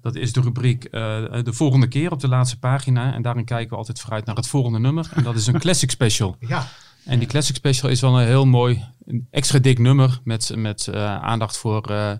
Dat 0.00 0.14
is 0.14 0.32
de 0.32 0.40
rubriek 0.40 0.84
eh, 0.84 0.92
de 1.42 1.52
volgende 1.52 1.88
keer 1.88 2.10
op 2.10 2.20
de 2.20 2.28
laatste 2.28 2.58
pagina. 2.58 3.14
En 3.14 3.22
daarin 3.22 3.44
kijken 3.44 3.70
we 3.70 3.76
altijd 3.76 4.00
vooruit 4.00 4.24
naar 4.24 4.36
het 4.36 4.46
volgende 4.46 4.78
nummer. 4.78 5.10
En 5.14 5.22
dat 5.22 5.34
is 5.34 5.46
een 5.46 5.58
classic 5.58 5.90
special. 5.90 6.36
ja, 6.40 6.68
En 7.04 7.18
die 7.18 7.28
classic 7.28 7.56
special 7.56 7.90
is 7.90 8.00
wel 8.00 8.20
een 8.20 8.26
heel 8.26 8.46
mooi, 8.46 8.84
een 9.06 9.26
extra 9.30 9.58
dik 9.58 9.78
nummer. 9.78 10.20
Met, 10.24 10.52
met 10.56 10.88
eh, 10.88 11.16
aandacht 11.16 11.56
voor 11.56 11.90
eh, 11.90 12.12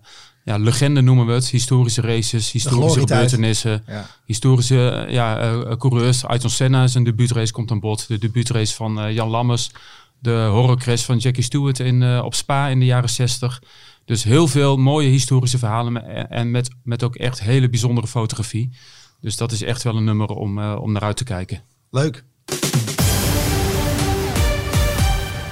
ja, 0.45 0.57
legende 0.57 1.01
noemen 1.01 1.27
we 1.27 1.33
het. 1.33 1.49
Historische 1.49 2.01
races, 2.01 2.53
historische 2.53 3.01
gebeurtenissen. 3.01 3.83
Ja. 3.87 4.07
Historische 4.25 5.07
ja, 5.09 5.55
coureurs. 5.79 6.25
Ayrton 6.25 6.51
Senna 6.51 6.87
zijn 6.87 7.05
debuutrace 7.05 7.53
komt 7.53 7.71
aan 7.71 7.81
bod. 7.81 8.09
De 8.09 8.19
debuutrace 8.19 8.75
van 8.75 9.13
Jan 9.13 9.29
Lammers. 9.29 9.71
De 10.19 10.49
horrorcrash 10.51 11.05
van 11.05 11.19
Jackie 11.19 11.43
Stewart 11.43 11.79
in, 11.79 12.21
op 12.21 12.35
Spa 12.35 12.69
in 12.69 12.79
de 12.79 12.85
jaren 12.85 13.09
60. 13.09 13.63
Dus 14.11 14.25
heel 14.25 14.49
veel 14.49 14.77
mooie 14.77 15.09
historische 15.09 15.59
verhalen. 15.59 16.29
En 16.31 16.51
met, 16.51 16.71
met 16.83 17.03
ook 17.03 17.17
echt 17.17 17.41
hele 17.41 17.69
bijzondere 17.69 18.07
fotografie. 18.07 18.77
Dus 19.21 19.37
dat 19.37 19.53
is 19.53 19.63
echt 19.63 19.83
wel 19.83 19.97
een 19.97 20.05
nummer 20.05 20.29
om, 20.29 20.59
eh, 20.59 20.79
om 20.81 20.93
naar 20.93 21.03
uit 21.03 21.17
te 21.17 21.25
kijken. 21.25 21.63
Leuk. 21.91 22.25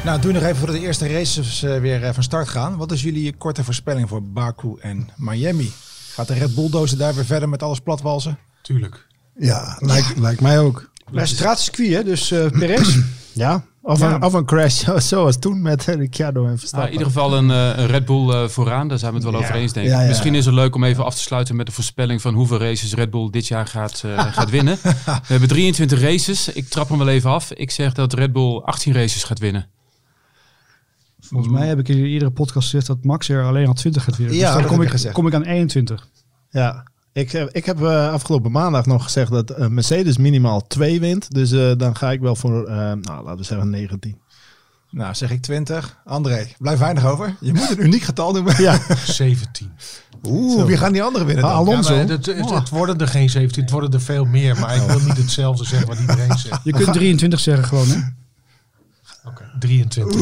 Nou, 0.04 0.20
doe 0.20 0.32
nog 0.32 0.42
even 0.42 0.56
voordat 0.56 0.76
de 0.76 0.82
eerste 0.82 1.08
races 1.08 1.62
eh, 1.62 1.80
weer 1.80 2.04
eh, 2.04 2.14
van 2.14 2.22
start 2.22 2.48
gaan. 2.48 2.76
Wat 2.76 2.92
is 2.92 3.02
jullie 3.02 3.32
korte 3.32 3.64
voorspelling 3.64 4.08
voor 4.08 4.22
Baku 4.22 4.76
en 4.80 5.08
Miami? 5.16 5.72
Gaat 6.12 6.28
de 6.28 6.34
Red 6.34 6.54
Bulldozer 6.54 6.98
daar 6.98 7.14
weer 7.14 7.24
verder 7.24 7.48
met 7.48 7.62
alles 7.62 7.80
platwalsen? 7.80 8.38
tuurlijk. 8.62 9.06
Ja, 9.36 9.76
lijkt, 9.80 10.18
lijkt 10.18 10.40
mij 10.40 10.58
ook. 10.60 10.90
Ja, 11.12 11.26
straatcircuit, 11.26 11.92
hè? 11.92 12.04
Dus 12.04 12.30
eh 12.30 12.46
Perez. 12.50 12.98
Ja, 13.32 13.64
of, 13.88 13.98
Ja. 13.98 14.14
Een, 14.14 14.22
of 14.22 14.32
een 14.32 14.44
crash 14.44 14.84
zoals 15.10 15.38
toen 15.38 15.62
met 15.62 15.88
eh, 15.88 15.94
Ricciardo 15.94 16.40
en 16.40 16.46
Nou, 16.46 16.58
Verstappen. 16.58 16.88
in 16.92 16.98
ieder 16.98 17.12
geval 17.12 17.36
een, 17.36 17.50
eh, 17.50 17.78
een 17.78 17.86
Red 17.86 18.04
Bull 18.04 18.30
eh, 18.30 18.48
vooraan, 18.48 18.88
daar 18.88 18.98
zijn 18.98 19.10
we 19.12 19.18
het 19.18 19.30
wel 19.30 19.40
over 19.40 19.54
eens, 19.54 19.72
denk 19.72 19.86
ik. 19.86 19.92
Ja, 19.92 20.00
ja. 20.00 20.08
Misschien 20.08 20.34
is 20.34 20.44
het 20.44 20.54
leuk 20.54 20.74
om 20.74 20.84
even 20.84 21.04
af 21.04 21.14
te 21.14 21.20
sluiten 21.20 21.56
met 21.56 21.66
de 21.66 21.72
voorspelling 21.72 22.20
van 22.20 22.34
hoeveel 22.34 22.58
races 22.58 22.94
Red 22.94 23.10
Bull 23.10 23.30
dit 23.30 23.46
jaar 23.46 23.66
gaat, 23.66 24.02
eh, 24.04 24.32
gaat 24.38 24.50
winnen. 24.50 24.78
We 24.82 25.20
hebben 25.22 25.48
23 25.48 26.00
races. 26.00 26.48
Ik 26.48 26.68
trap 26.68 26.88
hem 26.88 26.98
wel 26.98 27.08
even 27.08 27.30
af. 27.30 27.52
Ik 27.52 27.70
zeg 27.70 27.92
dat 27.92 28.12
Red 28.12 28.32
Bull 28.32 28.58
18 28.60 28.92
races 28.92 29.24
gaat 29.24 29.38
winnen. 29.38 29.68
Volgens 31.20 31.52
mij 31.52 31.68
heb 31.68 31.78
ik 31.78 31.88
in 31.88 32.04
iedere 32.04 32.30
podcast 32.30 32.64
gezegd 32.70 32.86
dat 32.86 33.04
Max 33.04 33.28
er 33.28 33.44
alleen 33.44 33.66
al 33.66 33.72
20 33.74 34.04
gaat 34.04 34.16
winnen. 34.16 34.36
Ja, 34.36 34.40
dus 34.42 34.50
dan 34.52 34.58
dat 34.60 34.68
kom 34.70 34.78
heb 34.78 34.86
ik, 34.86 34.92
gezegd. 34.92 35.14
kom 35.14 35.26
ik 35.26 35.34
aan 35.34 35.44
21. 35.44 36.08
Ja, 36.50 36.84
ik, 37.18 37.30
heb- 37.32 37.48
ik 37.52 37.64
heb 37.64 37.82
eh, 37.82 38.12
afgelopen 38.12 38.50
maandag 38.50 38.86
nog 38.86 39.02
gezegd 39.04 39.30
dat 39.30 39.50
eh, 39.50 39.66
Mercedes 39.66 40.16
minimaal 40.16 40.66
2 40.66 41.00
wint. 41.00 41.34
Dus 41.34 41.52
eh, 41.52 41.70
dan 41.76 41.96
ga 41.96 42.10
ik 42.12 42.20
wel 42.20 42.36
voor, 42.36 42.66
eh, 42.66 42.74
nou, 42.76 43.00
laten 43.24 43.36
we 43.36 43.44
zeggen 43.44 43.70
19. 43.70 44.18
Nou, 44.90 45.14
zeg 45.14 45.30
ik 45.30 45.42
20. 45.42 45.96
André, 46.04 46.46
blijf 46.58 46.78
weinig 46.78 47.04
over. 47.04 47.36
Je 47.40 47.52
moet 47.54 47.70
een 47.70 47.84
uniek 47.84 48.02
getal 48.02 48.32
noemen. 48.32 48.62
Ja, 48.62 48.78
17. 49.06 49.70
Oeh, 50.22 50.64
wie 50.64 50.76
gaan 50.76 50.92
die 50.92 51.02
anderen 51.02 51.26
winnen 51.26 51.44
dan? 51.44 51.52
Ah, 51.54 51.58
Alonso. 51.58 51.94
Ja, 51.94 52.00
het, 52.06 52.26
het, 52.26 52.50
het 52.50 52.68
worden 52.68 52.98
er 52.98 53.08
geen 53.08 53.30
17, 53.30 53.62
het 53.62 53.72
worden 53.72 53.90
er 53.92 54.00
veel 54.00 54.24
meer. 54.24 54.58
Maar 54.58 54.76
ik 54.76 54.82
wil 54.82 54.98
niet 55.00 55.16
hetzelfde 55.16 55.64
zeggen 55.64 55.88
wat 55.88 55.98
iedereen 55.98 56.38
zegt. 56.48 56.60
Je 56.64 56.72
kunt 56.72 56.92
23 56.92 57.40
zeggen 57.40 57.64
gewoon, 57.64 57.86
hè? 57.88 57.98
Oké, 59.24 59.44
23. 59.58 60.20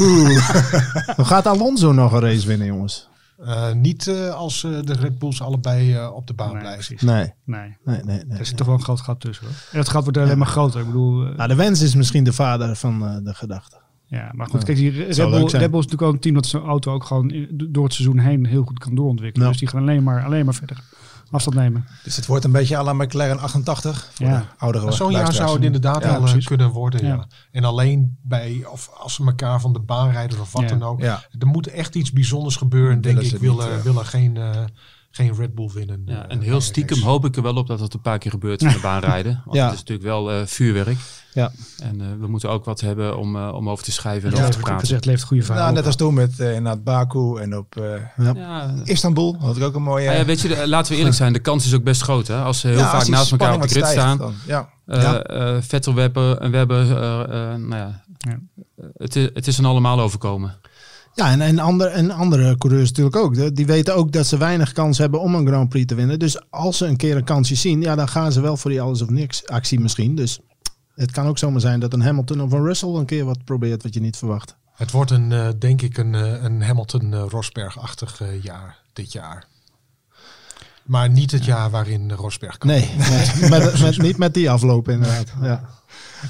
dan 1.17 1.27
gaat 1.33 1.47
Alonso 1.47 1.93
nog 1.93 2.13
een 2.13 2.21
race 2.21 2.47
winnen, 2.47 2.67
jongens. 2.67 3.09
Eh, 3.39 3.73
niet 3.73 4.07
eh, 4.09 4.29
als 4.35 4.65
eh, 4.65 4.71
de 4.83 4.93
Red 4.93 5.19
Bulls 5.19 5.43
allebei 5.43 5.95
eh, 5.95 6.11
op 6.15 6.27
de 6.27 6.35
baan 6.35 6.53
Nee, 6.53 6.61
blijven. 6.61 6.97
Nee, 7.07 7.33
Nee. 7.45 7.77
nee, 7.85 8.01
nee. 8.05 8.25
nee. 8.25 8.39
Er 8.39 8.47
zit 8.47 8.57
toch 8.57 8.67
wel 8.67 8.77
een 8.77 8.83
groot 8.83 9.01
gat 9.01 9.21
tussen. 9.21 9.47
Hoor. 9.47 9.55
En 9.73 9.79
het 9.79 9.89
gat 9.89 10.03
wordt 10.03 10.19
alleen 10.19 10.39
maar 10.39 10.47
groter. 10.47 10.81
Ik 10.81 10.87
bedoel, 10.87 11.27
eh, 11.27 11.37
Nou, 11.37 11.49
de 11.49 11.55
wens 11.55 11.81
is 11.81 11.95
misschien 11.95 12.25
de 12.25 12.33
vader 12.33 12.77
van 12.77 13.07
eh, 13.07 13.17
de 13.25 13.35
gedachte. 13.35 13.77
ja, 14.07 14.31
maar 14.35 14.47
goed, 14.47 14.65
kijk, 14.65 14.77
die 14.79 14.91
Red 14.91 15.17
Bull. 15.17 15.45
Red 15.45 15.51
Bull 15.51 15.61
is 15.61 15.71
natuurlijk 15.71 16.03
ook 16.03 16.13
een 16.13 16.21
team 16.21 16.35
dat 16.35 16.47
zijn 16.47 16.63
auto 16.63 16.93
ook 16.93 17.05
gewoon 17.05 17.47
door 17.51 17.85
het 17.85 17.93
seizoen 17.95 18.19
heen 18.19 18.47
heel 18.47 18.63
goed 18.63 18.79
kan 18.79 18.95
doorontwikkelen. 18.95 19.45
Ja. 19.47 19.53
Dus 19.53 19.61
die 19.61 19.69
gaan 19.71 19.81
alleen 19.81 20.03
maar, 20.03 20.25
alleen 20.25 20.45
maar 20.45 20.55
verder 20.55 20.83
afstand 21.31 21.57
nemen. 21.57 21.87
Dus 22.05 22.17
het 22.17 22.27
wordt 22.27 22.45
een 22.45 22.53
beetje 22.53 22.77
à 22.77 22.83
la 22.83 22.93
McLaren 22.93 23.39
88. 23.41 24.11
Voor 24.15 24.27
Ja. 24.27 24.39
de 24.39 24.45
oudere 24.59 24.93
Zo'n 24.93 25.13
jaar 25.13 25.33
zou 25.33 25.55
het 25.55 25.65
inderdaad 25.65 26.03
Ja, 26.03 26.07
wel 26.07 26.15
eh, 26.17 26.23
precies. 26.23 26.47
kunnen 26.47 26.71
worden. 26.71 27.07
Ja. 27.07 27.15
Ja. 27.15 27.27
En 27.53 27.65
alleen 27.65 28.19
bij, 28.23 28.67
of 28.71 28.91
als 28.99 29.15
ze 29.15 29.25
elkaar 29.25 29.61
van 29.61 29.73
de 29.73 29.81
baan 29.81 30.11
rijden 30.11 30.41
of 30.41 30.53
wat 30.53 30.63
Ja. 30.63 30.69
dan 30.69 30.83
ook. 30.83 31.01
Ja. 31.01 31.23
Er 31.39 31.47
moet 31.47 31.67
echt 31.67 31.95
iets 31.95 32.13
bijzonders 32.13 32.57
gebeuren, 32.57 33.01
denk 33.01 33.05
Willen 33.17 33.23
ik. 33.23 33.29
ze 33.31 33.39
Willen, 33.39 33.75
niet, 33.75 33.83
willen 33.85 34.07
geen, 34.07 34.37
eh, 34.37 34.51
geen 35.17 35.35
Red 35.35 35.55
Bull 35.55 35.71
winnen. 35.75 36.03
Ja, 36.07 36.27
eh, 36.29 36.35
en 36.37 36.41
heel 36.41 36.61
stiekem 36.61 37.03
hoop 37.03 37.25
ik 37.25 37.37
er 37.37 37.43
wel 37.43 37.55
op 37.57 37.67
dat 37.67 37.81
het 37.81 37.95
een 37.95 38.01
paar 38.01 38.19
keer 38.19 38.31
gebeurt 38.31 38.63
van 38.63 38.73
de 38.73 38.79
baan 38.81 39.01
rijden. 39.13 39.43
Want 39.45 39.57
Ja. 39.57 39.65
het 39.65 39.73
is 39.73 39.79
natuurlijk 39.79 40.09
wel 40.09 40.31
eh, 40.33 40.47
vuurwerk. 40.47 40.97
Ja. 41.33 41.53
En 41.83 42.01
eh, 42.01 42.07
we 42.21 42.27
moeten 42.27 42.51
ook 42.51 42.65
wat 42.65 42.81
hebben 42.81 43.19
om, 43.19 43.37
eh, 43.37 43.53
om 43.55 43.71
over 43.71 43.85
te 43.85 43.93
schrijven 43.93 44.29
en 44.31 44.35
Ja, 44.37 44.41
over 44.43 44.55
te 44.55 44.61
praten. 44.61 44.81
gezegd, 44.81 45.05
leeft 45.05 45.23
goede 45.23 45.43
verhaal. 45.43 45.63
Nou, 45.63 45.75
net 45.75 45.87
als 45.87 45.97
toen 45.97 46.15
met 46.15 46.41
eh 46.41 46.55
inderdaad 46.55 46.85
Baku 46.85 47.37
en 47.41 47.57
op 47.57 47.77
eh, 47.77 48.25
Ja, 48.35 48.75
Istanbul. 48.85 49.37
Had 49.41 49.57
ik 49.57 49.63
ook 49.63 49.75
een 49.75 49.83
mooie... 49.83 50.09
Ah 50.11 50.17
ja, 50.17 50.25
weet 50.25 50.41
je, 50.41 50.49
de- 50.49 50.69
laten 50.69 50.93
we 50.93 50.99
eerlijk 50.99 51.17
zijn, 51.17 51.33
de 51.33 51.39
kans 51.39 51.67
is 51.67 51.75
ook 51.75 51.85
best 51.85 52.03
groot. 52.03 52.27
Hè? 52.27 52.37
Als 52.43 52.61
ze 52.61 52.69
heel 52.69 52.79
vaak 52.79 53.07
naast 53.09 53.31
elkaar 53.31 53.55
op 53.55 53.63
de 53.63 53.69
grid 53.69 53.87
staan. 53.87 54.19
dan. 54.19 54.35
Ja. 54.47 54.69
Eh, 54.87 55.55
eh, 55.57 55.63
Vettel, 55.63 55.95
Webber, 55.95 56.39
en 56.39 56.51
Webber, 56.51 56.81
eh, 56.97 57.21
eh, 57.21 57.59
nou 57.59 57.77
ja, 57.77 58.03
Ja. 58.19 58.39
het, 58.97 59.17
is, 59.17 59.29
het 59.35 59.47
is 59.47 59.59
een 59.59 59.65
allemaal 59.65 60.01
overkomen. 60.01 60.55
Ja, 61.17 61.31
en, 61.31 61.41
en, 61.41 61.59
andere, 61.59 61.89
en 61.89 62.11
andere 62.11 62.59
coureurs 62.59 62.89
natuurlijk 62.89 63.17
ook. 63.17 63.57
Die 63.57 63.67
weten 63.67 63.95
ook 63.97 64.13
dat 64.13 64.27
ze 64.27 64.37
weinig 64.37 64.73
kans 64.73 64.99
hebben 64.99 65.21
om 65.21 65.35
een 65.35 65.47
Grand 65.47 65.69
Prix 65.69 65.87
te 65.87 65.95
winnen. 65.95 66.19
Dus 66.19 66.51
als 66.51 66.77
ze 66.77 66.87
een 66.87 66.97
keer 66.97 67.17
een 67.17 67.25
kansje 67.25 67.55
zien, 67.55 67.81
ja, 67.81 67.95
dan 67.95 68.09
gaan 68.09 68.33
ze 68.33 68.41
wel 68.41 68.57
voor 68.57 68.71
die 68.71 68.81
alles 68.81 69.03
of 69.03 69.09
niks 69.11 69.47
actie 69.47 69.81
misschien. 69.81 70.15
Dus 70.15 70.39
het 70.95 71.11
kan 71.11 71.27
ook 71.27 71.39
zomaar 71.39 71.61
zijn 71.61 71.81
dat 71.81 71.93
een 71.93 72.03
Hamilton 72.03 72.41
of 72.41 72.53
een 72.53 72.65
Russell 72.65 72.89
een 72.89 73.07
keer 73.07 73.25
wat 73.25 73.45
probeert 73.45 73.83
wat 73.83 73.95
je 73.95 74.01
niet 74.01 74.17
verwacht. 74.17 74.57
Het 74.75 74.91
wordt 74.91 75.11
een, 75.11 75.33
eh, 75.33 75.49
denk 75.59 75.83
ik 75.83 75.99
een, 75.99 76.15
eh, 76.15 76.43
een 76.43 76.63
Hamilton-Rosberg-achtig 76.63 78.21
eh, 78.21 78.43
jaar 78.43 78.79
dit 78.93 79.13
jaar. 79.13 79.47
Maar 80.85 81.11
niet 81.11 81.31
het 81.31 81.45
jaar 81.45 81.71
waarin 81.71 82.13
Rosberg 82.13 82.59
kwam. 82.59 82.73
Nee, 82.73 82.91
met, 83.41 83.51
met, 83.51 83.81
met- 83.81 83.99
niet 83.99 84.17
met 84.19 84.35
die 84.35 84.51
afloop 84.51 84.89
inderdaad. 84.89 85.33
Ja. 85.43 85.65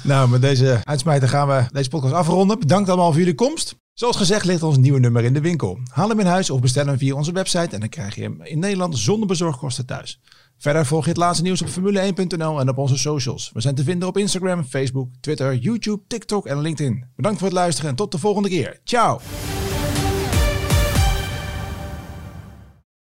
Nou, 0.03 0.29
met 0.29 0.41
deze 0.41 0.79
uitsmijter 0.83 1.29
gaan 1.29 1.47
we 1.47 1.63
deze 1.71 1.89
podcast 1.89 2.13
afronden. 2.13 2.59
Bedankt 2.59 2.89
allemaal 2.89 3.09
voor 3.11 3.19
jullie 3.19 3.35
komst. 3.35 3.75
Zoals 3.97 4.17
gezegd 4.17 4.45
ligt 4.45 4.63
ons 4.63 4.77
nieuwe 4.77 4.99
nummer 4.99 5.23
in 5.23 5.33
de 5.33 5.41
winkel. 5.41 5.79
Haal 5.91 6.09
hem 6.09 6.19
in 6.19 6.25
huis 6.25 6.49
of 6.49 6.59
bestel 6.59 6.85
hem 6.85 6.97
via 6.97 7.15
onze 7.15 7.31
website 7.31 7.73
en 7.73 7.79
dan 7.79 7.89
krijg 7.89 8.15
je 8.15 8.21
hem 8.21 8.41
in 8.43 8.59
Nederland 8.59 8.97
zonder 8.97 9.27
bezorgkosten 9.27 9.85
thuis. 9.85 10.21
Verder 10.57 10.85
volg 10.85 11.03
je 11.03 11.09
het 11.09 11.17
laatste 11.17 11.43
nieuws 11.43 11.61
op 11.61 11.67
formule1.nl 11.67 12.59
en 12.59 12.69
op 12.69 12.77
onze 12.77 12.97
socials. 12.97 13.51
We 13.53 13.61
zijn 13.61 13.75
te 13.75 13.83
vinden 13.83 14.07
op 14.07 14.17
Instagram, 14.17 14.63
Facebook, 14.63 15.09
Twitter, 15.19 15.55
YouTube, 15.55 16.01
TikTok 16.07 16.45
en 16.45 16.61
LinkedIn. 16.61 17.05
Bedankt 17.15 17.39
voor 17.39 17.47
het 17.47 17.57
luisteren 17.57 17.89
en 17.89 17.95
tot 17.95 18.11
de 18.11 18.17
volgende 18.17 18.49
keer. 18.49 18.79
Ciao! 18.83 19.19